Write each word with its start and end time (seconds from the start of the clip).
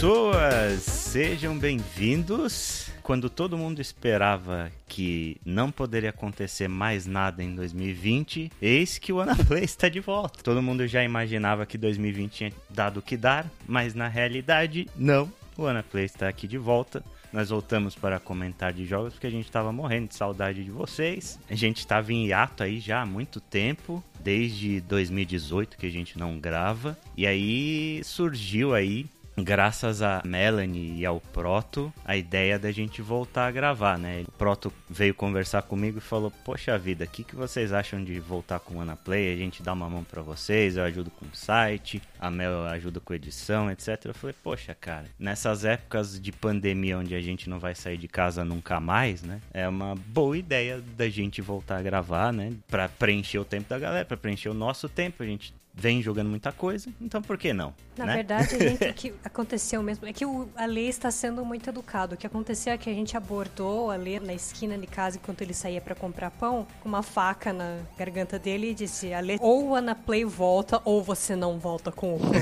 Pessoas! 0.00 0.80
Sejam 0.80 1.58
bem-vindos. 1.58 2.90
Quando 3.02 3.28
todo 3.28 3.58
mundo 3.58 3.82
esperava 3.82 4.72
que 4.88 5.36
não 5.44 5.70
poderia 5.70 6.08
acontecer 6.08 6.68
mais 6.68 7.04
nada 7.04 7.44
em 7.44 7.54
2020, 7.54 8.50
eis 8.62 8.96
que 8.96 9.12
o 9.12 9.20
Anaplay 9.20 9.60
está 9.62 9.90
de 9.90 10.00
volta. 10.00 10.42
Todo 10.42 10.62
mundo 10.62 10.86
já 10.86 11.04
imaginava 11.04 11.66
que 11.66 11.76
2020 11.76 12.32
tinha 12.32 12.52
dado 12.70 13.00
o 13.00 13.02
que 13.02 13.14
dar, 13.14 13.44
mas 13.68 13.92
na 13.92 14.08
realidade, 14.08 14.88
não. 14.96 15.30
O 15.54 15.66
Anaplay 15.66 16.06
está 16.06 16.28
aqui 16.28 16.48
de 16.48 16.56
volta. 16.56 17.04
Nós 17.30 17.50
voltamos 17.50 17.94
para 17.94 18.18
comentar 18.18 18.72
de 18.72 18.86
jogos 18.86 19.12
porque 19.12 19.26
a 19.26 19.30
gente 19.30 19.44
estava 19.44 19.70
morrendo 19.70 20.08
de 20.08 20.14
saudade 20.14 20.64
de 20.64 20.70
vocês. 20.70 21.38
A 21.50 21.54
gente 21.54 21.80
estava 21.80 22.10
em 22.10 22.28
hiato 22.28 22.62
aí 22.62 22.80
já 22.80 23.02
há 23.02 23.06
muito 23.06 23.38
tempo, 23.38 24.02
desde 24.18 24.80
2018 24.80 25.76
que 25.76 25.84
a 25.84 25.92
gente 25.92 26.18
não 26.18 26.40
grava. 26.40 26.98
E 27.14 27.26
aí 27.26 28.00
surgiu 28.02 28.72
aí 28.72 29.04
graças 29.36 30.02
a 30.02 30.22
Melanie 30.24 30.98
e 30.98 31.06
ao 31.06 31.20
Proto, 31.20 31.92
a 32.04 32.16
ideia 32.16 32.58
da 32.58 32.70
gente 32.70 33.00
voltar 33.02 33.46
a 33.46 33.50
gravar, 33.50 33.98
né? 33.98 34.24
O 34.26 34.32
Proto 34.32 34.72
veio 34.88 35.14
conversar 35.14 35.62
comigo 35.62 35.98
e 35.98 36.00
falou: 36.00 36.30
Poxa 36.44 36.78
vida, 36.78 37.04
o 37.04 37.08
que, 37.08 37.24
que 37.24 37.36
vocês 37.36 37.72
acham 37.72 38.02
de 38.02 38.18
voltar 38.20 38.60
com 38.60 38.76
o 38.76 38.80
Anaplay? 38.80 39.32
A 39.32 39.36
gente 39.36 39.62
dá 39.62 39.72
uma 39.72 39.88
mão 39.88 40.04
para 40.04 40.22
vocês, 40.22 40.76
eu 40.76 40.84
ajudo 40.84 41.10
com 41.10 41.24
o 41.24 41.34
site, 41.34 42.02
a 42.18 42.30
Mel 42.30 42.64
ajuda 42.66 43.00
com 43.00 43.14
edição, 43.14 43.70
etc. 43.70 44.04
Eu 44.04 44.14
falei: 44.14 44.36
Poxa, 44.42 44.74
cara, 44.74 45.06
nessas 45.18 45.64
épocas 45.64 46.20
de 46.20 46.32
pandemia 46.32 46.98
onde 46.98 47.14
a 47.14 47.20
gente 47.20 47.48
não 47.48 47.58
vai 47.58 47.74
sair 47.74 47.96
de 47.96 48.08
casa 48.08 48.44
nunca 48.44 48.80
mais, 48.80 49.22
né? 49.22 49.40
É 49.52 49.68
uma 49.68 49.94
boa 49.94 50.36
ideia 50.36 50.82
da 50.96 51.08
gente 51.08 51.40
voltar 51.40 51.78
a 51.78 51.82
gravar, 51.82 52.32
né? 52.32 52.52
Pra 52.68 52.88
preencher 52.88 53.38
o 53.38 53.44
tempo 53.44 53.68
da 53.68 53.78
galera, 53.78 54.04
pra 54.04 54.16
preencher 54.16 54.48
o 54.48 54.54
nosso 54.54 54.88
tempo. 54.88 55.22
A 55.22 55.26
gente 55.26 55.54
vem 55.72 56.02
jogando 56.02 56.28
muita 56.28 56.52
coisa, 56.52 56.90
então 57.00 57.22
por 57.22 57.38
que 57.38 57.52
não? 57.52 57.72
Na 57.96 58.06
né? 58.06 58.14
verdade, 58.16 58.54
a 58.54 58.58
gente, 58.68 58.84
o 58.88 58.94
que 58.94 59.14
aconteceu 59.24 59.82
mesmo 59.82 60.06
é 60.06 60.12
que 60.12 60.26
o 60.26 60.48
Ale 60.56 60.88
está 60.88 61.10
sendo 61.10 61.44
muito 61.44 61.68
educado. 61.70 62.14
O 62.14 62.18
que 62.18 62.26
aconteceu 62.26 62.72
é 62.72 62.78
que 62.78 62.88
a 62.90 62.94
gente 62.94 63.16
abordou 63.16 63.86
o 63.86 63.90
Ale 63.90 64.20
na 64.20 64.34
esquina 64.34 64.76
de 64.76 64.86
casa 64.86 65.16
enquanto 65.16 65.42
ele 65.42 65.54
saía 65.54 65.80
para 65.80 65.94
comprar 65.94 66.30
pão, 66.30 66.66
com 66.80 66.88
uma 66.88 67.02
faca 67.02 67.52
na 67.52 67.78
garganta 67.98 68.38
dele 68.38 68.70
e 68.70 68.74
disse: 68.74 69.12
Ale, 69.12 69.38
ou 69.40 69.70
o 69.70 69.74
Anaplay 69.74 70.24
volta 70.24 70.80
ou 70.84 71.02
você 71.02 71.34
não 71.36 71.58
volta 71.58 71.90
com 71.92 72.16
o 72.16 72.18
pão. 72.18 72.30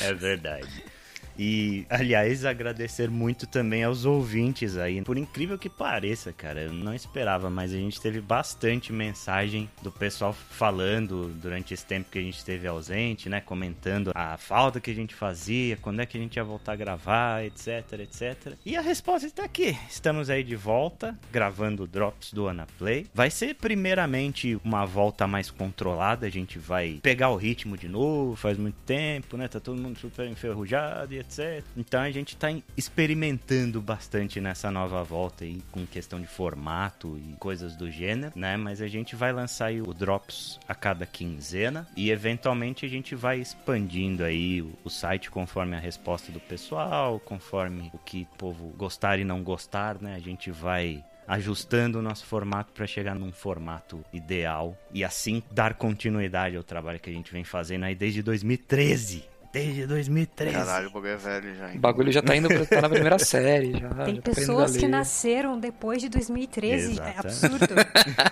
é 0.00 0.14
verdade. 0.14 0.84
E, 1.38 1.86
aliás, 1.88 2.44
agradecer 2.44 3.10
muito 3.10 3.46
também 3.46 3.84
aos 3.84 4.04
ouvintes 4.04 4.76
aí. 4.76 5.02
Por 5.02 5.16
incrível 5.16 5.58
que 5.58 5.68
pareça, 5.68 6.32
cara, 6.32 6.62
eu 6.62 6.72
não 6.72 6.94
esperava, 6.94 7.48
mas 7.50 7.72
a 7.72 7.76
gente 7.76 8.00
teve 8.00 8.20
bastante 8.20 8.92
mensagem 8.92 9.68
do 9.82 9.90
pessoal 9.90 10.32
falando 10.32 11.28
durante 11.40 11.74
esse 11.74 11.84
tempo 11.84 12.10
que 12.10 12.18
a 12.18 12.22
gente 12.22 12.38
esteve 12.38 12.66
ausente, 12.66 13.28
né? 13.28 13.40
Comentando 13.40 14.12
a 14.14 14.36
falta 14.36 14.80
que 14.80 14.90
a 14.90 14.94
gente 14.94 15.14
fazia, 15.14 15.76
quando 15.76 16.00
é 16.00 16.06
que 16.06 16.16
a 16.16 16.20
gente 16.20 16.36
ia 16.36 16.44
voltar 16.44 16.72
a 16.72 16.76
gravar, 16.76 17.44
etc, 17.44 18.00
etc. 18.00 18.54
E 18.64 18.76
a 18.76 18.80
resposta 18.80 19.26
está 19.26 19.44
aqui. 19.44 19.76
Estamos 19.88 20.30
aí 20.30 20.42
de 20.42 20.56
volta, 20.56 21.18
gravando 21.30 21.86
Drops 21.86 22.32
do 22.32 22.48
Anaplay. 22.48 23.06
Vai 23.14 23.30
ser 23.30 23.54
primeiramente 23.54 24.58
uma 24.64 24.84
volta 24.84 25.26
mais 25.26 25.50
controlada, 25.50 26.26
a 26.26 26.30
gente 26.30 26.58
vai 26.58 27.00
pegar 27.02 27.30
o 27.30 27.36
ritmo 27.36 27.76
de 27.76 27.88
novo, 27.88 28.36
faz 28.36 28.58
muito 28.58 28.76
tempo, 28.86 29.36
né? 29.36 29.48
Tá 29.48 29.60
todo 29.60 29.80
mundo 29.80 29.98
super 29.98 30.28
enferrujado 30.28 31.14
e 31.14 31.21
etc. 31.22 31.64
Então 31.76 32.00
a 32.00 32.10
gente 32.10 32.36
tá 32.36 32.48
experimentando 32.76 33.80
bastante 33.80 34.40
nessa 34.40 34.70
nova 34.70 35.02
volta 35.02 35.44
aí, 35.44 35.62
com 35.70 35.86
questão 35.86 36.20
de 36.20 36.26
formato 36.26 37.18
e 37.18 37.34
coisas 37.38 37.74
do 37.76 37.90
gênero, 37.90 38.32
né? 38.36 38.56
Mas 38.56 38.82
a 38.82 38.88
gente 38.88 39.16
vai 39.16 39.32
lançar 39.32 39.66
aí 39.66 39.80
o 39.80 39.94
Drops 39.94 40.58
a 40.68 40.74
cada 40.74 41.06
quinzena 41.06 41.88
e 41.96 42.10
eventualmente 42.10 42.84
a 42.84 42.88
gente 42.88 43.14
vai 43.14 43.38
expandindo 43.40 44.24
aí 44.24 44.60
o, 44.62 44.72
o 44.84 44.90
site 44.90 45.30
conforme 45.30 45.76
a 45.76 45.80
resposta 45.80 46.30
do 46.30 46.40
pessoal, 46.40 47.18
conforme 47.20 47.90
o 47.92 47.98
que 47.98 48.28
o 48.32 48.36
povo 48.36 48.68
gostar 48.76 49.18
e 49.18 49.24
não 49.24 49.42
gostar, 49.42 50.00
né? 50.00 50.14
A 50.14 50.20
gente 50.20 50.50
vai 50.50 51.04
ajustando 51.26 51.98
o 51.98 52.02
nosso 52.02 52.26
formato 52.26 52.72
para 52.72 52.86
chegar 52.86 53.14
num 53.14 53.32
formato 53.32 54.04
ideal 54.12 54.76
e 54.92 55.04
assim 55.04 55.42
dar 55.50 55.74
continuidade 55.74 56.56
ao 56.56 56.62
trabalho 56.62 57.00
que 57.00 57.08
a 57.08 57.12
gente 57.12 57.32
vem 57.32 57.44
fazendo 57.44 57.84
aí 57.84 57.94
desde 57.94 58.22
2013 58.22 59.31
desde 59.52 59.86
2013. 59.86 60.56
Caralho, 60.56 60.88
o 60.88 60.90
bagulho 60.90 61.12
é 61.12 61.16
velho 61.16 61.54
já. 61.54 61.70
Hein? 61.70 61.76
O 61.76 61.80
bagulho 61.80 62.12
já 62.12 62.22
tá 62.22 62.34
indo 62.34 62.48
pra, 62.48 62.64
tá 62.64 62.80
na 62.80 62.88
primeira 62.88 63.18
série. 63.20 63.72
Já, 63.72 63.88
Tem 64.04 64.16
já 64.16 64.22
tá 64.22 64.32
pessoas 64.32 64.76
que 64.76 64.88
nasceram 64.88 65.58
depois 65.60 66.00
de 66.00 66.08
2013. 66.08 66.92
Exato. 66.92 67.08
É 67.08 67.20
absurdo. 67.20 67.74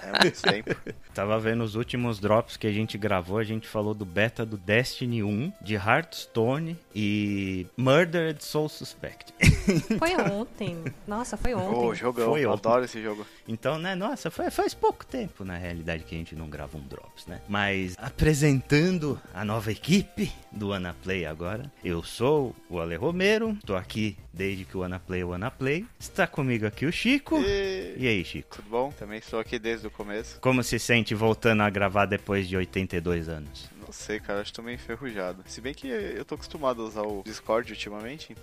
é 0.02 0.22
muito 0.22 0.42
tempo. 0.42 0.76
Tava 1.12 1.38
vendo 1.38 1.62
os 1.62 1.74
últimos 1.74 2.18
drops 2.18 2.56
que 2.56 2.66
a 2.66 2.72
gente 2.72 2.96
gravou. 2.96 3.38
A 3.38 3.44
gente 3.44 3.68
falou 3.68 3.92
do 3.92 4.04
beta 4.06 4.46
do 4.46 4.56
Destiny 4.56 5.22
1, 5.22 5.52
de 5.60 5.74
Hearthstone 5.74 6.78
e 6.94 7.66
Murdered 7.76 8.42
Soul 8.42 8.68
Suspect. 8.68 9.34
Foi 9.98 10.16
ontem. 10.16 10.76
Nossa, 11.06 11.36
foi 11.36 11.54
ontem. 11.54 11.78
Ô, 11.78 11.86
oh, 11.86 11.94
jogão. 11.94 12.30
Foi 12.30 12.44
eu 12.44 12.50
ontem. 12.50 12.68
adoro 12.68 12.84
esse 12.84 13.02
jogo. 13.02 13.26
Então, 13.46 13.78
né, 13.78 13.94
nossa, 13.94 14.30
foi, 14.30 14.50
faz 14.50 14.74
pouco 14.74 15.04
tempo, 15.04 15.44
na 15.44 15.56
realidade, 15.56 16.04
que 16.04 16.14
a 16.14 16.18
gente 16.18 16.34
não 16.34 16.48
grava 16.48 16.76
um 16.76 16.82
Drops, 16.82 17.26
né? 17.26 17.40
Mas 17.48 17.94
apresentando 17.98 19.20
a 19.34 19.44
nova 19.44 19.70
equipe 19.70 20.32
do 20.50 20.72
Anaplay 20.72 21.26
agora, 21.26 21.70
eu 21.84 22.02
sou 22.02 22.54
o 22.68 22.80
Ale 22.80 22.96
Romero, 22.96 23.56
tô 23.64 23.76
aqui 23.76 24.16
desde 24.32 24.64
que 24.64 24.76
o 24.76 24.82
Anaplay 24.82 25.20
é 25.20 25.24
o 25.24 25.32
Anaplay. 25.32 25.84
Está 25.98 26.26
comigo 26.26 26.66
aqui 26.66 26.86
o 26.86 26.92
Chico. 26.92 27.38
E... 27.40 27.94
e 27.96 28.08
aí, 28.08 28.24
Chico? 28.24 28.56
Tudo 28.56 28.70
bom? 28.70 28.92
Também 28.92 29.18
estou 29.18 29.38
aqui 29.38 29.58
desde 29.58 29.86
o 29.86 29.90
começo. 29.90 30.38
Como 30.40 30.62
se 30.62 30.78
sente 30.78 31.14
voltando 31.14 31.62
a 31.62 31.70
gravar 31.70 32.06
depois 32.06 32.48
de 32.48 32.56
82 32.56 33.28
anos? 33.28 33.70
Não 33.90 33.92
sei, 33.92 34.20
cara, 34.20 34.40
acho 34.40 34.52
que 34.52 34.56
tô 34.56 34.62
meio 34.62 34.76
enferrujado. 34.76 35.42
Se 35.46 35.60
bem 35.60 35.74
que 35.74 35.88
eu 35.88 36.24
tô 36.24 36.36
acostumado 36.36 36.80
a 36.80 36.84
usar 36.84 37.02
o 37.02 37.22
Discord 37.24 37.72
ultimamente. 37.72 38.36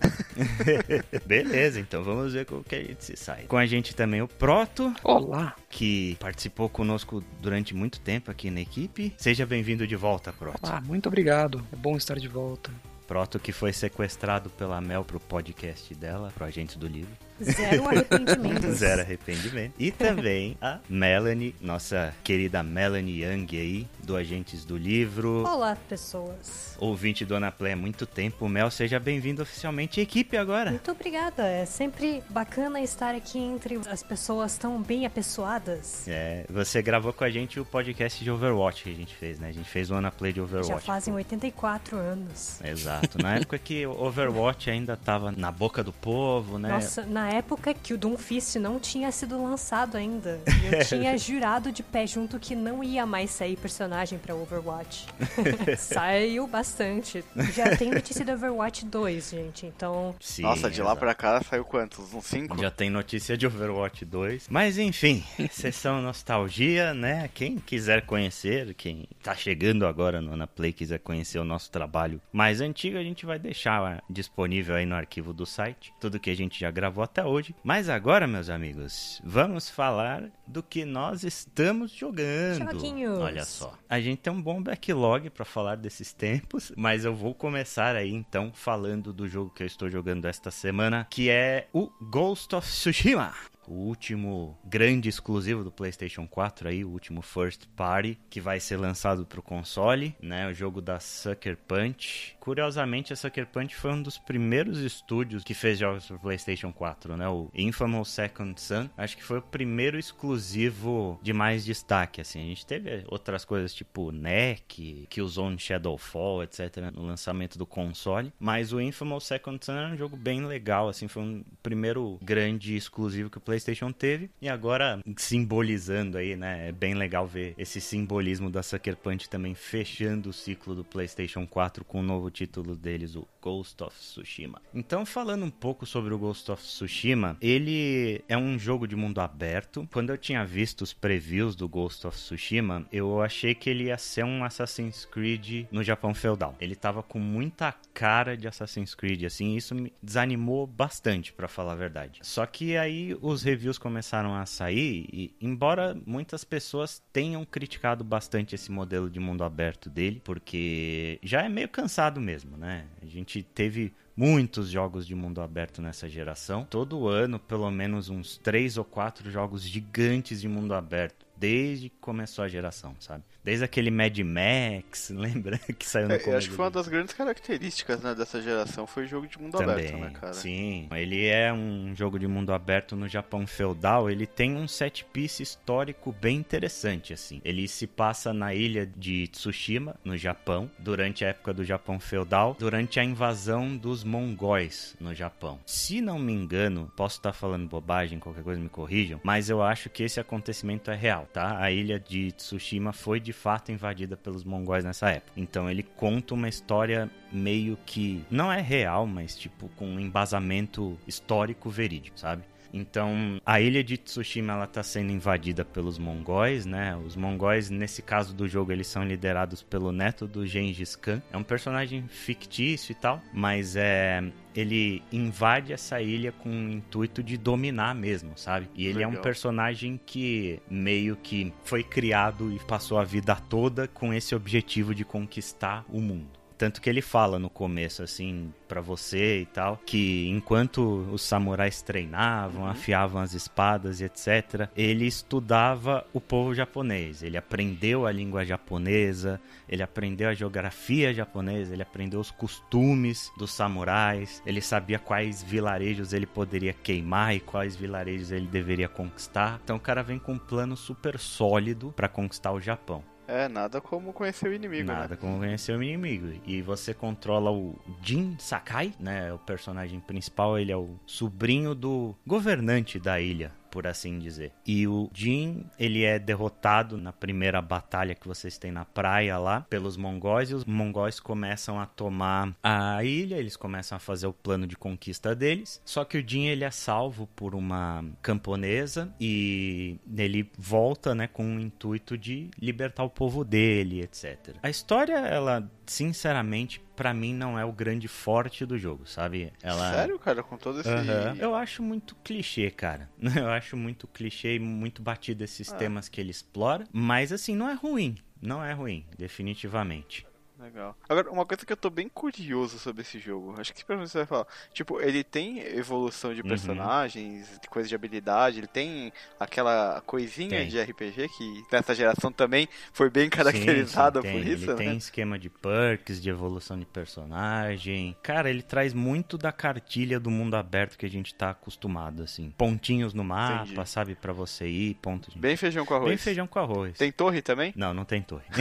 Beleza, 1.25 1.79
então 1.79 2.03
vamos 2.03 2.33
ver 2.33 2.45
como 2.45 2.63
que 2.63 2.75
a 2.75 2.83
gente 2.83 3.05
se 3.05 3.15
sai. 3.15 3.43
Com 3.43 3.55
a 3.55 3.65
gente 3.65 3.95
também 3.95 4.21
o 4.21 4.27
Proto. 4.27 4.93
Olá! 5.01 5.55
Que 5.69 6.17
participou 6.19 6.67
conosco 6.67 7.23
durante 7.39 7.73
muito 7.73 7.99
tempo 8.01 8.29
aqui 8.29 8.51
na 8.51 8.59
equipe. 8.59 9.13
Seja 9.17 9.45
bem-vindo 9.45 9.87
de 9.87 9.95
volta, 9.95 10.33
Proto. 10.33 10.59
Ah, 10.63 10.81
muito 10.81 11.07
obrigado. 11.07 11.65
É 11.71 11.75
bom 11.77 11.95
estar 11.95 12.19
de 12.19 12.27
volta. 12.27 12.69
Proto 13.07 13.39
que 13.39 13.53
foi 13.53 13.71
sequestrado 13.71 14.49
pela 14.49 14.81
Mel 14.81 15.05
pro 15.05 15.17
podcast 15.17 15.95
dela, 15.95 16.29
pro 16.35 16.43
Agente 16.43 16.77
do 16.77 16.87
Livro. 16.87 17.15
Zero 17.41 17.87
arrependimento. 17.87 18.71
Zero 18.73 19.01
arrependimento. 19.01 19.73
E 19.77 19.91
também 19.91 20.57
a 20.61 20.79
Melanie, 20.89 21.55
nossa 21.61 22.13
querida 22.23 22.63
Melanie 22.63 23.23
Young 23.23 23.47
aí, 23.51 23.87
do 24.03 24.15
Agentes 24.15 24.65
do 24.65 24.77
Livro. 24.77 25.43
Olá, 25.47 25.77
pessoas. 25.87 26.75
Ouvinte 26.79 27.25
do 27.25 27.35
Anaplay 27.35 27.73
há 27.73 27.75
muito 27.75 28.05
tempo. 28.05 28.47
Mel, 28.47 28.71
seja 28.71 28.99
bem-vindo 28.99 29.41
oficialmente 29.41 29.99
à 29.99 30.03
equipe 30.03 30.37
agora. 30.37 30.71
Muito 30.71 30.91
obrigada. 30.91 31.47
É 31.47 31.65
sempre 31.65 32.23
bacana 32.29 32.81
estar 32.81 33.13
aqui 33.15 33.39
entre 33.39 33.79
as 33.89 34.03
pessoas 34.03 34.57
tão 34.57 34.81
bem 34.81 35.05
apessoadas. 35.05 36.07
É, 36.07 36.45
você 36.49 36.81
gravou 36.81 37.13
com 37.13 37.23
a 37.23 37.29
gente 37.29 37.59
o 37.59 37.65
podcast 37.65 38.23
de 38.23 38.31
Overwatch 38.31 38.83
que 38.83 38.91
a 38.91 38.95
gente 38.95 39.15
fez, 39.15 39.39
né? 39.39 39.49
A 39.49 39.51
gente 39.51 39.69
fez 39.69 39.91
o 39.91 39.95
Anaplay 39.95 40.33
de 40.33 40.41
Overwatch. 40.41 40.69
Já 40.69 40.79
fazem 40.79 41.13
84 41.13 41.97
anos. 41.97 42.61
Exato. 42.63 43.21
Na 43.21 43.35
época 43.35 43.57
que 43.57 43.85
o 43.85 43.91
Overwatch 43.91 44.69
ainda 44.69 44.95
tava 44.95 45.31
na 45.31 45.51
boca 45.51 45.83
do 45.83 45.93
povo, 45.93 46.57
né? 46.57 46.69
Nossa, 46.69 47.05
na 47.05 47.26
época 47.29 47.73
que 47.73 47.93
o 47.93 47.97
Doomfist 47.97 48.55
não 48.57 48.79
tinha 48.79 49.11
sido 49.11 49.41
lançado 49.41 49.97
ainda. 49.97 50.39
E 50.63 50.75
eu 50.75 50.83
tinha 50.85 51.17
jurado 51.17 51.71
de 51.71 51.83
pé 51.83 52.05
junto 52.05 52.39
que 52.39 52.55
não 52.55 52.83
ia 52.83 53.05
mais 53.05 53.31
sair 53.31 53.57
personagem 53.57 54.19
para 54.19 54.35
Overwatch. 54.35 55.07
Saiu 55.77 56.47
bastante. 56.47 57.23
Já 57.53 57.75
tem 57.75 57.91
notícia 57.91 58.23
do 58.23 58.31
Overwatch 58.31 58.85
2, 58.85 59.29
gente. 59.29 59.65
Então. 59.65 60.15
Sim, 60.19 60.43
Nossa, 60.43 60.69
de 60.69 60.81
lá 60.81 60.95
para 60.95 61.13
cá 61.13 61.41
saiu 61.41 61.65
quantos? 61.65 62.13
Uns 62.13 62.25
5? 62.25 62.57
Já 62.59 62.71
tem 62.71 62.89
notícia 62.89 63.37
de 63.37 63.45
Overwatch 63.47 64.05
2. 64.05 64.47
Mas 64.49 64.77
enfim, 64.77 65.23
sessão 65.51 66.01
nostalgia, 66.01 66.93
né? 66.93 67.29
Quem 67.33 67.57
quiser 67.57 68.05
conhecer, 68.05 68.73
quem 68.73 69.07
tá 69.23 69.35
chegando 69.35 69.85
agora 69.85 70.21
no 70.21 70.33
Anaplay 70.33 70.71
quiser 70.71 70.99
conhecer 70.99 71.39
o 71.39 71.43
nosso 71.43 71.71
trabalho 71.71 72.21
mais 72.31 72.61
antigo, 72.61 72.97
a 72.97 73.03
gente 73.03 73.25
vai 73.25 73.39
deixar 73.39 74.03
disponível 74.09 74.75
aí 74.75 74.85
no 74.85 74.95
arquivo 74.95 75.33
do 75.33 75.45
site. 75.45 75.93
Tudo 75.99 76.19
que 76.19 76.29
a 76.29 76.35
gente 76.35 76.59
já 76.59 76.71
gravou 76.71 77.03
até 77.03 77.16
hoje. 77.25 77.55
Mas 77.63 77.89
agora, 77.89 78.27
meus 78.27 78.49
amigos, 78.49 79.21
vamos 79.23 79.69
falar 79.69 80.29
do 80.45 80.61
que 80.61 80.85
nós 80.85 81.23
estamos 81.23 81.91
jogando. 81.91 82.71
Joguinhos. 82.71 83.19
Olha 83.19 83.45
só. 83.45 83.73
A 83.89 83.99
gente 83.99 84.19
tem 84.19 84.33
um 84.33 84.41
bom 84.41 84.61
backlog 84.61 85.29
para 85.29 85.45
falar 85.45 85.75
desses 85.75 86.13
tempos, 86.13 86.71
mas 86.75 87.05
eu 87.05 87.15
vou 87.15 87.33
começar 87.33 87.95
aí 87.95 88.11
então 88.11 88.51
falando 88.53 89.11
do 89.13 89.27
jogo 89.27 89.49
que 89.49 89.63
eu 89.63 89.67
estou 89.67 89.89
jogando 89.89 90.25
esta 90.25 90.51
semana, 90.51 91.07
que 91.09 91.29
é 91.29 91.67
o 91.73 91.89
Ghost 92.01 92.55
of 92.55 92.67
Tsushima 92.67 93.33
o 93.67 93.73
último 93.73 94.57
grande 94.63 95.09
exclusivo 95.09 95.63
do 95.63 95.71
PlayStation 95.71 96.27
4 96.27 96.69
aí, 96.69 96.83
o 96.83 96.89
último 96.89 97.21
first 97.21 97.67
party 97.75 98.17
que 98.29 98.39
vai 98.39 98.59
ser 98.59 98.77
lançado 98.77 99.25
para 99.25 99.39
o 99.39 99.43
console, 99.43 100.15
né? 100.21 100.47
O 100.49 100.53
jogo 100.53 100.81
da 100.81 100.99
Sucker 100.99 101.57
Punch. 101.67 102.35
Curiosamente, 102.39 103.11
a 103.11 103.15
Sucker 103.15 103.45
Punch 103.47 103.75
foi 103.75 103.91
um 103.91 104.01
dos 104.01 104.17
primeiros 104.17 104.79
estúdios 104.79 105.43
que 105.43 105.53
fez 105.53 105.77
jogos 105.77 106.05
para 106.05 106.17
PlayStation 106.17 106.71
4, 106.71 107.17
né? 107.17 107.27
O 107.27 107.51
Infamous 107.53 108.09
Second 108.09 108.59
Son, 108.59 108.89
acho 108.97 109.17
que 109.17 109.23
foi 109.23 109.39
o 109.39 109.41
primeiro 109.41 109.99
exclusivo 109.99 111.19
de 111.21 111.33
mais 111.33 111.65
destaque, 111.65 112.21
assim. 112.21 112.39
A 112.39 112.45
gente 112.45 112.65
teve 112.65 113.03
outras 113.07 113.43
coisas 113.43 113.73
tipo 113.73 114.11
NEC, 114.11 115.07
Killzone 115.09 115.59
Shadowfall, 115.59 116.43
etc, 116.43 116.77
no 116.93 117.05
lançamento 117.05 117.57
do 117.57 117.65
console, 117.65 118.31
mas 118.39 118.71
o 118.71 118.79
Infamous 118.79 119.25
Second 119.25 119.63
Son 119.63 119.73
é 119.73 119.87
um 119.87 119.97
jogo 119.97 120.15
bem 120.15 120.45
legal, 120.45 120.87
assim, 120.87 121.07
foi 121.07 121.23
um 121.23 121.43
primeiro 121.61 122.17
grande 122.21 122.75
exclusivo 122.75 123.29
que 123.29 123.37
o 123.37 123.41
PlayStation 123.41 123.56
teve 123.97 124.29
e 124.41 124.49
agora 124.49 124.99
simbolizando 125.17 126.17
aí, 126.17 126.35
né? 126.35 126.69
É 126.69 126.71
bem 126.71 126.93
legal 126.93 127.27
ver 127.27 127.53
esse 127.57 127.79
simbolismo 127.79 128.49
da 128.49 128.63
Sucker 128.63 128.95
Punch 128.95 129.29
também 129.29 129.53
fechando 129.55 130.29
o 130.29 130.33
ciclo 130.33 130.75
do 130.75 130.83
PlayStation 130.83 131.45
4 131.45 131.83
com 131.85 131.99
o 131.99 132.03
novo 132.03 132.29
título 132.29 132.75
deles, 132.75 133.15
o 133.15 133.27
Ghost 133.41 133.81
of 133.83 133.95
Tsushima. 133.97 134.61
Então, 134.73 135.05
falando 135.05 135.45
um 135.45 135.49
pouco 135.49 135.85
sobre 135.85 136.13
o 136.13 136.17
Ghost 136.17 136.51
of 136.51 136.61
Tsushima, 136.61 137.37
ele 137.41 138.21
é 138.27 138.37
um 138.37 138.59
jogo 138.59 138.87
de 138.87 138.95
mundo 138.95 139.21
aberto. 139.21 139.87
Quando 139.91 140.09
eu 140.09 140.17
tinha 140.17 140.45
visto 140.45 140.81
os 140.81 140.93
previews 140.93 141.55
do 141.55 141.67
Ghost 141.67 142.05
of 142.05 142.17
Tsushima, 142.17 142.85
eu 142.91 143.21
achei 143.21 143.55
que 143.55 143.69
ele 143.69 143.85
ia 143.85 143.97
ser 143.97 144.25
um 144.25 144.43
Assassin's 144.43 145.05
Creed 145.05 145.65
no 145.71 145.83
Japão 145.83 146.13
feudal. 146.13 146.55
Ele 146.59 146.75
tava 146.75 147.01
com 147.01 147.19
muita 147.19 147.73
cara 147.93 148.35
de 148.35 148.47
Assassin's 148.47 148.93
Creed, 148.93 149.23
assim, 149.23 149.55
isso 149.55 149.73
me 149.73 149.93
desanimou 150.01 150.67
bastante, 150.67 151.31
para 151.33 151.47
falar 151.47 151.73
a 151.73 151.75
verdade. 151.75 152.19
Só 152.23 152.45
que 152.45 152.75
aí 152.75 153.17
os 153.21 153.43
reviews 153.47 153.77
começaram 153.77 154.35
a 154.35 154.45
sair 154.45 155.07
e, 155.11 155.33
embora 155.39 155.97
muitas 156.05 156.43
pessoas 156.43 157.01
tenham 157.13 157.45
criticado 157.45 158.03
bastante 158.03 158.53
esse 158.53 158.69
modelo 158.69 159.09
de 159.09 159.19
mundo 159.19 159.43
aberto 159.43 159.89
dele, 159.89 160.21
porque 160.23 161.17
já 161.23 161.43
é 161.43 161.49
meio 161.49 161.69
cansado 161.69 162.19
mesmo, 162.19 162.57
né? 162.57 162.85
A 163.01 163.05
gente 163.05 163.41
teve 163.41 163.93
muitos 164.15 164.69
jogos 164.69 165.07
de 165.07 165.15
mundo 165.15 165.39
aberto 165.39 165.81
nessa 165.81 166.09
geração. 166.09 166.65
Todo 166.69 167.07
ano, 167.07 167.39
pelo 167.39 167.69
menos 167.71 168.09
uns 168.09 168.37
três 168.37 168.77
ou 168.77 168.83
quatro 168.83 169.31
jogos 169.31 169.61
gigantes 169.63 170.41
de 170.41 170.47
mundo 170.47 170.73
aberto 170.73 171.25
desde 171.37 171.89
que 171.89 171.97
começou 172.01 172.43
a 172.43 172.47
geração, 172.47 172.95
sabe? 172.99 173.23
Desde 173.47 173.63
aquele 173.63 173.89
Mad 173.89 174.19
Max, 174.19 175.09
lembra? 175.15 175.57
que 175.57 175.85
saiu 175.85 176.09
no 176.09 176.15
é, 176.15 176.35
Acho 176.35 176.49
que 176.49 176.55
foi 176.57 176.65
uma 176.65 176.71
das 176.71 176.89
grandes 176.89 177.13
características 177.13 178.01
né, 178.01 178.13
dessa 178.13 178.41
geração, 178.41 178.85
foi 178.85 179.05
o 179.05 179.07
jogo 179.07 179.25
de 179.25 179.39
mundo 179.39 179.57
Também, 179.57 179.87
aberto, 179.87 179.97
né, 179.97 180.09
cara? 180.19 180.33
Sim, 180.33 180.89
ele 180.91 181.25
é 181.27 181.53
um 181.53 181.95
jogo 181.95 182.19
de 182.19 182.27
mundo 182.27 182.51
aberto 182.51 182.93
no 182.93 183.07
Japão 183.07 183.47
feudal, 183.47 184.11
ele 184.11 184.27
tem 184.27 184.57
um 184.57 184.67
set 184.67 185.05
piece 185.13 185.41
histórico 185.41 186.13
bem 186.19 186.35
interessante, 186.35 187.13
assim. 187.13 187.39
Ele 187.41 187.69
se 187.69 187.87
passa 187.87 188.33
na 188.33 188.53
ilha 188.53 188.85
de 188.85 189.29
Tsushima, 189.29 189.95
no 190.03 190.17
Japão, 190.17 190.69
durante 190.77 191.23
a 191.23 191.29
época 191.29 191.53
do 191.53 191.63
Japão 191.63 192.01
feudal, 192.01 192.53
durante 192.59 192.99
a 192.99 193.03
invasão 193.05 193.77
dos 193.77 194.03
mongóis 194.03 194.93
no 194.99 195.15
Japão. 195.15 195.57
Se 195.65 196.01
não 196.01 196.19
me 196.19 196.33
engano, 196.33 196.91
posso 196.97 197.15
estar 197.15 197.31
falando 197.31 197.65
bobagem, 197.65 198.19
qualquer 198.19 198.43
coisa 198.43 198.59
me 198.59 198.67
corrijam, 198.67 199.21
mas 199.23 199.49
eu 199.49 199.61
acho 199.61 199.89
que 199.89 200.03
esse 200.03 200.19
acontecimento 200.19 200.91
é 200.91 200.95
real, 200.97 201.25
tá? 201.31 201.57
A 201.61 201.71
ilha 201.71 201.97
de 201.97 202.33
Tsushima 202.33 202.91
foi 202.91 203.21
de 203.21 203.36
fato 203.37 203.71
invadida 203.71 204.17
pelos 204.17 204.43
mongóis 204.43 204.83
nessa 204.83 205.09
época. 205.09 205.33
Então 205.37 205.69
ele 205.69 205.83
conta 205.83 206.33
uma 206.33 206.49
história 206.49 207.09
meio 207.31 207.77
que 207.85 208.25
não 208.29 208.51
é 208.51 208.59
real, 208.59 209.05
mas 209.05 209.37
tipo 209.37 209.69
com 209.75 209.85
um 209.85 209.99
embasamento 209.99 210.97
histórico 211.07 211.69
verídico, 211.69 212.19
sabe? 212.19 212.43
Então, 212.77 213.41
a 213.45 213.59
ilha 213.59 213.83
de 213.83 213.97
Tsushima 213.97 214.53
ela 214.53 214.67
tá 214.67 214.83
sendo 214.83 215.11
invadida 215.11 215.65
pelos 215.65 215.97
mongóis, 215.97 216.65
né? 216.65 216.95
Os 216.95 217.15
mongóis, 217.15 217.69
nesse 217.69 218.01
caso 218.01 218.33
do 218.33 218.47
jogo, 218.47 218.71
eles 218.71 218.87
são 218.87 219.03
liderados 219.03 219.63
pelo 219.63 219.91
neto 219.91 220.27
do 220.27 220.45
Gengis 220.45 220.95
Khan. 220.95 221.21
É 221.31 221.37
um 221.37 221.43
personagem 221.43 222.07
fictício 222.07 222.91
e 222.91 222.95
tal, 222.95 223.21
mas 223.33 223.75
é 223.75 224.23
ele 224.59 225.03
invade 225.11 225.71
essa 225.71 226.01
ilha 226.01 226.31
com 226.31 226.49
o 226.49 226.71
intuito 226.71 227.21
de 227.21 227.37
dominar 227.37 227.93
mesmo, 227.93 228.31
sabe? 228.35 228.67
E 228.73 228.87
ele 228.87 228.99
Legal. 228.99 229.13
é 229.13 229.19
um 229.19 229.21
personagem 229.21 229.99
que 230.03 230.59
meio 230.67 231.15
que 231.15 231.53
foi 231.63 231.83
criado 231.83 232.51
e 232.51 232.57
passou 232.65 232.97
a 232.97 233.03
vida 233.03 233.35
toda 233.35 233.87
com 233.87 234.11
esse 234.11 234.33
objetivo 234.33 234.95
de 234.95 235.05
conquistar 235.05 235.85
o 235.87 236.01
mundo. 236.01 236.36
Tanto 236.57 236.81
que 236.81 236.89
ele 236.89 237.01
fala 237.01 237.37
no 237.37 237.49
começo, 237.49 238.01
assim, 238.01 238.51
para 238.67 238.81
você 238.81 239.41
e 239.41 239.45
tal, 239.45 239.79
que 239.85 240.27
enquanto 240.27 241.07
os 241.11 241.21
samurais 241.21 241.81
treinavam, 241.81 242.63
uhum. 242.63 242.69
afiavam 242.69 243.21
as 243.21 243.33
espadas 243.33 244.01
e 244.01 244.05
etc., 244.05 244.67
ele 244.75 245.05
estudava 245.05 246.05
o 246.13 246.19
povo 246.19 246.55
japonês. 246.55 247.21
Ele 247.21 247.37
aprendeu 247.37 248.07
a 248.07 248.11
língua 248.11 248.43
japonesa, 248.43 249.39
ele 249.69 249.83
aprendeu 249.83 250.29
a 250.29 250.33
geografia 250.33 251.13
japonesa, 251.13 251.73
ele 251.73 251.83
aprendeu 251.83 252.19
os 252.19 252.31
costumes 252.31 253.31
dos 253.37 253.51
samurais, 253.51 254.41
ele 254.45 254.61
sabia 254.61 254.97
quais 254.97 255.43
vilarejos 255.43 256.13
ele 256.13 256.25
poderia 256.25 256.73
queimar 256.73 257.35
e 257.35 257.39
quais 257.39 257.75
vilarejos 257.75 258.31
ele 258.31 258.47
deveria 258.47 258.89
conquistar. 258.89 259.59
Então 259.63 259.77
o 259.77 259.79
cara 259.79 260.01
vem 260.01 260.17
com 260.17 260.33
um 260.33 260.39
plano 260.39 260.75
super 260.75 261.19
sólido 261.19 261.93
para 261.95 262.07
conquistar 262.07 262.51
o 262.51 262.59
Japão. 262.59 263.03
É, 263.27 263.49
nada 263.49 263.81
como 263.81 264.13
conhecer 264.13 264.47
o 264.47 264.53
inimigo, 264.53 264.87
Nada 264.87 265.09
né? 265.09 265.17
como 265.19 265.39
conhecer 265.39 265.77
o 265.77 265.83
inimigo. 265.83 266.39
E 266.45 266.61
você 266.61 266.93
controla 266.93 267.51
o 267.51 267.77
Jin 268.01 268.37
Sakai, 268.39 268.93
né? 268.97 269.33
O 269.33 269.37
personagem 269.37 269.99
principal, 269.99 270.57
ele 270.57 270.71
é 270.71 270.77
o 270.77 270.95
sobrinho 271.05 271.75
do 271.75 272.15
governante 272.25 272.97
da 272.99 273.19
ilha 273.19 273.51
por 273.69 273.87
assim 273.87 274.19
dizer. 274.19 274.51
E 274.65 274.87
o 274.87 275.09
Jin, 275.13 275.65
ele 275.79 276.03
é 276.03 276.19
derrotado 276.19 276.97
na 276.97 277.11
primeira 277.11 277.61
batalha 277.61 278.15
que 278.15 278.27
vocês 278.27 278.57
têm 278.57 278.71
na 278.71 278.85
praia 278.85 279.37
lá 279.37 279.61
pelos 279.61 279.97
mongóis 279.97 280.49
e 280.49 280.53
os 280.53 280.65
mongóis 280.65 281.19
começam 281.19 281.79
a 281.79 281.85
tomar 281.85 282.55
a 282.63 283.03
ilha, 283.03 283.35
eles 283.35 283.55
começam 283.55 283.95
a 283.95 283.99
fazer 283.99 284.27
o 284.27 284.33
plano 284.33 284.67
de 284.67 284.75
conquista 284.75 285.35
deles. 285.35 285.81
Só 285.85 286.03
que 286.03 286.17
o 286.17 286.27
Jin 286.27 286.45
ele 286.45 286.63
é 286.63 286.71
salvo 286.71 287.27
por 287.35 287.55
uma 287.55 288.03
camponesa 288.21 289.13
e 289.19 289.99
ele 290.17 290.49
volta, 290.57 291.13
né, 291.13 291.27
com 291.27 291.55
o 291.55 291.59
intuito 291.59 292.17
de 292.17 292.49
libertar 292.59 293.03
o 293.03 293.09
povo 293.09 293.43
dele, 293.43 294.01
etc. 294.01 294.55
A 294.61 294.69
história 294.69 295.17
ela 295.17 295.69
sinceramente 295.85 296.81
para 296.97 297.13
mim 297.13 297.33
não 297.33 297.57
é 297.57 297.63
o 297.63 297.71
grande 297.71 298.07
forte 298.07 298.65
do 298.65 298.75
jogo, 298.75 299.05
sabe? 299.05 299.53
Ela 299.61 299.93
Sério, 299.93 300.17
cara, 300.17 300.41
com 300.41 300.57
todo 300.57 300.81
esse 300.81 300.89
uhum. 300.89 301.35
Eu 301.39 301.53
acho 301.53 301.83
muito 301.83 302.15
clichê, 302.23 302.71
cara. 302.71 303.07
Eu 303.35 303.49
acho 303.49 303.77
muito 303.77 304.07
clichê 304.07 304.55
e 304.55 304.59
muito 304.59 305.01
batido 305.01 305.43
esses 305.43 305.71
ah. 305.71 305.75
temas 305.75 306.09
que 306.09 306.19
ele 306.19 306.31
explora, 306.31 306.85
mas 306.91 307.31
assim, 307.31 307.55
não 307.55 307.69
é 307.69 307.73
ruim. 307.73 308.17
Não 308.41 308.63
é 308.63 308.73
ruim, 308.73 309.05
definitivamente. 309.17 310.26
Legal. 310.59 310.97
Agora, 311.07 311.29
uma 311.29 311.45
coisa 311.45 311.63
que 311.63 311.71
eu 311.71 311.77
tô 311.77 311.89
bem 311.89 312.09
curioso 312.09 312.79
sobre 312.79 313.01
esse 313.03 313.19
jogo, 313.19 313.53
acho 313.59 313.73
que 313.73 313.85
pra 313.85 313.95
você 313.95 314.19
vai 314.19 314.27
falar. 314.27 314.47
Tipo, 314.73 314.99
ele 314.99 315.23
tem 315.23 315.59
evolução 315.59 316.33
de 316.33 316.41
uhum. 316.41 316.47
personagens, 316.47 317.47
uhum. 317.51 317.59
de 317.61 317.67
coisa 317.67 317.87
de 317.87 317.93
habilidade, 317.93 318.59
ele 318.59 318.67
tem 318.67 319.13
aquela 319.39 320.01
coisinha 320.05 320.49
tem. 320.49 320.67
de 320.67 320.81
RPG 320.81 321.29
que 321.29 321.65
nessa 321.71 321.93
geração 321.93 322.31
também 322.31 322.67
foi 322.91 323.09
bem 323.09 323.29
caracterizada 323.29 324.21
sim, 324.21 324.27
sim, 324.27 324.33
por 324.33 324.47
isso, 324.47 324.63
ele 324.63 324.71
né? 324.71 324.77
Tem 324.77 324.97
esquema 324.97 325.37
de 325.37 325.49
perks, 325.49 326.19
de 326.21 326.29
evolução 326.29 326.79
de 326.79 326.85
personagem. 326.85 328.15
Cara, 328.23 328.49
ele 328.49 328.63
traz 328.63 328.93
muito 328.93 329.37
da 329.37 329.51
cartilha 329.51 330.19
do 330.19 330.31
mundo 330.31 330.55
aberto 330.55 330.97
que 330.97 331.05
a 331.05 331.09
gente 331.09 331.35
tá 331.35 331.51
acostumado, 331.51 332.23
assim. 332.23 332.51
Pontinhos 332.57 333.13
no 333.13 333.23
mapa, 333.23 333.65
Entendi. 333.65 333.89
sabe, 333.89 334.15
para 334.15 334.33
você 334.33 334.67
ir, 334.67 334.95
pontos. 334.95 335.35
Bem 335.35 335.55
feijão 335.55 335.85
com 335.85 335.93
arroz. 335.93 336.09
Bem 336.09 336.17
feijão 336.17 336.47
com 336.47 336.57
arroz. 336.57 336.97
Tem 336.97 337.11
torre 337.11 337.43
também? 337.43 337.73
Não, 337.75 337.93
não 337.93 338.05
tem 338.05 338.23
torre. 338.23 338.45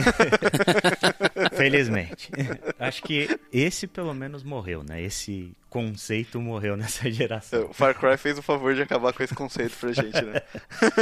Feliz 1.57 1.86
Infelizmente. 1.87 2.29
Acho 2.79 3.01
que 3.03 3.39
esse 3.51 3.87
pelo 3.87 4.13
menos 4.13 4.43
morreu, 4.43 4.83
né? 4.83 5.01
Esse 5.01 5.51
conceito 5.69 6.39
morreu 6.39 6.75
nessa 6.77 7.09
geração. 7.11 7.69
O 7.69 7.73
Far 7.73 7.97
Cry 7.97 8.17
fez 8.17 8.37
o 8.37 8.41
favor 8.41 8.73
de 8.73 8.81
acabar 8.81 9.13
com 9.13 9.23
esse 9.23 9.35
conceito 9.35 9.75
pra 9.77 9.91
gente, 9.91 10.21
né? 10.21 10.41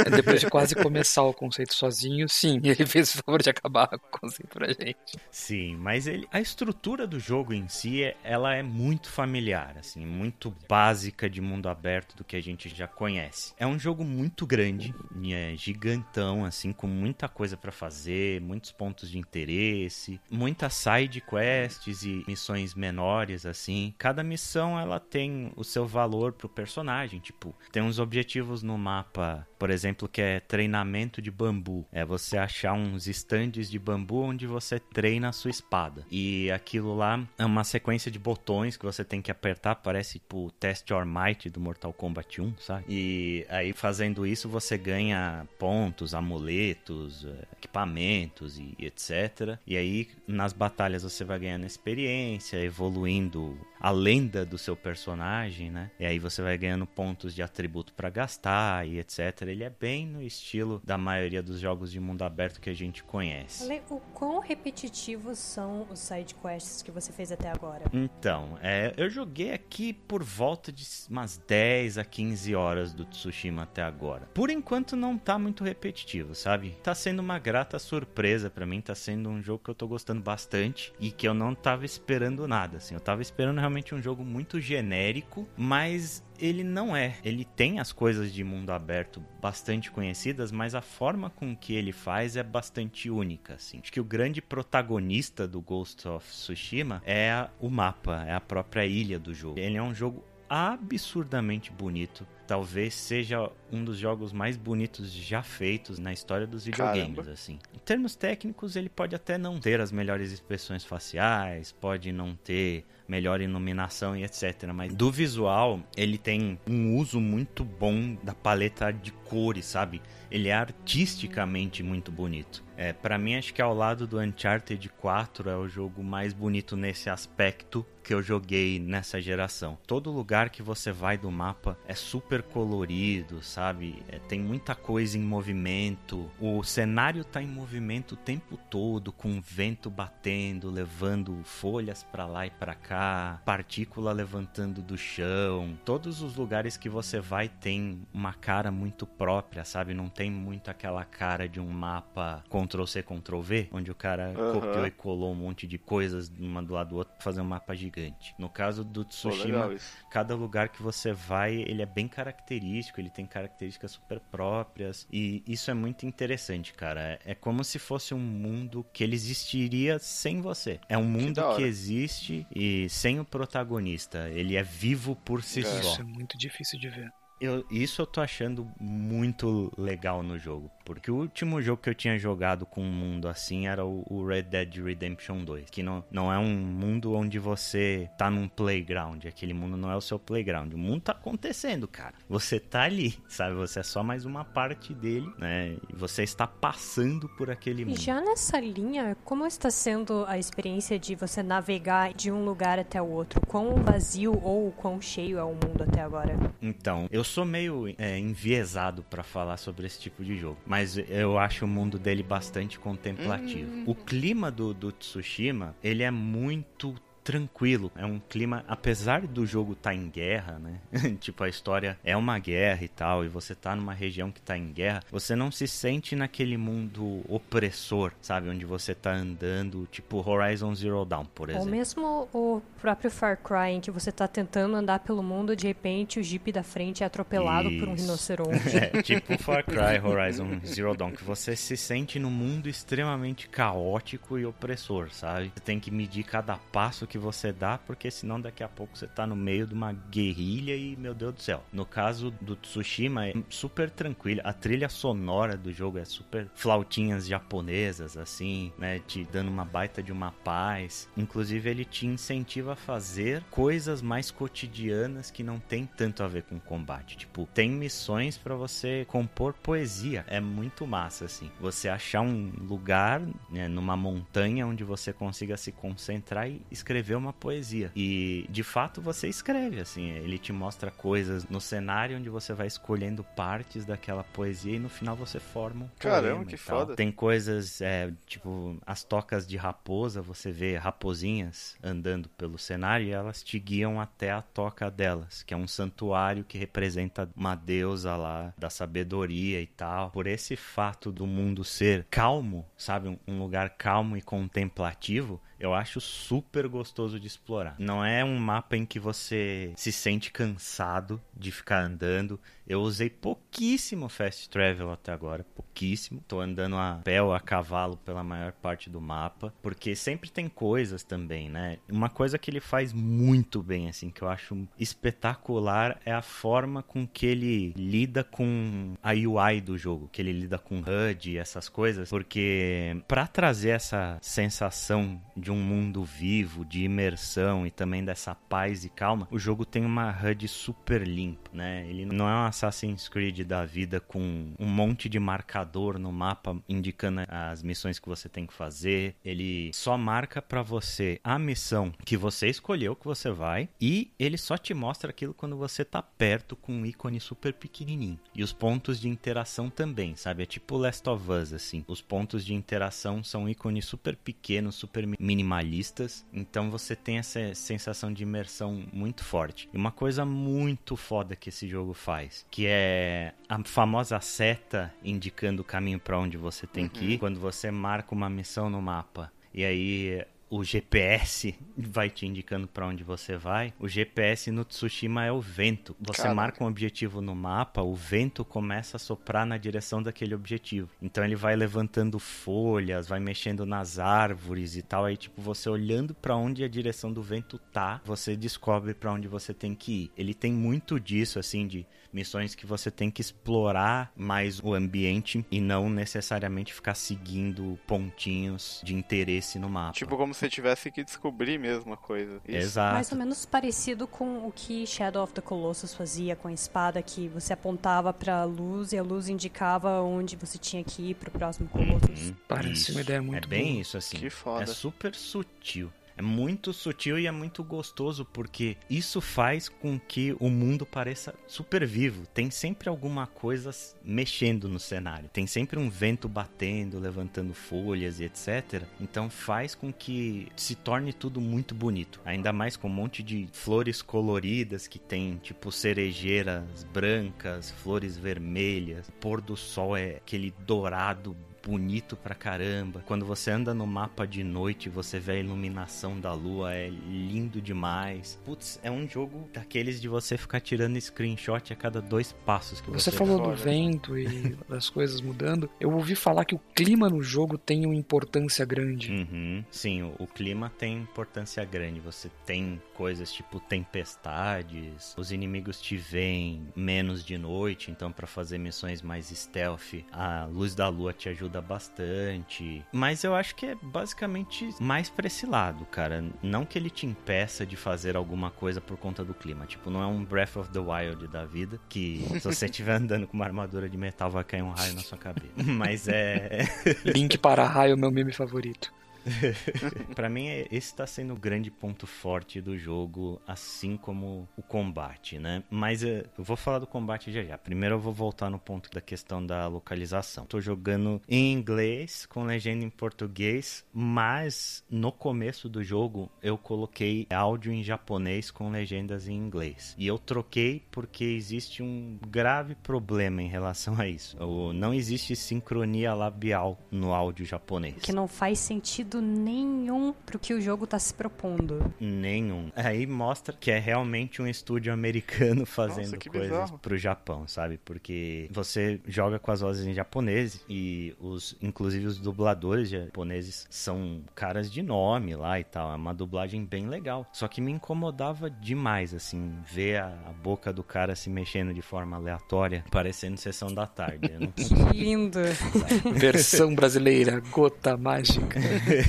É, 0.04 0.10
depois 0.16 0.40
de 0.40 0.50
quase 0.50 0.74
começar 0.74 1.22
o 1.22 1.32
conceito 1.32 1.74
sozinho, 1.74 2.28
sim, 2.28 2.60
ele 2.62 2.86
fez 2.86 3.14
o 3.14 3.22
favor 3.24 3.42
de 3.42 3.50
acabar 3.50 3.88
com 3.88 3.96
o 3.96 4.20
conceito 4.20 4.48
pra 4.48 4.66
gente. 4.68 5.18
Sim, 5.30 5.76
mas 5.76 6.06
ele, 6.06 6.26
a 6.30 6.40
estrutura 6.40 7.06
do 7.06 7.18
jogo 7.18 7.52
em 7.52 7.68
si, 7.68 8.14
ela 8.22 8.54
é 8.54 8.62
muito 8.62 9.08
familiar, 9.08 9.76
assim, 9.78 10.04
muito 10.04 10.54
básica 10.68 11.28
de 11.28 11.40
mundo 11.40 11.68
aberto 11.68 12.16
do 12.16 12.24
que 12.24 12.36
a 12.36 12.42
gente 12.42 12.68
já 12.68 12.88
conhece. 12.88 13.54
É 13.58 13.66
um 13.66 13.78
jogo 13.78 14.04
muito 14.04 14.46
grande, 14.46 14.94
é 15.32 15.54
gigantão, 15.56 16.44
assim, 16.44 16.72
com 16.72 16.86
muita 16.86 17.28
coisa 17.28 17.56
para 17.56 17.72
fazer, 17.72 18.40
muitos 18.40 18.72
pontos 18.72 19.10
de 19.10 19.18
interesse, 19.18 20.20
muitas 20.30 20.74
side 20.74 21.20
quests 21.20 22.02
e 22.02 22.24
missões 22.26 22.74
menores, 22.74 23.46
assim. 23.46 23.94
Cada 23.98 24.22
missão 24.22 24.55
missão 24.56 24.78
ela 24.78 24.98
tem 24.98 25.52
o 25.54 25.62
seu 25.62 25.86
valor 25.86 26.32
pro 26.32 26.48
personagem, 26.48 27.20
tipo, 27.20 27.54
tem 27.70 27.82
uns 27.82 27.98
objetivos 27.98 28.62
no 28.62 28.78
mapa, 28.78 29.46
por 29.58 29.70
exemplo, 29.70 30.08
que 30.08 30.22
é 30.22 30.40
treinamento 30.40 31.20
de 31.20 31.30
bambu. 31.30 31.86
É 31.92 32.04
você 32.04 32.38
achar 32.38 32.72
uns 32.72 33.06
estandes 33.06 33.70
de 33.70 33.78
bambu 33.78 34.22
onde 34.22 34.46
você 34.46 34.78
treina 34.78 35.28
a 35.28 35.32
sua 35.32 35.50
espada. 35.50 36.06
E 36.10 36.50
aquilo 36.50 36.96
lá 36.96 37.22
é 37.38 37.44
uma 37.44 37.64
sequência 37.64 38.10
de 38.10 38.18
botões 38.18 38.76
que 38.76 38.84
você 38.84 39.04
tem 39.04 39.20
que 39.20 39.30
apertar, 39.30 39.76
parece 39.76 40.18
tipo 40.18 40.50
Test 40.58 40.88
Your 40.90 41.04
Might 41.04 41.50
do 41.50 41.60
Mortal 41.60 41.92
Kombat 41.92 42.40
1, 42.40 42.54
sabe? 42.58 42.84
E 42.88 43.46
aí 43.48 43.72
fazendo 43.72 44.26
isso 44.26 44.48
você 44.48 44.78
ganha 44.78 45.46
pontos, 45.58 46.14
amuletos, 46.14 47.24
eh, 47.24 47.44
equipamentos 47.58 48.58
e 48.58 48.74
etc. 48.78 49.58
E 49.66 49.76
aí 49.76 50.08
nas 50.26 50.52
batalhas 50.52 51.02
você 51.02 51.24
vai 51.24 51.38
ganhando 51.38 51.66
experiência, 51.66 52.62
evoluindo 52.62 53.58
a 53.80 53.90
lenda 53.90 54.44
do 54.44 54.58
seu 54.58 54.76
personagem, 54.76 55.70
né? 55.70 55.90
E 55.98 56.06
aí 56.06 56.18
você 56.18 56.42
vai 56.42 56.56
ganhando 56.56 56.86
pontos 56.86 57.34
de 57.34 57.42
atributo 57.42 57.92
para 57.92 58.10
gastar 58.10 58.86
e 58.86 58.98
etc. 58.98 59.42
Ele 59.42 59.64
é 59.64 59.70
bem 59.70 60.06
no 60.06 60.22
estilo 60.22 60.80
da 60.84 60.98
maioria 60.98 61.42
dos 61.42 61.60
jogos 61.60 61.90
de 61.90 62.00
mundo 62.00 62.22
aberto 62.22 62.60
que 62.60 62.70
a 62.70 62.74
gente 62.74 63.04
conhece. 63.04 63.64
Ale, 63.64 63.82
o 63.90 64.00
quão 64.14 64.40
repetitivos 64.40 65.38
são 65.38 65.86
os 65.90 65.98
side 65.98 66.34
quests 66.34 66.82
que 66.82 66.90
você 66.90 67.12
fez 67.12 67.30
até 67.30 67.50
agora? 67.50 67.84
Então, 67.92 68.58
é, 68.62 68.94
eu 68.96 69.08
joguei 69.08 69.52
aqui 69.52 69.92
por 69.92 70.22
volta 70.22 70.72
de 70.72 70.86
umas 71.10 71.36
10 71.36 71.98
a 71.98 72.04
15 72.04 72.54
horas 72.54 72.92
do 72.92 73.04
Tsushima 73.04 73.62
até 73.62 73.82
agora. 73.82 74.28
Por 74.34 74.50
enquanto 74.50 74.96
não 74.96 75.18
tá 75.18 75.38
muito 75.38 75.64
repetitivo, 75.64 76.34
sabe? 76.34 76.78
Tá 76.82 76.94
sendo 76.94 77.20
uma 77.20 77.38
grata 77.38 77.78
surpresa 77.78 78.50
para 78.50 78.66
mim, 78.66 78.80
tá 78.80 78.94
sendo 78.94 79.28
um 79.28 79.42
jogo 79.42 79.62
que 79.64 79.70
eu 79.70 79.74
tô 79.74 79.86
gostando 79.86 80.22
bastante 80.22 80.92
e 80.98 81.10
que 81.10 81.26
eu 81.26 81.34
não 81.34 81.54
tava 81.54 81.84
esperando 81.84 82.46
nada, 82.48 82.78
assim. 82.78 82.94
Eu 82.94 83.00
tava 83.00 83.22
esperando 83.22 83.60
realmente 83.66 83.94
um 83.94 84.00
jogo 84.00 84.24
muito 84.24 84.60
genérico, 84.60 85.46
mas 85.56 86.24
ele 86.38 86.62
não 86.62 86.96
é. 86.96 87.16
Ele 87.24 87.44
tem 87.44 87.80
as 87.80 87.92
coisas 87.92 88.32
de 88.32 88.44
mundo 88.44 88.70
aberto 88.70 89.22
bastante 89.40 89.90
conhecidas, 89.90 90.52
mas 90.52 90.74
a 90.74 90.80
forma 90.80 91.30
com 91.30 91.54
que 91.56 91.74
ele 91.74 91.92
faz 91.92 92.36
é 92.36 92.42
bastante 92.42 93.10
única, 93.10 93.54
assim. 93.54 93.80
Acho 93.82 93.92
que 93.92 94.00
o 94.00 94.04
grande 94.04 94.40
protagonista 94.40 95.46
do 95.48 95.60
Ghost 95.60 96.06
of 96.06 96.26
Tsushima 96.28 97.02
é 97.04 97.48
o 97.60 97.68
mapa, 97.68 98.24
é 98.26 98.34
a 98.34 98.40
própria 98.40 98.86
ilha 98.86 99.18
do 99.18 99.34
jogo. 99.34 99.58
Ele 99.58 99.76
é 99.76 99.82
um 99.82 99.94
jogo 99.94 100.24
absurdamente 100.48 101.72
bonito. 101.72 102.26
Talvez 102.46 102.94
seja 102.94 103.50
um 103.72 103.84
dos 103.84 103.98
jogos 103.98 104.32
mais 104.32 104.56
bonitos 104.56 105.10
já 105.10 105.42
feitos 105.42 105.98
na 105.98 106.12
história 106.12 106.46
dos 106.46 106.64
videogames, 106.64 107.16
Caramba. 107.16 107.32
assim. 107.32 107.58
Em 107.74 107.78
termos 107.78 108.14
técnicos, 108.14 108.76
ele 108.76 108.88
pode 108.88 109.16
até 109.16 109.36
não 109.36 109.58
ter 109.58 109.80
as 109.80 109.90
melhores 109.90 110.30
expressões 110.30 110.84
faciais, 110.84 111.72
pode 111.72 112.12
não 112.12 112.36
ter 112.36 112.84
melhor 113.08 113.40
iluminação 113.40 114.16
e 114.16 114.24
etc. 114.24 114.70
Mas 114.74 114.94
do 114.94 115.10
visual, 115.10 115.80
ele 115.96 116.18
tem 116.18 116.58
um 116.68 116.96
uso 116.96 117.20
muito 117.20 117.64
bom 117.64 118.16
da 118.22 118.34
paleta 118.34 118.92
de 118.92 119.12
cores, 119.12 119.66
sabe? 119.66 120.00
Ele 120.30 120.48
é 120.48 120.54
artisticamente 120.54 121.82
muito 121.82 122.10
bonito. 122.10 122.64
É, 122.76 122.92
para 122.92 123.16
mim, 123.16 123.34
acho 123.36 123.54
que 123.54 123.62
ao 123.62 123.74
lado 123.74 124.06
do 124.06 124.20
Uncharted 124.20 124.88
4 124.90 125.48
é 125.48 125.56
o 125.56 125.68
jogo 125.68 126.02
mais 126.02 126.32
bonito 126.32 126.76
nesse 126.76 127.08
aspecto 127.08 127.86
que 128.04 128.14
eu 128.14 128.22
joguei 128.22 128.78
nessa 128.78 129.20
geração. 129.20 129.76
Todo 129.84 130.12
lugar 130.12 130.50
que 130.50 130.62
você 130.62 130.92
vai 130.92 131.18
do 131.18 131.28
mapa 131.28 131.76
é 131.88 131.94
super 131.94 132.40
colorido, 132.40 133.42
sabe? 133.42 134.00
É, 134.08 134.20
tem 134.20 134.38
muita 134.38 134.76
coisa 134.76 135.18
em 135.18 135.22
movimento. 135.22 136.30
O 136.38 136.62
cenário 136.62 137.24
tá 137.24 137.42
em 137.42 137.48
movimento 137.48 138.12
o 138.12 138.16
tempo 138.16 138.56
todo, 138.70 139.10
com 139.10 139.40
vento 139.40 139.90
batendo, 139.90 140.70
levando 140.70 141.36
folhas 141.42 142.04
para 142.04 142.26
lá 142.26 142.46
e 142.46 142.50
para 142.50 142.76
cá, 142.76 143.42
partícula 143.44 144.12
levantando 144.12 144.80
do 144.80 144.96
chão. 144.96 145.76
Todos 145.84 146.22
os 146.22 146.36
lugares 146.36 146.76
que 146.76 146.88
você 146.88 147.18
vai 147.18 147.48
tem 147.48 148.06
uma 148.14 148.34
cara 148.34 148.70
muito 148.70 149.04
própria, 149.04 149.64
sabe? 149.64 149.94
Não 149.94 150.08
tem 150.16 150.30
muito 150.30 150.70
aquela 150.70 151.04
cara 151.04 151.46
de 151.46 151.60
um 151.60 151.68
mapa 151.68 152.42
Ctrl-C, 152.48 153.02
Ctrl-V, 153.02 153.68
onde 153.70 153.90
o 153.90 153.94
cara 153.94 154.28
uhum. 154.28 154.54
copiou 154.54 154.86
e 154.86 154.90
colou 154.90 155.32
um 155.32 155.34
monte 155.34 155.66
de 155.66 155.76
coisas 155.76 156.32
uma 156.38 156.62
do 156.62 156.72
lado 156.72 156.88
do 156.88 156.96
outro 156.96 157.12
pra 157.14 157.22
fazer 157.22 157.42
um 157.42 157.44
mapa 157.44 157.74
gigante. 157.74 158.34
No 158.38 158.48
caso 158.48 158.82
do 158.82 159.04
Tsushima, 159.04 159.68
Pô, 159.68 159.76
cada 160.10 160.34
lugar 160.34 160.70
que 160.70 160.82
você 160.82 161.12
vai, 161.12 161.56
ele 161.56 161.82
é 161.82 161.86
bem 161.86 162.08
característico, 162.08 162.98
ele 162.98 163.10
tem 163.10 163.26
características 163.26 163.90
super 163.90 164.18
próprias 164.18 165.06
e 165.12 165.42
isso 165.46 165.70
é 165.70 165.74
muito 165.74 166.06
interessante, 166.06 166.72
cara. 166.72 167.18
É 167.24 167.34
como 167.34 167.62
se 167.62 167.78
fosse 167.78 168.14
um 168.14 168.18
mundo 168.18 168.86
que 168.92 169.04
ele 169.04 169.14
existiria 169.14 169.98
sem 169.98 170.40
você. 170.40 170.80
É 170.88 170.96
um 170.96 171.04
mundo 171.04 171.42
que, 171.50 171.56
que 171.56 171.62
existe 171.62 172.46
e 172.54 172.88
sem 172.88 173.20
o 173.20 173.24
protagonista. 173.24 174.30
Ele 174.30 174.56
é 174.56 174.62
vivo 174.62 175.14
por 175.14 175.42
si 175.42 175.60
é. 175.60 175.64
só. 175.64 175.80
Isso 175.80 176.00
é 176.00 176.04
muito 176.04 176.38
difícil 176.38 176.78
de 176.78 176.88
ver. 176.88 177.12
Eu, 177.40 177.64
isso 177.70 178.00
eu 178.02 178.06
tô 178.06 178.20
achando 178.20 178.70
muito 178.80 179.72
legal 179.76 180.22
no 180.22 180.38
jogo. 180.38 180.70
Porque 180.86 181.10
o 181.10 181.16
último 181.16 181.60
jogo 181.60 181.82
que 181.82 181.90
eu 181.90 181.94
tinha 181.94 182.16
jogado 182.16 182.64
com 182.64 182.80
um 182.80 182.92
mundo 182.92 183.26
assim 183.26 183.66
era 183.66 183.84
o, 183.84 184.24
Red 184.24 184.42
Dead 184.42 184.76
Redemption 184.76 185.44
2. 185.44 185.68
Que 185.68 185.82
não, 185.82 186.04
não 186.12 186.32
é 186.32 186.38
um 186.38 186.54
mundo 186.54 187.12
onde 187.12 187.40
você 187.40 188.08
tá 188.16 188.30
num 188.30 188.48
playground. 188.48 189.24
Aquele 189.26 189.52
mundo 189.52 189.76
não 189.76 189.90
é 189.90 189.96
o 189.96 190.00
seu 190.00 190.16
playground. 190.16 190.72
O 190.72 190.78
mundo 190.78 191.00
tá 191.00 191.12
acontecendo, 191.12 191.88
cara. 191.88 192.14
Você 192.28 192.60
tá 192.60 192.82
ali, 192.82 193.18
sabe? 193.26 193.56
Você 193.56 193.80
é 193.80 193.82
só 193.82 194.04
mais 194.04 194.24
uma 194.24 194.44
parte 194.44 194.94
dele, 194.94 195.28
né? 195.36 195.76
E 195.92 195.96
você 195.96 196.22
está 196.22 196.46
passando 196.46 197.28
por 197.30 197.50
aquele 197.50 197.84
mundo. 197.84 197.98
E 197.98 198.00
já 198.00 198.20
nessa 198.20 198.60
linha, 198.60 199.16
como 199.24 199.44
está 199.44 199.70
sendo 199.70 200.24
a 200.28 200.38
experiência 200.38 200.98
de 200.98 201.16
você 201.16 201.42
navegar 201.42 202.14
de 202.14 202.30
um 202.30 202.44
lugar 202.44 202.78
até 202.78 203.02
o 203.02 203.08
outro? 203.08 203.40
Quão 203.46 203.74
vazio 203.82 204.40
ou 204.40 204.70
quão 204.70 205.00
cheio 205.00 205.36
é 205.36 205.44
o 205.44 205.54
mundo 205.54 205.82
até 205.82 206.00
agora? 206.00 206.36
Então, 206.62 207.08
eu 207.10 207.24
sou 207.24 207.44
meio 207.44 207.92
é, 207.98 208.16
enviesado 208.18 209.02
para 209.02 209.24
falar 209.24 209.56
sobre 209.56 209.86
esse 209.86 209.98
tipo 209.98 210.24
de 210.24 210.36
jogo. 210.36 210.58
Mas 210.64 210.75
eu 211.08 211.38
acho 211.38 211.64
o 211.64 211.68
mundo 211.68 211.98
dele 211.98 212.22
bastante 212.22 212.78
contemplativo. 212.78 213.70
Uhum. 213.70 213.84
O 213.86 213.94
clima 213.94 214.50
do, 214.50 214.74
do 214.74 214.92
Tsushima, 214.92 215.76
ele 215.82 216.02
é 216.02 216.10
muito 216.10 216.94
tranquilo. 217.26 217.90
É 217.96 218.06
um 218.06 218.20
clima, 218.20 218.64
apesar 218.68 219.22
do 219.22 219.44
jogo 219.44 219.72
estar 219.72 219.90
tá 219.90 219.96
em 219.96 220.08
guerra, 220.08 220.60
né? 220.60 220.80
tipo, 221.18 221.42
a 221.42 221.48
história 221.48 221.98
é 222.04 222.16
uma 222.16 222.38
guerra 222.38 222.84
e 222.84 222.88
tal, 222.88 223.24
e 223.24 223.28
você 223.28 223.52
tá 223.52 223.74
numa 223.74 223.92
região 223.92 224.30
que 224.30 224.40
tá 224.40 224.56
em 224.56 224.72
guerra, 224.72 225.02
você 225.10 225.34
não 225.34 225.50
se 225.50 225.66
sente 225.66 226.14
naquele 226.14 226.56
mundo 226.56 227.22
opressor, 227.28 228.12
sabe? 228.22 228.48
Onde 228.48 228.64
você 228.64 228.94
tá 228.94 229.12
andando, 229.12 229.88
tipo 229.90 230.22
Horizon 230.24 230.72
Zero 230.72 231.04
Dawn, 231.04 231.24
por 231.24 231.48
exemplo. 231.48 231.66
Ou 231.66 231.70
mesmo 231.70 232.28
o 232.32 232.62
próprio 232.80 233.10
Far 233.10 233.36
Cry, 233.38 233.72
em 233.72 233.80
que 233.80 233.90
você 233.90 234.12
tá 234.12 234.28
tentando 234.28 234.76
andar 234.76 235.00
pelo 235.00 235.22
mundo, 235.22 235.56
de 235.56 235.66
repente 235.66 236.20
o 236.20 236.22
jeep 236.22 236.52
da 236.52 236.62
frente 236.62 237.02
é 237.02 237.06
atropelado 237.06 237.68
Isso. 237.68 237.80
por 237.80 237.88
um 237.88 237.94
rinoceronte. 237.94 238.76
é, 238.78 239.02
tipo 239.02 239.36
Far 239.42 239.64
Cry 239.64 239.98
Horizon 240.00 240.60
Zero 240.64 240.96
Dawn, 240.96 241.10
que 241.10 241.24
você 241.24 241.56
se 241.56 241.76
sente 241.76 242.20
num 242.20 242.30
mundo 242.30 242.68
extremamente 242.68 243.48
caótico 243.48 244.38
e 244.38 244.46
opressor, 244.46 245.10
sabe? 245.10 245.50
Você 245.52 245.60
tem 245.60 245.80
que 245.80 245.90
medir 245.90 246.22
cada 246.22 246.56
passo 246.70 247.04
que 247.04 247.15
que 247.16 247.18
você 247.18 247.50
dá, 247.50 247.78
porque 247.78 248.10
senão 248.10 248.38
daqui 248.38 248.62
a 248.62 248.68
pouco 248.68 248.96
você 248.96 249.06
tá 249.06 249.26
no 249.26 249.34
meio 249.34 249.66
de 249.66 249.72
uma 249.72 249.92
guerrilha 249.92 250.76
e, 250.76 250.94
meu 250.96 251.14
Deus 251.14 251.34
do 251.34 251.40
céu. 251.40 251.64
No 251.72 251.86
caso 251.86 252.30
do 252.42 252.54
Tsushima, 252.54 253.28
é 253.28 253.34
super 253.48 253.88
tranquilo. 253.88 254.42
A 254.44 254.52
trilha 254.52 254.88
sonora 254.90 255.56
do 255.56 255.72
jogo 255.72 255.98
é 255.98 256.04
super 256.04 256.46
flautinhas 256.54 257.26
japonesas, 257.26 258.18
assim, 258.18 258.70
né? 258.78 258.98
Te 258.98 259.24
dando 259.24 259.48
uma 259.48 259.64
baita 259.64 260.02
de 260.02 260.12
uma 260.12 260.30
paz. 260.30 261.08
Inclusive, 261.16 261.70
ele 261.70 261.84
te 261.86 262.06
incentiva 262.06 262.74
a 262.74 262.76
fazer 262.76 263.42
coisas 263.50 264.02
mais 264.02 264.30
cotidianas 264.30 265.30
que 265.30 265.42
não 265.42 265.58
tem 265.58 265.86
tanto 265.86 266.22
a 266.22 266.28
ver 266.28 266.42
com 266.42 266.60
combate. 266.60 267.16
Tipo, 267.16 267.48
tem 267.54 267.70
missões 267.70 268.36
para 268.36 268.54
você 268.54 269.06
compor 269.08 269.54
poesia. 269.54 270.24
É 270.28 270.40
muito 270.40 270.86
massa, 270.86 271.24
assim. 271.24 271.50
Você 271.60 271.88
achar 271.88 272.20
um 272.20 272.52
lugar, 272.68 273.22
né, 273.48 273.68
numa 273.68 273.96
montanha 273.96 274.66
onde 274.66 274.84
você 274.84 275.14
consiga 275.14 275.56
se 275.56 275.72
concentrar 275.72 276.50
e 276.50 276.60
escrever 276.70 277.05
escrever 277.06 277.14
uma 277.14 277.32
poesia. 277.32 277.92
E 277.94 278.46
de 278.50 278.62
fato 278.62 279.00
você 279.00 279.28
escreve, 279.28 279.80
assim, 279.80 280.10
ele 280.10 280.38
te 280.38 280.52
mostra 280.52 280.90
coisas 280.90 281.46
no 281.48 281.60
cenário 281.60 282.16
onde 282.16 282.28
você 282.28 282.52
vai 282.52 282.66
escolhendo 282.66 283.22
partes 283.22 283.84
daquela 283.84 284.24
poesia 284.24 284.76
e 284.76 284.78
no 284.78 284.88
final 284.88 285.14
você 285.14 285.38
forma 285.38 285.86
um 285.86 285.90
Caramba, 285.98 286.44
que 286.44 286.56
foda. 286.56 286.96
Tem 286.96 287.12
coisas, 287.12 287.80
é, 287.80 288.12
tipo, 288.26 288.76
as 288.84 289.04
tocas 289.04 289.46
de 289.46 289.56
raposa, 289.56 290.20
você 290.20 290.50
vê 290.50 290.76
raposinhas 290.76 291.76
andando 291.82 292.28
pelo 292.30 292.58
cenário 292.58 293.06
e 293.06 293.10
elas 293.10 293.42
te 293.42 293.58
guiam 293.58 294.00
até 294.00 294.32
a 294.32 294.42
toca 294.42 294.90
delas, 294.90 295.42
que 295.42 295.54
é 295.54 295.56
um 295.56 295.68
santuário 295.68 296.44
que 296.44 296.58
representa 296.58 297.28
uma 297.36 297.54
deusa 297.54 298.16
lá 298.16 298.52
da 298.58 298.68
sabedoria 298.68 299.60
e 299.60 299.66
tal. 299.66 300.10
Por 300.10 300.26
esse 300.26 300.56
fato 300.56 301.12
do 301.12 301.26
mundo 301.26 301.62
ser 301.62 302.06
calmo, 302.10 302.66
sabe, 302.76 303.18
um 303.26 303.38
lugar 303.38 303.70
calmo 303.70 304.16
e 304.16 304.22
contemplativo, 304.22 305.40
eu 305.58 305.74
acho 305.74 306.00
super 306.00 306.68
gostoso 306.68 307.18
de 307.18 307.26
explorar. 307.26 307.76
Não 307.78 308.04
é 308.04 308.24
um 308.24 308.38
mapa 308.38 308.76
em 308.76 308.84
que 308.84 309.00
você 309.00 309.72
se 309.76 309.92
sente 309.92 310.30
cansado 310.30 311.20
de 311.34 311.50
ficar 311.50 311.82
andando. 311.82 312.38
Eu 312.66 312.80
usei 312.80 313.08
pouquíssimo 313.08 314.08
fast 314.08 314.50
travel 314.50 314.90
até 314.90 315.12
agora, 315.12 315.44
pouquíssimo. 315.54 316.22
Tô 316.26 316.40
andando 316.40 316.76
a 316.76 317.00
pé 317.04 317.22
ou 317.22 317.32
a 317.32 317.40
cavalo 317.40 317.96
pela 317.98 318.24
maior 318.24 318.52
parte 318.52 318.90
do 318.90 319.00
mapa, 319.00 319.54
porque 319.62 319.94
sempre 319.94 320.30
tem 320.30 320.48
coisas 320.48 321.04
também, 321.04 321.48
né? 321.48 321.78
Uma 321.88 322.08
coisa 322.08 322.38
que 322.38 322.50
ele 322.50 322.60
faz 322.60 322.92
muito 322.92 323.62
bem, 323.62 323.88
assim, 323.88 324.10
que 324.10 324.22
eu 324.22 324.28
acho 324.28 324.66
espetacular 324.78 326.00
é 326.04 326.12
a 326.12 326.22
forma 326.22 326.82
com 326.82 327.06
que 327.06 327.26
ele 327.26 327.72
lida 327.76 328.24
com 328.24 328.94
a 329.02 329.12
UI 329.12 329.60
do 329.60 329.78
jogo, 329.78 330.08
que 330.12 330.20
ele 330.20 330.32
lida 330.32 330.58
com 330.58 330.80
HUD 330.80 331.32
e 331.32 331.38
essas 331.38 331.68
coisas, 331.68 332.10
porque 332.10 333.00
para 333.06 333.26
trazer 333.26 333.70
essa 333.70 334.18
sensação 334.20 335.20
um 335.50 335.56
mundo 335.56 336.04
vivo, 336.04 336.64
de 336.64 336.84
imersão 336.84 337.66
e 337.66 337.70
também 337.70 338.04
dessa 338.04 338.34
paz 338.34 338.84
e 338.84 338.88
calma, 338.88 339.28
o 339.30 339.38
jogo 339.38 339.64
tem 339.64 339.84
uma 339.84 340.10
HUD 340.10 340.48
super 340.48 341.06
limpa, 341.06 341.50
né? 341.52 341.86
Ele 341.88 342.04
não 342.04 342.28
é 342.28 342.32
um 342.32 342.46
Assassin's 342.46 343.08
Creed 343.08 343.40
da 343.40 343.64
vida 343.64 344.00
com 344.00 344.52
um 344.58 344.66
monte 344.66 345.08
de 345.08 345.18
marcador 345.18 345.98
no 345.98 346.12
mapa 346.12 346.56
indicando 346.68 347.22
as 347.28 347.62
missões 347.62 347.98
que 347.98 348.08
você 348.08 348.28
tem 348.28 348.46
que 348.46 348.52
fazer. 348.52 349.14
Ele 349.24 349.70
só 349.72 349.96
marca 349.96 350.40
para 350.40 350.62
você 350.62 351.20
a 351.22 351.38
missão 351.38 351.92
que 352.04 352.16
você 352.16 352.48
escolheu 352.48 352.96
que 352.96 353.04
você 353.04 353.30
vai 353.30 353.68
e 353.80 354.10
ele 354.18 354.36
só 354.36 354.56
te 354.56 354.74
mostra 354.74 355.10
aquilo 355.10 355.34
quando 355.34 355.56
você 355.56 355.84
tá 355.84 356.02
perto 356.02 356.56
com 356.56 356.72
um 356.72 356.86
ícone 356.86 357.20
super 357.20 357.52
pequenininho. 357.52 358.18
E 358.34 358.42
os 358.42 358.52
pontos 358.52 359.00
de 359.00 359.08
interação 359.08 359.70
também, 359.70 360.14
sabe? 360.16 360.42
É 360.42 360.46
tipo 360.46 360.76
Last 360.76 361.08
of 361.08 361.30
Us 361.30 361.52
assim. 361.52 361.84
Os 361.86 362.00
pontos 362.00 362.44
de 362.44 362.54
interação 362.54 363.22
são 363.22 363.48
ícones 363.48 363.84
super 363.84 364.16
pequenos, 364.16 364.74
super 364.74 365.06
minimalistas. 365.36 366.24
Então 366.32 366.70
você 366.70 366.96
tem 366.96 367.18
essa 367.18 367.54
sensação 367.54 368.12
de 368.12 368.22
imersão 368.22 368.84
muito 368.92 369.22
forte. 369.22 369.68
E 369.72 369.76
uma 369.76 369.92
coisa 369.92 370.24
muito 370.24 370.96
foda 370.96 371.36
que 371.36 371.50
esse 371.50 371.68
jogo 371.68 371.92
faz, 371.92 372.46
que 372.50 372.66
é 372.66 373.34
a 373.48 373.62
famosa 373.64 374.18
seta 374.20 374.92
indicando 375.04 375.62
o 375.62 375.64
caminho 375.64 376.00
para 376.00 376.18
onde 376.18 376.36
você 376.36 376.66
tem 376.66 376.84
uhum. 376.84 376.90
que 376.90 377.04
ir. 377.04 377.18
Quando 377.18 377.38
você 377.38 377.70
marca 377.70 378.14
uma 378.14 378.30
missão 378.30 378.70
no 378.70 378.80
mapa 378.80 379.30
e 379.52 379.64
aí 379.64 380.24
o 380.48 380.62
GPS 380.62 381.54
vai 381.76 382.08
te 382.08 382.26
indicando 382.26 382.68
para 382.68 382.86
onde 382.86 383.02
você 383.02 383.36
vai. 383.36 383.74
O 383.78 383.88
GPS 383.88 384.50
no 384.50 384.64
Tsushima 384.64 385.24
é 385.24 385.32
o 385.32 385.40
vento. 385.40 385.96
Você 386.00 386.22
Caraca. 386.22 386.34
marca 386.34 386.64
um 386.64 386.68
objetivo 386.68 387.20
no 387.20 387.34
mapa, 387.34 387.82
o 387.82 387.94
vento 387.94 388.44
começa 388.44 388.96
a 388.96 389.00
soprar 389.00 389.44
na 389.44 389.58
direção 389.58 390.02
daquele 390.02 390.34
objetivo. 390.34 390.88
Então 391.02 391.24
ele 391.24 391.34
vai 391.34 391.56
levantando 391.56 392.18
folhas, 392.18 393.08
vai 393.08 393.18
mexendo 393.18 393.66
nas 393.66 393.98
árvores 393.98 394.76
e 394.76 394.82
tal. 394.82 395.04
Aí 395.04 395.16
tipo 395.16 395.40
você 395.40 395.68
olhando 395.68 396.14
para 396.14 396.36
onde 396.36 396.62
a 396.62 396.68
direção 396.68 397.12
do 397.12 397.22
vento 397.22 397.58
tá, 397.72 398.00
você 398.04 398.36
descobre 398.36 398.94
para 398.94 399.12
onde 399.12 399.26
você 399.26 399.52
tem 399.52 399.74
que 399.74 400.04
ir. 400.04 400.12
Ele 400.16 400.34
tem 400.34 400.52
muito 400.52 401.00
disso 401.00 401.38
assim 401.38 401.66
de 401.66 401.86
missões 402.16 402.54
que 402.54 402.64
você 402.66 402.90
tem 402.90 403.10
que 403.10 403.20
explorar 403.20 404.10
mais 404.16 404.58
o 404.60 404.72
ambiente 404.74 405.44
e 405.50 405.60
não 405.60 405.90
necessariamente 405.90 406.72
ficar 406.72 406.94
seguindo 406.94 407.78
pontinhos 407.86 408.80
de 408.82 408.94
interesse 408.94 409.58
no 409.58 409.68
mapa. 409.68 409.92
Tipo 409.92 410.16
como 410.16 410.32
se 410.32 410.48
tivesse 410.48 410.90
que 410.90 411.04
descobrir 411.04 411.58
mesmo 411.58 411.92
a 411.92 411.96
coisa. 411.96 412.40
Isso. 412.48 412.56
Exato. 412.56 412.94
Mais 412.94 413.12
ou 413.12 413.18
menos 413.18 413.44
parecido 413.44 414.06
com 414.06 414.46
o 414.46 414.50
que 414.50 414.86
Shadow 414.86 415.22
of 415.22 415.34
the 415.34 415.42
Colossus 415.42 415.94
fazia 415.94 416.34
com 416.34 416.48
a 416.48 416.52
espada, 416.52 417.02
que 417.02 417.28
você 417.28 417.52
apontava 417.52 418.12
para 418.12 418.40
a 418.40 418.44
luz 418.44 418.92
e 418.92 418.98
a 418.98 419.02
luz 419.02 419.28
indicava 419.28 420.00
onde 420.00 420.36
você 420.36 420.56
tinha 420.56 420.82
que 420.82 421.10
ir 421.10 421.14
para 421.14 421.28
o 421.28 421.32
próximo 421.32 421.68
Colossus. 421.68 422.28
Uhum. 422.28 422.34
Parece 422.48 422.72
isso. 422.80 422.92
uma 422.92 423.00
ideia 423.02 423.20
muito 423.20 423.44
É 423.44 423.48
bem 423.48 423.72
boa. 423.72 423.82
isso 423.82 423.96
assim. 423.98 424.16
Que 424.16 424.30
foda. 424.30 424.62
É 424.62 424.66
super 424.66 425.14
sutil. 425.14 425.92
É 426.16 426.22
muito 426.22 426.72
sutil 426.72 427.18
e 427.18 427.26
é 427.26 427.30
muito 427.30 427.62
gostoso 427.62 428.24
porque 428.24 428.76
isso 428.88 429.20
faz 429.20 429.68
com 429.68 429.98
que 429.98 430.34
o 430.40 430.48
mundo 430.48 430.86
pareça 430.86 431.34
super 431.46 431.86
vivo. 431.86 432.26
Tem 432.28 432.50
sempre 432.50 432.88
alguma 432.88 433.26
coisa 433.26 433.70
mexendo 434.02 434.66
no 434.66 434.80
cenário. 434.80 435.28
Tem 435.30 435.46
sempre 435.46 435.78
um 435.78 435.90
vento 435.90 436.26
batendo, 436.26 436.98
levantando 436.98 437.52
folhas 437.52 438.18
e 438.18 438.24
etc. 438.24 438.84
Então 438.98 439.28
faz 439.28 439.74
com 439.74 439.92
que 439.92 440.48
se 440.56 440.74
torne 440.74 441.12
tudo 441.12 441.38
muito 441.40 441.74
bonito. 441.74 442.18
Ainda 442.24 442.52
mais 442.52 442.76
com 442.76 442.88
um 442.88 442.92
monte 442.92 443.22
de 443.22 443.48
flores 443.52 444.00
coloridas 444.00 444.86
que 444.86 444.98
tem, 444.98 445.36
tipo 445.36 445.70
cerejeiras 445.70 446.82
brancas, 446.84 447.70
flores 447.70 448.16
vermelhas. 448.16 449.08
O 449.08 449.12
pôr 449.12 449.42
do 449.42 449.56
sol 449.56 449.94
é 449.94 450.16
aquele 450.16 450.54
dourado 450.66 451.36
bonito 451.66 452.16
pra 452.16 452.34
caramba. 452.34 453.02
Quando 453.06 453.26
você 453.26 453.50
anda 453.50 453.74
no 453.74 453.86
mapa 453.86 454.24
de 454.24 454.44
noite, 454.44 454.88
você 454.88 455.18
vê 455.18 455.32
a 455.32 455.40
iluminação 455.40 456.18
da 456.20 456.32
lua, 456.32 456.72
é 456.72 456.88
lindo 456.88 457.60
demais. 457.60 458.38
Putz, 458.44 458.78
é 458.84 458.90
um 458.90 459.08
jogo 459.08 459.48
daqueles 459.52 460.00
de 460.00 460.06
você 460.06 460.38
ficar 460.38 460.60
tirando 460.60 461.00
screenshot 461.00 461.72
a 461.72 461.76
cada 461.76 462.00
dois 462.00 462.32
passos 462.32 462.80
que 462.80 462.88
você 462.88 463.10
Você 463.10 463.16
falou 463.16 463.40
do 463.40 463.56
vento 463.56 464.16
e 464.16 464.26
das 464.68 464.88
coisas 464.88 465.20
mudando. 465.20 465.68
Eu 465.80 465.92
ouvi 465.92 466.14
falar 466.14 466.44
que 466.44 466.54
o 466.54 466.60
clima 466.72 467.10
no 467.10 467.20
jogo 467.20 467.58
tem 467.58 467.84
uma 467.84 467.96
importância 467.96 468.64
grande. 468.64 469.10
Uhum. 469.10 469.64
Sim, 469.68 470.02
o, 470.02 470.14
o 470.20 470.26
clima 470.26 470.70
tem 470.78 470.98
importância 470.98 471.64
grande. 471.64 471.98
Você 471.98 472.30
tem 472.44 472.80
coisas 472.94 473.32
tipo 473.32 473.58
tempestades, 473.58 475.14
os 475.18 475.32
inimigos 475.32 475.80
te 475.80 475.96
veem 475.96 476.68
menos 476.76 477.24
de 477.24 477.36
noite, 477.36 477.90
então 477.90 478.12
para 478.12 478.26
fazer 478.26 478.58
missões 478.58 479.02
mais 479.02 479.26
stealth, 479.26 480.04
a 480.12 480.44
luz 480.44 480.74
da 480.74 480.88
lua 480.88 481.12
te 481.12 481.28
ajuda 481.28 481.55
bastante. 481.60 482.84
Mas 482.92 483.24
eu 483.24 483.34
acho 483.34 483.54
que 483.54 483.66
é 483.66 483.74
basicamente 483.80 484.74
mais 484.80 485.08
pra 485.08 485.26
esse 485.26 485.46
lado, 485.46 485.84
cara. 485.86 486.24
Não 486.42 486.64
que 486.64 486.78
ele 486.78 486.90
te 486.90 487.06
impeça 487.06 487.64
de 487.66 487.76
fazer 487.76 488.16
alguma 488.16 488.50
coisa 488.50 488.80
por 488.80 488.96
conta 488.96 489.24
do 489.24 489.34
clima. 489.34 489.66
Tipo, 489.66 489.90
não 489.90 490.02
é 490.02 490.06
um 490.06 490.24
Breath 490.24 490.56
of 490.56 490.70
the 490.70 490.78
Wild 490.78 491.26
da 491.28 491.44
vida, 491.44 491.78
que 491.88 492.24
se 492.40 492.40
você 492.40 492.66
estiver 492.66 492.94
andando 492.94 493.26
com 493.26 493.34
uma 493.34 493.44
armadura 493.44 493.88
de 493.88 493.96
metal 493.96 494.30
vai 494.30 494.44
cair 494.44 494.62
um 494.62 494.70
raio 494.70 494.94
na 494.94 495.02
sua 495.02 495.18
cabeça. 495.18 495.52
Mas 495.64 496.08
é. 496.08 496.66
Link 497.04 497.38
para 497.38 497.66
raio, 497.66 497.96
meu 497.96 498.10
meme 498.10 498.32
favorito. 498.32 498.92
para 500.14 500.28
mim, 500.28 500.46
esse 500.70 500.76
está 500.76 501.06
sendo 501.06 501.34
o 501.34 501.36
grande 501.36 501.70
ponto 501.70 502.06
forte 502.06 502.60
do 502.60 502.78
jogo, 502.78 503.40
assim 503.46 503.96
como 503.96 504.48
o 504.56 504.62
combate, 504.62 505.38
né? 505.38 505.62
Mas 505.70 506.02
eh, 506.02 506.24
eu 506.38 506.44
vou 506.44 506.56
falar 506.56 506.78
do 506.78 506.86
combate 506.86 507.32
já 507.32 507.42
já. 507.42 507.58
Primeiro 507.58 507.96
eu 507.96 508.00
vou 508.00 508.12
voltar 508.12 508.50
no 508.50 508.58
ponto 508.58 508.90
da 508.90 509.00
questão 509.00 509.44
da 509.44 509.66
localização. 509.66 510.46
Tô 510.46 510.60
jogando 510.60 511.20
em 511.28 511.52
inglês, 511.52 512.26
com 512.26 512.44
legenda 512.44 512.84
em 512.84 512.90
português, 512.90 513.84
mas 513.92 514.84
no 514.90 515.10
começo 515.10 515.68
do 515.68 515.82
jogo 515.82 516.30
eu 516.42 516.56
coloquei 516.56 517.26
áudio 517.30 517.72
em 517.72 517.82
japonês 517.82 518.50
com 518.50 518.70
legendas 518.70 519.28
em 519.28 519.34
inglês. 519.34 519.94
E 519.98 520.06
eu 520.06 520.18
troquei 520.18 520.84
porque 520.90 521.24
existe 521.24 521.82
um 521.82 522.18
grave 522.28 522.74
problema 522.74 523.42
em 523.42 523.48
relação 523.48 523.98
a 523.98 524.08
isso. 524.08 524.36
Não 524.74 524.94
existe 524.94 525.34
sincronia 525.34 526.14
labial 526.14 526.78
no 526.90 527.12
áudio 527.12 527.44
japonês. 527.44 527.96
Que 528.02 528.12
não 528.12 528.28
faz 528.28 528.58
sentido 528.58 529.15
sentido 529.16 529.20
nenhum 529.20 530.12
pro 530.24 530.38
que 530.38 530.54
o 530.54 530.60
jogo 530.60 530.86
tá 530.86 530.98
se 530.98 531.12
propondo. 531.12 531.92
Nenhum. 532.00 532.70
Aí 532.74 533.06
mostra 533.06 533.56
que 533.58 533.70
é 533.70 533.78
realmente 533.78 534.42
um 534.42 534.46
estúdio 534.46 534.92
americano 534.92 535.64
fazendo 535.66 536.12
Nossa, 536.12 536.30
coisas 536.30 536.50
bizarro. 536.50 536.78
pro 536.78 536.96
Japão, 536.96 537.48
sabe? 537.48 537.78
Porque 537.84 538.48
você 538.50 539.00
joga 539.06 539.38
com 539.38 539.50
as 539.50 539.60
vozes 539.60 539.86
em 539.86 539.94
japonês 539.94 540.64
e 540.68 541.14
os, 541.20 541.56
inclusive 541.62 542.06
os 542.06 542.18
dubladores 542.18 542.88
japoneses 542.88 543.66
são 543.70 544.22
caras 544.34 544.70
de 544.70 544.82
nome 544.82 545.34
lá 545.34 545.58
e 545.58 545.64
tal. 545.64 545.92
É 545.92 545.96
uma 545.96 546.14
dublagem 546.14 546.64
bem 546.64 546.88
legal. 546.88 547.26
Só 547.32 547.48
que 547.48 547.60
me 547.60 547.72
incomodava 547.72 548.50
demais, 548.50 549.14
assim, 549.14 549.54
ver 549.72 550.00
a, 550.00 550.06
a 550.06 550.32
boca 550.32 550.72
do 550.72 550.82
cara 550.82 551.14
se 551.14 551.30
mexendo 551.30 551.72
de 551.72 551.82
forma 551.82 552.16
aleatória, 552.16 552.84
parecendo 552.90 553.38
sessão 553.38 553.72
da 553.72 553.86
tarde. 553.86 554.32
Não... 554.38 554.50
que 554.52 554.96
lindo. 554.96 555.40
Versão 556.14 556.74
brasileira, 556.74 557.40
gota 557.50 557.96
mágica. 557.96 558.60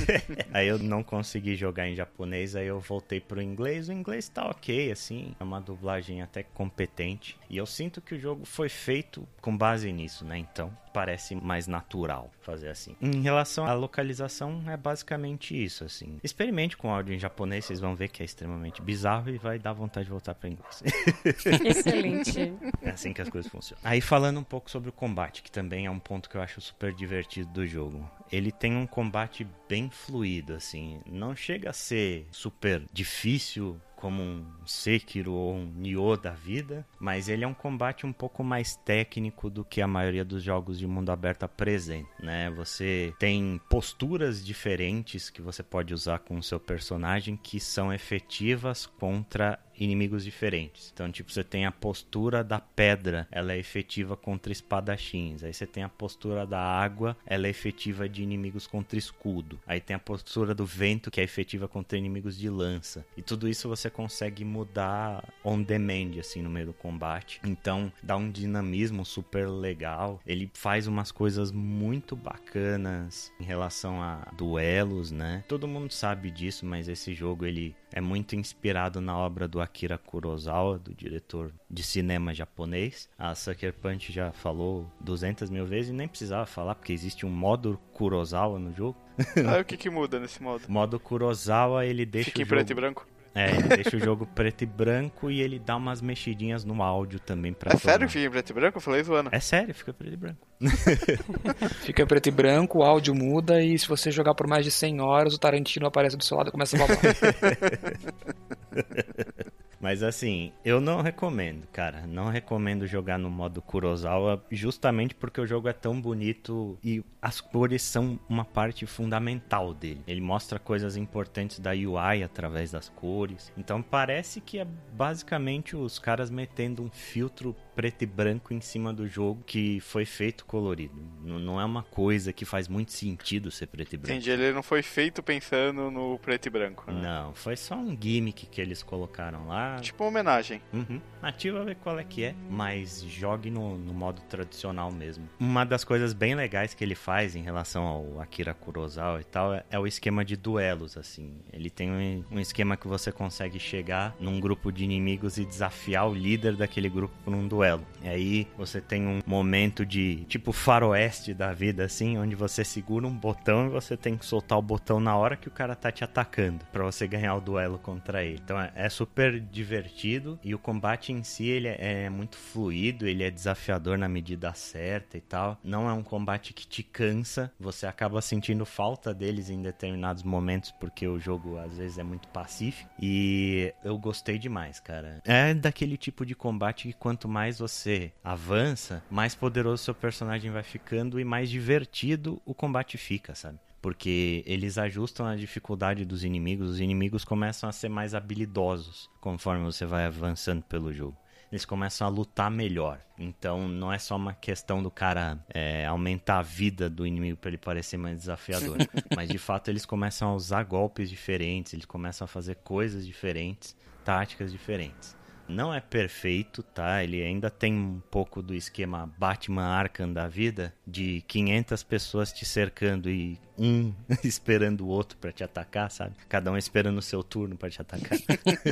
aí 0.54 0.68
eu 0.68 0.80
não 0.80 1.04
consegui 1.04 1.56
jogar 1.56 1.88
em 1.88 1.96
japonês, 1.96 2.56
aí 2.56 2.68
eu 2.68 2.80
voltei 2.80 3.20
pro 3.20 3.42
inglês. 3.42 3.90
O 3.90 3.94
inglês 3.94 4.30
tá 4.30 4.50
ok, 4.50 4.92
assim, 4.92 5.36
é 5.40 5.44
uma 5.44 5.60
dublagem 5.60 6.22
até 6.22 6.44
competente. 6.44 7.38
E 7.50 7.58
eu 7.58 7.66
sinto 7.66 8.02
que 8.02 8.16
o 8.16 8.20
jogo 8.20 8.46
foi 8.46 8.70
feito 8.70 9.28
com 9.42 9.56
base 9.56 9.92
nisso, 9.92 10.26
né? 10.26 10.38
Então, 10.38 10.76
parece 10.98 11.36
mais 11.36 11.68
natural 11.68 12.32
fazer 12.42 12.70
assim. 12.70 12.96
Em 13.00 13.22
relação 13.22 13.68
à 13.68 13.74
localização, 13.74 14.64
é 14.68 14.76
basicamente 14.76 15.54
isso, 15.56 15.84
assim. 15.84 16.20
Experimente 16.24 16.76
com 16.76 16.92
áudio 16.92 17.14
em 17.14 17.20
japonês, 17.20 17.66
vocês 17.66 17.80
vão 17.80 17.96
ver 17.96 18.08
que 18.08 18.24
é 18.24 18.26
extremamente 18.26 18.82
bizarro 18.82 19.30
e 19.30 19.38
vai 19.38 19.60
dar 19.60 19.74
vontade 19.74 20.06
de 20.06 20.10
voltar 20.10 20.34
para 20.34 20.50
inglês. 20.50 20.82
Excelente. 21.64 22.52
É 22.82 22.90
assim 22.90 23.14
que 23.14 23.22
as 23.22 23.30
coisas 23.30 23.52
funcionam. 23.52 23.80
Aí 23.84 24.02
falando 24.02 24.40
um 24.40 24.44
pouco 24.44 24.72
sobre 24.72 24.90
o 24.90 24.92
combate, 24.92 25.44
que 25.44 25.52
também 25.52 25.86
é 25.86 25.92
um 25.92 26.00
ponto 26.00 26.28
que 26.28 26.36
eu 26.36 26.42
acho 26.42 26.60
super 26.60 26.92
divertido 26.92 27.52
do 27.52 27.68
jogo 27.68 28.10
ele 28.32 28.52
tem 28.52 28.76
um 28.76 28.86
combate 28.86 29.48
bem 29.68 29.90
fluido, 29.90 30.54
assim. 30.54 31.00
Não 31.06 31.36
chega 31.36 31.70
a 31.70 31.74
ser 31.74 32.28
super 32.32 32.84
difícil 32.92 33.80
como 33.98 34.22
um 34.22 34.46
Sekiro 34.66 35.34
ou 35.34 35.56
um 35.56 35.66
Nioh 35.76 36.16
da 36.16 36.32
vida, 36.32 36.86
mas 37.00 37.28
ele 37.28 37.44
é 37.44 37.48
um 37.48 37.54
combate 37.54 38.06
um 38.06 38.14
pouco 38.14 38.44
mais 38.44 38.76
técnico 38.76 39.50
do 39.50 39.66
que 39.66 39.82
a 39.82 39.88
maioria 39.88 40.24
dos 40.24 40.44
jogos 40.44 40.78
de 40.78 40.88
mundo 40.88 41.12
aberto 41.12 41.44
apresenta, 41.44 42.08
né? 42.22 42.50
Você 42.52 43.14
tem 43.20 43.60
posturas 43.70 44.46
diferentes 44.46 45.30
que 45.30 45.42
você 45.42 45.64
pode 45.64 45.94
usar 45.94 46.20
com 46.20 46.38
o 46.38 46.44
seu 46.44 46.60
personagem 46.60 47.36
que 47.36 47.60
são 47.60 47.92
efetivas 47.92 48.86
contra 48.86 49.60
inimigos 49.78 50.24
diferentes. 50.24 50.92
Então, 50.94 51.12
tipo, 51.12 51.32
você 51.32 51.44
tem 51.44 51.66
a 51.66 51.72
postura 51.72 52.44
da 52.44 52.60
pedra, 52.60 53.28
ela 53.32 53.54
é 53.54 53.58
efetiva 53.58 54.18
contra 54.18 54.52
espadachins. 54.52 55.44
Aí 55.44 55.54
você 55.54 55.66
tem 55.66 55.84
a 55.84 55.90
postura 55.90 56.46
da 56.46 56.60
água, 56.60 57.16
ela 57.26 57.48
é 57.48 57.50
efetiva 57.50 58.10
de 58.10 58.24
inimigos 58.24 58.68
contra 58.68 58.98
escudo. 58.98 59.60
Aí 59.66 59.80
tem 59.80 59.96
a 59.96 60.00
postura 60.00 60.54
do 60.54 60.66
vento, 60.66 61.12
que 61.12 61.22
é 61.22 61.24
efetiva 61.24 61.68
contra 61.68 61.98
inimigos 61.98 62.38
de 62.38 62.50
lança. 62.50 63.06
E 63.16 63.22
tudo 63.22 63.48
isso 63.48 63.70
você 63.70 63.90
consegue 63.90 64.44
mudar 64.44 65.24
on 65.44 65.62
demand, 65.62 66.20
assim, 66.20 66.42
no 66.42 66.50
meio 66.50 66.68
do 66.68 66.74
combate. 66.74 67.40
Então, 67.44 67.92
dá 68.02 68.18
um 68.18 68.30
dinamismo 68.30 69.06
super 69.06 69.48
legal. 69.48 70.20
Ele 70.26 70.50
faz 70.54 70.88
umas 70.88 71.12
coisas 71.12 71.52
muito 71.52 72.16
bacanas 72.16 73.32
em 73.40 73.44
relação 73.44 74.02
a 74.02 74.32
duelos, 74.36 75.12
né? 75.12 75.44
Todo 75.48 75.68
mundo 75.68 75.92
sabe 75.94 76.32
disso, 76.32 76.66
mas 76.66 76.88
esse 76.88 77.14
jogo, 77.14 77.46
ele 77.46 77.76
é 77.92 78.02
muito 78.02 78.36
inspirado 78.36 79.00
na 79.02 79.18
obra 79.18 79.48
do 79.48 79.62
Akira 79.62 79.98
Kurosawa, 79.98 80.78
do 80.78 80.94
diretor 80.94 81.54
de 81.70 81.84
cinema 81.84 82.34
japonês. 82.34 83.10
A 83.18 83.34
Sucker 83.34 83.74
Punch 83.74 84.12
já 84.12 84.32
falou 84.32 84.92
200 85.02 85.50
mil 85.50 85.66
vezes 85.66 85.92
e 85.92 85.94
nem 85.94 86.08
precisava 86.08 86.46
falar, 86.46 86.76
porque 86.76 86.94
existe 86.94 87.26
um 87.26 87.30
modo 87.30 87.80
Kurosawa 87.94 88.60
no 88.60 88.74
jogo. 88.74 88.98
Ah, 89.48 89.62
o 89.62 89.66
que 89.66 89.78
que 89.78 89.90
muda 89.90 90.20
nesse 90.20 90.42
modo? 90.44 90.66
O 90.68 90.72
modo 90.72 91.00
Kurosawa, 91.00 91.86
ele 91.86 92.06
deixa 92.06 92.30
Fica 92.30 92.42
em 92.42 92.46
preto 92.46 92.72
e 92.72 92.76
branco? 92.76 93.08
É, 93.40 93.52
ele 93.52 93.68
deixa 93.68 93.96
o 93.96 94.00
jogo 94.00 94.26
preto 94.26 94.64
e 94.64 94.66
branco 94.66 95.30
e 95.30 95.42
ele 95.42 95.60
dá 95.60 95.76
umas 95.76 96.02
mexidinhas 96.02 96.66
no 96.66 96.82
áudio 96.82 97.20
também 97.20 97.54
pra 97.54 97.72
É 97.74 97.78
sério 97.78 97.84
tornar. 97.84 98.08
que 98.08 98.14
fica 98.14 98.26
em 98.26 98.30
preto 98.32 98.50
e 98.50 98.54
branco? 98.54 98.78
Eu 98.78 98.82
falei 98.82 99.04
zoando. 99.04 99.30
É 99.32 99.40
sério, 99.40 99.76
fica 99.76 99.94
preto 99.94 100.14
e 100.14 100.18
branco. 100.18 100.48
Fica 101.86 102.04
preto 102.08 102.28
e 102.28 102.32
branco, 102.32 102.80
o 102.80 102.84
áudio 102.84 103.14
muda 103.14 103.62
e 103.62 103.78
se 103.78 103.88
você 103.88 104.10
jogar 104.10 104.34
por 104.34 104.48
mais 104.48 104.66
de 104.66 104.72
100 104.72 105.02
horas, 105.02 105.36
o 105.36 105.40
Tarantino 105.40 105.86
aparece 105.86 106.18
do 106.18 106.24
seu 106.24 106.36
lado 106.36 106.50
e 106.50 106.52
começa 106.52 106.76
a 106.76 106.80
babar. 106.80 106.98
Mas 109.80 110.02
assim, 110.04 110.52
eu 110.66 110.82
não 110.82 111.02
recomendo, 111.02 111.68
cara. 111.68 112.06
Não 112.08 112.30
recomendo 112.30 112.88
jogar 112.88 113.18
no 113.20 113.30
modo 113.30 113.62
Kurosawa, 113.62 114.44
justamente 114.52 115.14
porque 115.14 115.40
o 115.40 115.46
jogo 115.48 115.68
é 115.68 115.74
tão 115.74 116.00
bonito 116.02 116.78
e 116.84 117.04
as 117.22 117.40
cores 117.42 117.82
são 117.82 118.20
uma 118.30 118.44
parte 118.46 118.86
fundamental 118.86 119.74
dele. 119.74 120.02
Ele 120.08 120.22
mostra 120.22 120.58
coisas 120.60 120.96
importantes 120.98 121.60
da 121.60 121.72
UI 121.72 122.24
através 122.24 122.72
das 122.72 122.90
cores. 122.90 123.52
Então 123.58 123.82
parece 123.82 124.42
que 124.42 124.58
é 124.60 124.66
basicamente 124.94 125.76
os 125.76 126.00
caras 126.00 126.30
metendo 126.30 126.84
um 126.84 126.90
filtro 126.90 127.56
preto 127.76 128.02
e 128.02 128.06
branco 128.08 128.54
em 128.56 128.62
cima 128.62 128.92
do 128.92 129.08
jogo 129.08 129.44
que 129.46 129.80
foi 129.82 130.04
feito 130.06 130.46
colorido. 130.46 130.96
N- 131.24 131.40
Não 131.40 131.62
é 131.62 131.66
uma 131.66 131.84
coisa 131.84 132.34
que 132.34 132.44
faz 132.46 132.68
muito 132.68 132.92
sentido 132.92 133.52
ser 133.52 133.68
preto 133.68 133.94
e 133.94 133.98
branco. 133.98 134.14
Entendi, 134.14 134.32
ele 134.32 134.52
não 134.52 134.64
foi 134.64 134.82
feito 134.82 135.22
pensando 135.22 135.92
no 135.92 136.18
preto 136.18 136.48
e 136.48 136.50
branco. 136.50 136.92
né? 136.92 137.02
Não, 137.02 137.34
foi 137.36 137.56
só 137.56 137.76
um 137.76 137.96
gimmick 138.00 138.48
que 138.48 138.60
eles 138.60 138.82
colocaram 138.82 139.48
lá. 139.48 139.67
Tipo 139.82 140.04
uma 140.04 140.10
homenagem. 140.10 140.62
Uhum. 140.74 141.02
Ativa 141.22 141.64
ver 141.64 141.76
qual 141.76 142.00
é 142.00 142.04
que 142.04 142.24
é, 142.24 142.36
mas 142.50 143.04
jogue 143.04 143.50
no, 143.50 143.78
no 143.78 143.94
modo 143.94 144.22
tradicional 144.24 144.92
mesmo. 144.92 145.28
Uma 145.40 145.66
das 145.66 145.84
coisas 145.84 146.14
bem 146.14 146.36
legais 146.36 146.74
que 146.74 146.84
ele 146.84 146.96
faz 146.96 147.36
em 147.36 147.42
relação 147.42 147.84
ao 147.84 148.22
Akira 148.22 148.54
Kurosawa 148.54 149.20
e 149.20 149.24
tal 149.24 149.54
é, 149.54 149.64
é 149.70 149.80
o 149.80 149.88
esquema 149.88 150.24
de 150.24 150.36
duelos, 150.36 150.98
assim. 150.98 151.34
Ele 151.52 151.70
tem 151.70 151.92
um, 151.92 152.24
um 152.32 152.40
esquema 152.40 152.78
que 152.78 152.88
você 152.88 153.12
consegue 153.12 153.60
chegar 153.60 154.16
num 154.20 154.40
grupo 154.40 154.72
de 154.72 154.84
inimigos 154.84 155.38
e 155.38 155.46
desafiar 155.46 156.08
o 156.08 156.14
líder 156.14 156.56
daquele 156.56 156.90
grupo 156.90 157.14
por 157.24 157.34
um 157.34 157.48
duelo. 157.48 157.86
E 158.04 158.08
aí 158.08 158.48
você 158.58 158.80
tem 158.80 159.06
um 159.06 159.22
momento 159.26 159.86
de 159.86 160.24
tipo 160.26 160.52
faroeste 160.52 161.34
da 161.34 161.54
vida, 161.54 161.86
assim, 161.86 162.18
onde 162.18 162.36
você 162.36 162.64
segura 162.64 163.08
um 163.08 163.14
botão 163.14 163.68
e 163.68 163.70
você 163.70 163.98
tem 163.98 164.18
que 164.18 164.26
soltar 164.26 164.58
o 164.58 164.62
botão 164.62 165.00
na 165.00 165.16
hora 165.16 165.36
que 165.36 165.48
o 165.48 165.52
cara 165.52 165.76
tá 165.76 165.92
te 165.92 166.04
atacando 166.04 166.66
pra 166.72 166.84
você 166.84 167.08
ganhar 167.08 167.36
o 167.36 167.42
duelo 167.42 167.78
contra 167.78 168.24
ele. 168.24 168.40
Então 168.44 168.60
é, 168.60 168.72
é 168.76 168.90
super 168.90 169.40
divertido 169.58 170.40
e 170.44 170.54
o 170.54 170.60
combate 170.60 171.12
em 171.12 171.24
si 171.24 171.48
ele 171.48 171.68
é, 171.68 172.06
é 172.06 172.10
muito 172.10 172.38
fluido, 172.38 173.08
ele 173.08 173.24
é 173.24 173.32
desafiador 173.32 173.98
na 173.98 174.08
medida 174.08 174.54
certa 174.54 175.18
e 175.18 175.22
tal. 175.22 175.58
Não 175.64 175.90
é 175.90 175.94
um 175.94 176.04
combate 176.04 176.54
que 176.54 176.68
te 176.68 176.84
cansa, 176.84 177.52
você 177.60 177.86
acaba 177.88 178.22
sentindo 178.22 178.66
falta 178.66 179.14
deles 179.14 179.50
em 179.50 179.62
determinados 179.62 180.24
momentos 180.24 180.72
porque 180.72 181.08
o 181.08 181.20
jogo 181.20 181.58
às 181.58 181.78
vezes 181.78 181.98
é 181.98 182.04
muito 182.04 182.28
pacífico 182.28 182.90
e 183.02 183.74
eu 183.84 183.98
gostei 183.98 184.38
demais, 184.38 184.80
cara. 184.80 185.22
É 185.26 185.54
daquele 185.54 185.98
tipo 185.98 186.26
de 186.26 186.36
combate 186.36 186.88
que 186.88 186.94
quanto 186.94 187.28
mais 187.28 187.60
você 187.60 188.12
avança, 188.24 189.04
mais 189.10 189.34
poderoso 189.34 189.84
seu 189.84 189.96
personagem 189.96 190.52
vai 190.52 190.64
ficando 190.64 191.20
e 191.20 191.24
mais 191.24 191.50
divertido 191.50 192.42
o 192.46 192.54
combate 192.54 192.98
fica, 192.98 193.34
sabe? 193.34 193.60
Porque 193.82 194.44
eles 194.46 194.78
ajustam 194.78 195.26
a 195.26 195.36
dificuldade 195.36 196.04
dos 196.04 196.24
inimigos, 196.24 196.70
os 196.70 196.80
inimigos 196.80 197.24
começam 197.24 197.70
a 197.70 197.72
ser 197.72 197.90
mais 197.90 198.16
habilidosos 198.16 199.10
conforme 199.22 199.64
você 199.64 199.86
vai 199.86 200.06
avançando 200.06 200.64
pelo 200.64 200.92
jogo. 200.92 201.18
Eles 201.52 201.64
começam 201.64 202.06
a 202.06 202.10
lutar 202.10 202.52
melhor. 202.52 203.00
Então 203.18 203.68
não 203.68 203.92
é 203.92 203.98
só 203.98 204.16
uma 204.16 204.34
questão 204.34 204.84
do 204.84 204.92
cara 204.92 205.40
é, 205.54 205.86
aumentar 205.86 206.40
a 206.40 206.42
vida 206.42 206.90
do 206.90 207.08
inimigo 207.08 207.38
para 207.38 207.50
ele 207.50 207.58
parecer 207.58 207.98
mais 207.98 208.18
desafiador. 208.18 208.78
Mas 209.16 209.30
de 209.30 209.38
fato 209.38 209.70
eles 209.70 209.86
começam 209.86 210.30
a 210.30 210.36
usar 210.36 210.64
golpes 210.64 211.10
diferentes, 211.10 211.74
eles 211.74 211.86
começam 211.86 212.26
a 212.26 212.28
fazer 212.28 212.56
coisas 212.56 213.06
diferentes, 213.06 213.76
táticas 214.04 214.52
diferentes. 214.52 215.16
Não 215.48 215.74
é 215.74 215.80
perfeito, 215.80 216.62
tá? 216.62 217.02
Ele 217.02 217.24
ainda 217.24 217.50
tem 217.50 217.74
um 217.74 218.02
pouco 218.12 218.42
do 218.42 218.54
esquema 218.54 219.10
Batman 219.18 219.64
Arkham 219.64 220.12
da 220.12 220.28
vida, 220.28 220.74
de 220.86 221.24
500 221.26 221.84
pessoas 221.84 222.34
te 222.34 222.44
cercando 222.44 223.10
e 223.10 223.40
um 223.58 223.94
esperando 224.24 224.82
o 224.82 224.88
outro 224.88 225.18
pra 225.18 225.32
te 225.32 225.44
atacar, 225.44 225.90
sabe? 225.90 226.16
Cada 226.30 226.52
um 226.52 226.58
esperando 226.58 226.98
o 226.98 227.02
seu 227.02 227.24
turno 227.24 227.58
pra 227.58 227.70
te 227.70 227.82
atacar. 227.82 228.18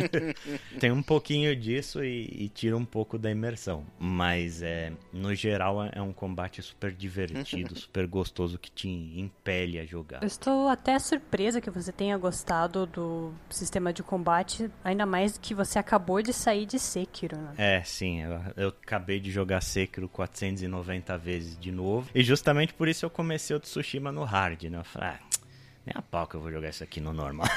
tem 0.79 0.91
um 0.91 1.01
pouquinho 1.01 1.55
disso 1.55 2.03
e, 2.03 2.45
e 2.45 2.49
tira 2.49 2.77
um 2.77 2.85
pouco 2.85 3.17
da 3.17 3.31
imersão, 3.31 3.85
mas 3.97 4.61
é, 4.61 4.91
no 5.11 5.33
geral 5.33 5.83
é 5.83 6.01
um 6.01 6.13
combate 6.13 6.61
super 6.61 6.91
divertido, 6.91 7.75
super 7.77 8.07
gostoso 8.07 8.57
que 8.59 8.71
te 8.71 8.87
impele 8.87 9.79
a 9.79 9.85
jogar. 9.85 10.21
Eu 10.21 10.27
estou 10.27 10.67
até 10.67 10.97
surpresa 10.99 11.59
que 11.59 11.69
você 11.69 11.91
tenha 11.91 12.17
gostado 12.17 12.85
do 12.85 13.33
sistema 13.49 13.91
de 13.91 14.03
combate, 14.03 14.69
ainda 14.83 15.05
mais 15.05 15.37
que 15.37 15.53
você 15.53 15.79
acabou 15.79 16.21
de 16.21 16.33
sair 16.33 16.65
de 16.65 16.77
Sekiro, 16.77 17.37
né? 17.37 17.53
É, 17.57 17.83
sim, 17.83 18.21
eu, 18.21 18.41
eu 18.55 18.67
acabei 18.69 19.19
de 19.19 19.31
jogar 19.31 19.61
Sekiro 19.61 20.07
490 20.07 21.17
vezes 21.17 21.57
de 21.57 21.71
novo. 21.71 22.09
E 22.13 22.23
justamente 22.23 22.73
por 22.73 22.87
isso 22.87 23.05
eu 23.05 23.09
comecei 23.09 23.55
o 23.55 23.59
Tsushima 23.59 24.11
no 24.11 24.23
hard, 24.23 24.63
né? 24.63 24.74
Eu 24.79 24.83
falei, 24.83 25.09
ah, 25.09 25.19
nem 25.85 25.93
a 25.95 26.01
pau 26.01 26.25
que 26.27 26.35
eu 26.35 26.41
vou 26.41 26.51
jogar 26.51 26.69
isso 26.69 26.83
aqui 26.83 26.99
no 26.99 27.13
normal. 27.13 27.47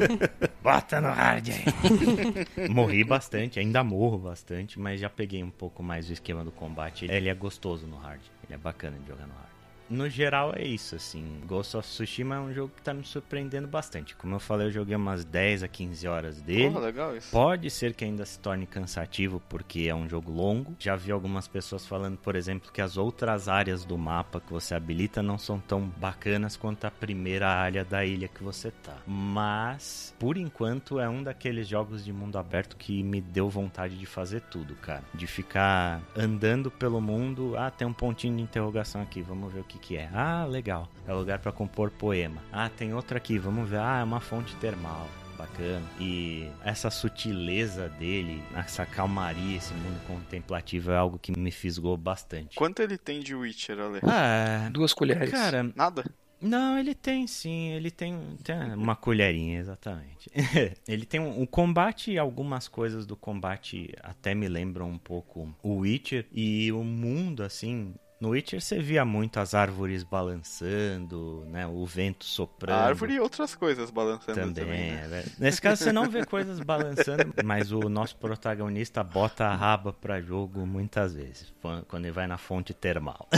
Bota 0.62 1.00
no 1.00 1.10
hard 1.10 1.48
aí. 1.48 2.68
Morri 2.70 3.02
bastante, 3.02 3.58
ainda 3.58 3.82
morro 3.82 4.18
bastante, 4.18 4.78
mas 4.78 5.00
já 5.00 5.10
peguei 5.10 5.42
um 5.42 5.50
pouco 5.50 5.82
mais 5.82 6.08
o 6.08 6.12
esquema 6.12 6.44
do 6.44 6.52
combate. 6.52 7.06
Ele 7.10 7.28
é 7.28 7.34
gostoso 7.34 7.86
no 7.86 7.96
hard, 7.96 8.20
ele 8.44 8.54
é 8.54 8.58
bacana 8.58 8.98
de 8.98 9.08
jogar 9.08 9.26
no 9.26 9.34
hard. 9.34 9.51
No 9.88 10.08
geral 10.08 10.52
é 10.56 10.64
isso, 10.64 10.96
assim. 10.96 11.40
Ghost 11.46 11.76
of 11.76 11.88
Tsushima 11.88 12.36
é 12.36 12.40
um 12.40 12.52
jogo 12.52 12.72
que 12.74 12.82
tá 12.82 12.94
me 12.94 13.04
surpreendendo 13.04 13.68
bastante. 13.68 14.14
Como 14.16 14.34
eu 14.34 14.40
falei, 14.40 14.68
eu 14.68 14.72
joguei 14.72 14.96
umas 14.96 15.24
10 15.24 15.62
a 15.62 15.68
15 15.68 16.08
horas 16.08 16.40
dele. 16.40 16.70
Porra, 16.70 16.86
legal 16.86 17.16
isso. 17.16 17.30
Pode 17.30 17.70
ser 17.70 17.94
que 17.94 18.04
ainda 18.04 18.24
se 18.24 18.38
torne 18.38 18.66
cansativo 18.66 19.40
porque 19.48 19.86
é 19.88 19.94
um 19.94 20.08
jogo 20.08 20.32
longo. 20.32 20.74
Já 20.78 20.96
vi 20.96 21.12
algumas 21.12 21.46
pessoas 21.46 21.86
falando, 21.86 22.16
por 22.16 22.36
exemplo, 22.36 22.72
que 22.72 22.80
as 22.80 22.96
outras 22.96 23.48
áreas 23.48 23.84
do 23.84 23.98
mapa 23.98 24.40
que 24.40 24.52
você 24.52 24.74
habilita 24.74 25.22
não 25.22 25.38
são 25.38 25.58
tão 25.58 25.82
bacanas 25.82 26.56
quanto 26.56 26.84
a 26.86 26.90
primeira 26.90 27.48
área 27.48 27.84
da 27.84 28.04
ilha 28.04 28.28
que 28.28 28.42
você 28.42 28.70
tá. 28.70 28.96
Mas, 29.06 30.14
por 30.18 30.36
enquanto, 30.36 30.98
é 30.98 31.08
um 31.08 31.22
daqueles 31.22 31.68
jogos 31.68 32.04
de 32.04 32.12
mundo 32.12 32.38
aberto 32.38 32.76
que 32.76 33.02
me 33.02 33.20
deu 33.20 33.48
vontade 33.48 33.98
de 33.98 34.06
fazer 34.06 34.40
tudo, 34.42 34.74
cara. 34.76 35.02
De 35.12 35.26
ficar 35.26 36.00
andando 36.16 36.70
pelo 36.70 37.00
mundo. 37.00 37.54
Ah, 37.56 37.70
tem 37.70 37.86
um 37.86 37.92
pontinho 37.92 38.36
de 38.36 38.42
interrogação 38.42 39.02
aqui, 39.02 39.22
vamos 39.22 39.52
ver 39.52 39.60
o 39.60 39.64
que 39.64 39.71
que 39.78 39.96
é. 39.96 40.08
Ah, 40.12 40.44
legal. 40.48 40.88
É 41.06 41.12
lugar 41.12 41.38
para 41.38 41.52
compor 41.52 41.90
poema. 41.90 42.42
Ah, 42.52 42.68
tem 42.68 42.92
outra 42.94 43.18
aqui, 43.18 43.38
vamos 43.38 43.68
ver. 43.68 43.78
Ah, 43.80 44.00
é 44.00 44.04
uma 44.04 44.20
fonte 44.20 44.54
termal 44.56 45.08
bacana. 45.36 45.82
E 45.98 46.46
essa 46.64 46.90
sutileza 46.90 47.88
dele, 47.88 48.42
essa 48.54 48.86
calmaria, 48.86 49.56
esse 49.56 49.72
mundo 49.74 50.00
contemplativo 50.06 50.90
é 50.90 50.96
algo 50.96 51.18
que 51.18 51.32
me 51.36 51.50
fisgou 51.50 51.96
bastante. 51.96 52.56
Quanto 52.56 52.80
ele 52.80 52.96
tem 52.98 53.20
de 53.20 53.34
Witcher, 53.34 53.78
Ale? 53.78 54.00
Ah, 54.02 54.68
Duas 54.70 54.92
colheres. 54.92 55.30
cara, 55.30 55.64
Nada? 55.74 56.04
não, 56.40 56.76
ele 56.78 56.94
tem 56.94 57.26
sim, 57.26 57.70
ele 57.70 57.90
tem, 57.90 58.18
tem 58.42 58.56
uma 58.74 58.94
colherinha, 58.96 59.58
exatamente. 59.58 60.28
ele 60.86 61.06
tem 61.06 61.20
um, 61.20 61.40
o 61.42 61.46
combate, 61.46 62.18
algumas 62.18 62.68
coisas 62.68 63.06
do 63.06 63.16
combate 63.16 63.92
até 64.02 64.34
me 64.34 64.48
lembram 64.48 64.88
um 64.90 64.98
pouco 64.98 65.52
o 65.62 65.78
Witcher 65.78 66.26
e 66.32 66.70
o 66.72 66.82
mundo, 66.84 67.42
assim, 67.42 67.94
No 68.22 68.28
Witcher 68.28 68.60
você 68.60 68.78
via 68.78 69.04
muito 69.04 69.40
as 69.40 69.52
árvores 69.52 70.04
balançando, 70.04 71.44
né? 71.48 71.66
O 71.66 71.84
vento 71.84 72.24
soprando. 72.24 72.78
A 72.78 72.84
árvore 72.84 73.14
e 73.14 73.20
outras 73.20 73.56
coisas 73.56 73.90
balançando 73.90 74.38
também. 74.38 74.54
também 74.54 74.92
né? 74.92 75.24
é 75.26 75.40
Nesse 75.40 75.60
caso 75.60 75.82
você 75.82 75.90
não 75.90 76.08
vê 76.08 76.24
coisas 76.24 76.60
balançando, 76.60 77.34
mas 77.44 77.72
o 77.72 77.88
nosso 77.88 78.14
protagonista 78.14 79.02
bota 79.02 79.46
a 79.46 79.56
raba 79.56 79.92
para 79.92 80.20
jogo 80.20 80.64
muitas 80.64 81.16
vezes, 81.16 81.52
quando 81.88 82.04
ele 82.04 82.12
vai 82.12 82.28
na 82.28 82.38
fonte 82.38 82.72
termal. 82.72 83.28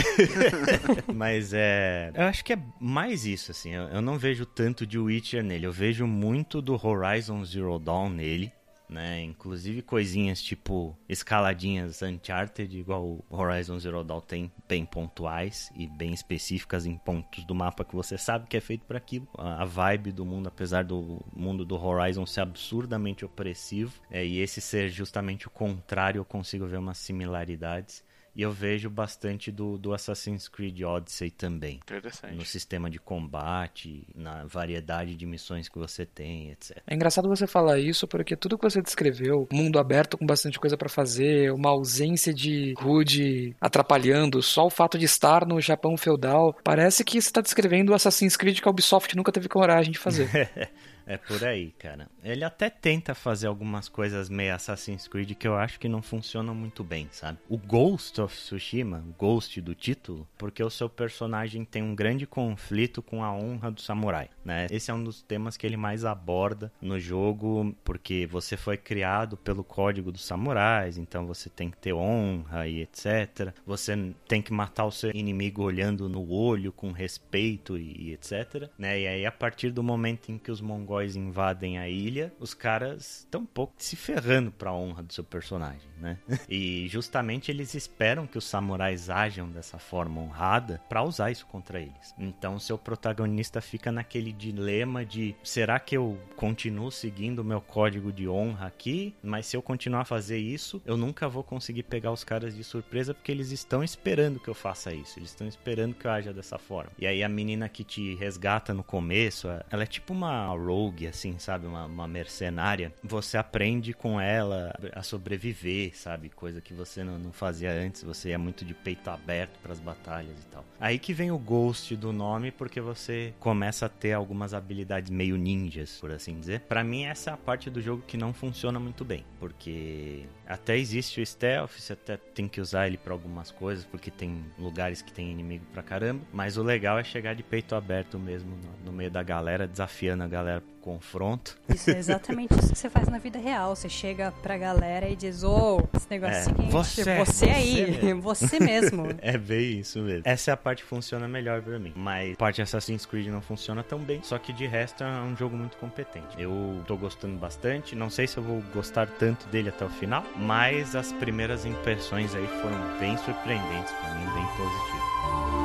mas 1.11 1.51
é, 1.51 2.11
eu 2.13 2.25
acho 2.25 2.45
que 2.45 2.53
é 2.53 2.59
mais 2.79 3.25
isso 3.25 3.49
assim. 3.49 3.71
Eu 3.73 4.03
não 4.03 4.19
vejo 4.19 4.45
tanto 4.45 4.85
de 4.85 4.99
Witcher 4.99 5.43
nele, 5.43 5.65
eu 5.65 5.71
vejo 5.71 6.05
muito 6.05 6.61
do 6.61 6.79
Horizon 6.79 7.43
Zero 7.43 7.79
Dawn 7.79 8.11
nele 8.11 8.53
né? 8.89 9.21
Inclusive 9.23 9.81
coisinhas 9.81 10.41
tipo 10.41 10.97
escaladinhas 11.07 12.01
Uncharted, 12.01 12.77
igual 12.77 13.03
o 13.03 13.23
Horizon 13.29 13.79
Zero 13.79 14.03
Dawn 14.03 14.21
tem, 14.21 14.51
bem 14.67 14.85
pontuais 14.85 15.71
e 15.75 15.87
bem 15.87 16.13
específicas 16.13 16.85
em 16.85 16.97
pontos 16.97 17.43
do 17.45 17.55
mapa 17.55 17.83
que 17.83 17.95
você 17.95 18.17
sabe 18.17 18.47
que 18.47 18.57
é 18.57 18.61
feito 18.61 18.85
para 18.85 18.97
aquilo. 18.97 19.27
A 19.37 19.65
vibe 19.65 20.11
do 20.11 20.25
mundo, 20.25 20.47
apesar 20.47 20.83
do 20.83 21.23
mundo 21.35 21.65
do 21.65 21.75
Horizon 21.75 22.25
ser 22.25 22.41
absurdamente 22.41 23.25
opressivo, 23.25 23.93
é, 24.09 24.25
e 24.25 24.39
esse 24.39 24.61
ser 24.61 24.89
justamente 24.89 25.47
o 25.47 25.49
contrário, 25.51 26.19
eu 26.19 26.25
consigo 26.25 26.65
ver 26.67 26.77
umas 26.77 26.97
similaridades. 26.97 28.03
E 28.35 28.41
eu 28.41 28.51
vejo 28.51 28.89
bastante 28.89 29.51
do, 29.51 29.77
do 29.77 29.93
Assassin's 29.93 30.47
Creed 30.47 30.81
Odyssey 30.81 31.31
também. 31.31 31.75
Interessante. 31.75 32.35
No 32.35 32.45
sistema 32.45 32.89
de 32.89 32.99
combate, 32.99 34.05
na 34.13 34.43
variedade 34.45 35.15
de 35.15 35.25
missões 35.25 35.69
que 35.69 35.77
você 35.77 36.05
tem, 36.05 36.51
etc. 36.51 36.77
É 36.85 36.93
engraçado 36.93 37.29
você 37.29 37.47
falar 37.47 37.79
isso 37.79 38.07
porque 38.07 38.35
tudo 38.35 38.57
que 38.57 38.63
você 38.63 38.81
descreveu, 38.81 39.47
mundo 39.51 39.79
aberto 39.79 40.17
com 40.17 40.25
bastante 40.25 40.59
coisa 40.59 40.75
para 40.75 40.89
fazer, 40.89 41.51
uma 41.53 41.69
ausência 41.69 42.33
de 42.33 42.73
rude 42.77 43.55
atrapalhando, 43.61 44.41
só 44.41 44.65
o 44.65 44.69
fato 44.69 44.97
de 44.97 45.05
estar 45.05 45.45
no 45.45 45.61
Japão 45.61 45.95
feudal, 45.95 46.53
parece 46.63 47.03
que 47.03 47.21
você 47.21 47.29
está 47.29 47.41
descrevendo 47.41 47.91
o 47.91 47.95
Assassin's 47.95 48.35
Creed 48.35 48.59
que 48.59 48.67
a 48.67 48.71
Ubisoft 48.71 49.15
nunca 49.15 49.31
teve 49.31 49.47
coragem 49.47 49.93
de 49.93 49.99
fazer. 49.99 50.29
É 51.07 51.17
por 51.17 51.43
aí, 51.43 51.71
cara. 51.77 52.09
Ele 52.23 52.43
até 52.43 52.69
tenta 52.69 53.13
fazer 53.13 53.47
algumas 53.47 53.87
coisas 53.87 54.27
meio 54.27 54.55
Assassin's 54.55 55.07
Creed 55.07 55.33
que 55.33 55.47
eu 55.47 55.55
acho 55.55 55.79
que 55.79 55.87
não 55.87 56.01
funcionam 56.01 56.55
muito 56.55 56.83
bem, 56.83 57.07
sabe? 57.11 57.37
O 57.47 57.57
Ghost 57.57 58.19
of 58.19 58.35
Tsushima, 58.35 59.03
Ghost 59.17 59.61
do 59.61 59.75
título, 59.75 60.27
porque 60.37 60.63
o 60.63 60.69
seu 60.69 60.89
personagem 60.89 61.63
tem 61.63 61.83
um 61.83 61.95
grande 61.95 62.25
conflito 62.25 63.01
com 63.03 63.23
a 63.23 63.31
honra 63.31 63.69
do 63.69 63.81
samurai, 63.81 64.29
né? 64.45 64.67
Esse 64.69 64.91
é 64.91 64.93
um 64.93 65.03
dos 65.03 65.23
temas 65.23 65.57
que 65.57 65.65
ele 65.65 65.75
mais 65.75 66.05
aborda 66.05 66.71
no 66.79 66.99
jogo, 66.99 67.75
porque 67.83 68.27
você 68.27 68.55
foi 68.55 68.77
criado 68.77 69.35
pelo 69.35 69.63
código 69.63 70.11
dos 70.11 70.23
samurais, 70.23 70.97
então 70.97 71.25
você 71.25 71.49
tem 71.49 71.71
que 71.71 71.77
ter 71.77 71.93
honra 71.93 72.67
e 72.67 72.81
etc. 72.81 73.53
Você 73.65 74.13
tem 74.27 74.41
que 74.41 74.53
matar 74.53 74.85
o 74.85 74.91
seu 74.91 75.11
inimigo 75.11 75.63
olhando 75.63 76.07
no 76.07 76.31
olho 76.31 76.71
com 76.71 76.91
respeito 76.91 77.77
e 77.77 78.13
etc, 78.13 78.69
né? 78.77 78.99
E 78.99 79.07
aí 79.07 79.25
a 79.25 79.31
partir 79.31 79.71
do 79.71 79.81
momento 79.81 80.31
em 80.31 80.37
que 80.37 80.51
os 80.51 80.61
mongóis 80.61 81.15
invadem 81.15 81.79
a 81.79 81.89
ilha, 81.89 82.31
os 82.39 82.53
caras 82.53 83.21
estão 83.21 83.41
um 83.41 83.45
pouco 83.45 83.73
se 83.77 83.95
ferrando 83.95 84.51
pra 84.51 84.73
honra 84.73 85.01
do 85.01 85.13
seu 85.13 85.23
personagem, 85.23 85.89
né? 85.97 86.17
E 86.47 86.87
justamente 86.87 87.51
eles 87.51 87.73
esperam 87.73 88.27
que 88.27 88.37
os 88.37 88.45
samurais 88.45 89.09
ajam 89.09 89.49
dessa 89.49 89.79
forma 89.79 90.21
honrada 90.21 90.79
para 90.87 91.03
usar 91.03 91.31
isso 91.31 91.45
contra 91.47 91.79
eles. 91.79 92.13
Então 92.19 92.59
seu 92.59 92.77
protagonista 92.77 93.59
fica 93.61 93.91
naquele 93.91 94.34
dilema 94.37 95.05
de 95.05 95.35
será 95.43 95.79
que 95.79 95.95
eu 95.95 96.17
continuo 96.35 96.91
seguindo 96.91 97.39
o 97.39 97.43
meu 97.43 97.61
código 97.61 98.11
de 98.11 98.27
honra 98.27 98.67
aqui, 98.67 99.13
mas 99.23 99.45
se 99.45 99.57
eu 99.57 99.61
continuar 99.61 100.01
a 100.01 100.05
fazer 100.05 100.37
isso, 100.37 100.81
eu 100.85 100.97
nunca 100.97 101.27
vou 101.27 101.43
conseguir 101.43 101.83
pegar 101.83 102.11
os 102.11 102.23
caras 102.23 102.55
de 102.55 102.63
surpresa 102.63 103.13
porque 103.13 103.31
eles 103.31 103.51
estão 103.51 103.83
esperando 103.83 104.39
que 104.39 104.47
eu 104.47 104.53
faça 104.53 104.93
isso, 104.93 105.19
eles 105.19 105.29
estão 105.29 105.47
esperando 105.47 105.95
que 105.95 106.05
eu 106.05 106.11
haja 106.11 106.33
dessa 106.33 106.57
forma. 106.57 106.91
E 106.97 107.07
aí 107.07 107.23
a 107.23 107.29
menina 107.29 107.69
que 107.69 107.83
te 107.83 108.15
resgata 108.15 108.73
no 108.73 108.83
começo, 108.83 109.47
ela 109.69 109.83
é 109.83 109.87
tipo 109.87 110.13
uma 110.13 110.47
rogue 110.47 110.75
rogue, 110.75 111.07
assim, 111.07 111.37
sabe? 111.37 111.67
Uma, 111.67 111.85
uma 111.85 112.07
mercenária. 112.07 112.93
Você 113.03 113.37
aprende 113.37 113.93
com 113.93 114.19
ela 114.19 114.73
a 114.93 115.01
sobreviver, 115.01 115.97
sabe? 115.97 116.29
Coisa 116.29 116.61
que 116.61 116.73
você 116.73 117.03
não, 117.03 117.17
não 117.17 117.31
fazia 117.31 117.71
antes. 117.71 118.03
Você 118.03 118.31
é 118.31 118.37
muito 118.37 118.63
de 118.63 118.73
peito 118.73 119.09
aberto 119.09 119.57
para 119.61 119.71
as 119.71 119.79
batalhas 119.79 120.37
e 120.41 120.45
tal. 120.47 120.65
Aí 120.79 120.99
que 120.99 121.13
vem 121.13 121.31
o 121.31 121.37
ghost 121.37 121.95
do 121.95 122.11
nome, 122.11 122.51
porque 122.51 122.81
você 122.81 123.33
começa 123.39 123.85
a 123.85 123.89
ter 123.89 124.13
algumas 124.25 124.53
habilidades 124.53 125.11
meio 125.11 125.37
ninjas, 125.37 125.97
por 125.99 126.11
assim 126.11 126.39
dizer. 126.39 126.61
Para 126.61 126.83
mim, 126.83 127.05
essa 127.05 127.29
é 127.29 127.33
a 127.33 127.37
parte 127.37 127.69
do 127.69 127.79
jogo 127.79 128.03
que 128.05 128.17
não 128.17 128.33
funciona 128.33 128.79
muito 128.79 129.05
bem, 129.05 129.23
porque 129.39 130.25
até 130.47 130.77
existe 130.77 131.21
o 131.21 131.25
stealth, 131.25 131.71
você 131.71 131.93
até 131.93 132.17
tem 132.17 132.47
que 132.47 132.59
usar 132.59 132.87
ele 132.87 132.97
para 132.97 133.13
algumas 133.13 133.51
coisas, 133.51 133.85
porque 133.85 134.09
tem 134.09 134.43
lugares 134.57 135.01
que 135.01 135.13
tem 135.13 135.31
inimigo 135.31 135.63
pra 135.71 135.83
caramba. 135.83 136.21
Mas 136.33 136.57
o 136.57 136.63
legal 136.63 136.97
é 136.97 137.03
chegar 137.03 137.35
de 137.35 137.43
peito 137.43 137.75
aberto 137.75 138.17
mesmo 138.17 138.55
no, 138.55 138.85
no 138.85 138.91
meio 138.91 139.11
da 139.11 139.21
galera, 139.21 139.67
desafiando 139.67 140.23
a 140.23 140.27
galera 140.27 140.63
confronto. 140.85 141.57
Isso 141.67 141.89
é 141.89 141.97
exatamente 141.97 142.53
isso 142.53 142.71
que 142.71 142.77
você 142.77 142.89
faz 142.91 143.07
na 143.07 143.17
vida 143.17 143.39
real. 143.39 143.75
Você 143.75 143.89
chega 143.89 144.31
pra 144.43 144.55
galera 144.55 145.09
e 145.09 145.15
diz, 145.15 145.43
ô, 145.43 145.79
oh, 145.79 145.97
esse 145.97 146.07
negócio 146.11 146.35
é, 146.35 146.43
seguinte, 146.43 146.71
você, 146.71 147.03
você 147.17 147.45
aí, 147.45 147.85
você 147.85 147.89
mesmo. 147.89 148.21
você 148.21 148.59
mesmo. 148.59 149.07
é 149.19 149.35
bem 149.35 149.79
isso 149.79 149.99
mesmo. 149.99 150.21
Essa 150.23 150.51
é 150.51 150.53
a 150.53 150.57
parte 150.57 150.83
que 150.83 150.87
funciona 150.87 151.27
melhor 151.27 151.63
pra 151.63 151.79
mim. 151.79 151.91
Mas 151.95 152.33
a 152.33 152.37
parte 152.37 152.61
Assassin's 152.61 153.03
Creed 153.03 153.27
não 153.27 153.41
funciona 153.41 153.81
tão 153.81 153.97
bem, 153.97 154.21
só 154.21 154.37
que 154.37 154.53
de 154.53 154.67
resto 154.67 155.03
é 155.03 155.07
um 155.07 155.35
jogo 155.35 155.57
muito 155.57 155.75
competente. 155.77 156.39
Eu 156.39 156.83
tô 156.85 156.95
gostando 156.95 157.35
bastante, 157.35 157.95
não 157.95 158.11
sei 158.11 158.27
se 158.27 158.37
eu 158.37 158.43
vou 158.43 158.61
gostar 158.71 159.07
tanto 159.07 159.47
dele 159.47 159.69
até 159.69 159.85
o 159.85 159.89
final, 159.89 160.23
mas 160.37 160.95
as 160.95 161.11
primeiras 161.13 161.65
impressões 161.65 162.35
aí 162.35 162.47
foram 162.61 162.99
bem 162.99 163.17
surpreendentes 163.17 163.91
pra 163.91 164.13
mim, 164.13 164.25
bem 164.35 164.45
positivas. 164.55 165.64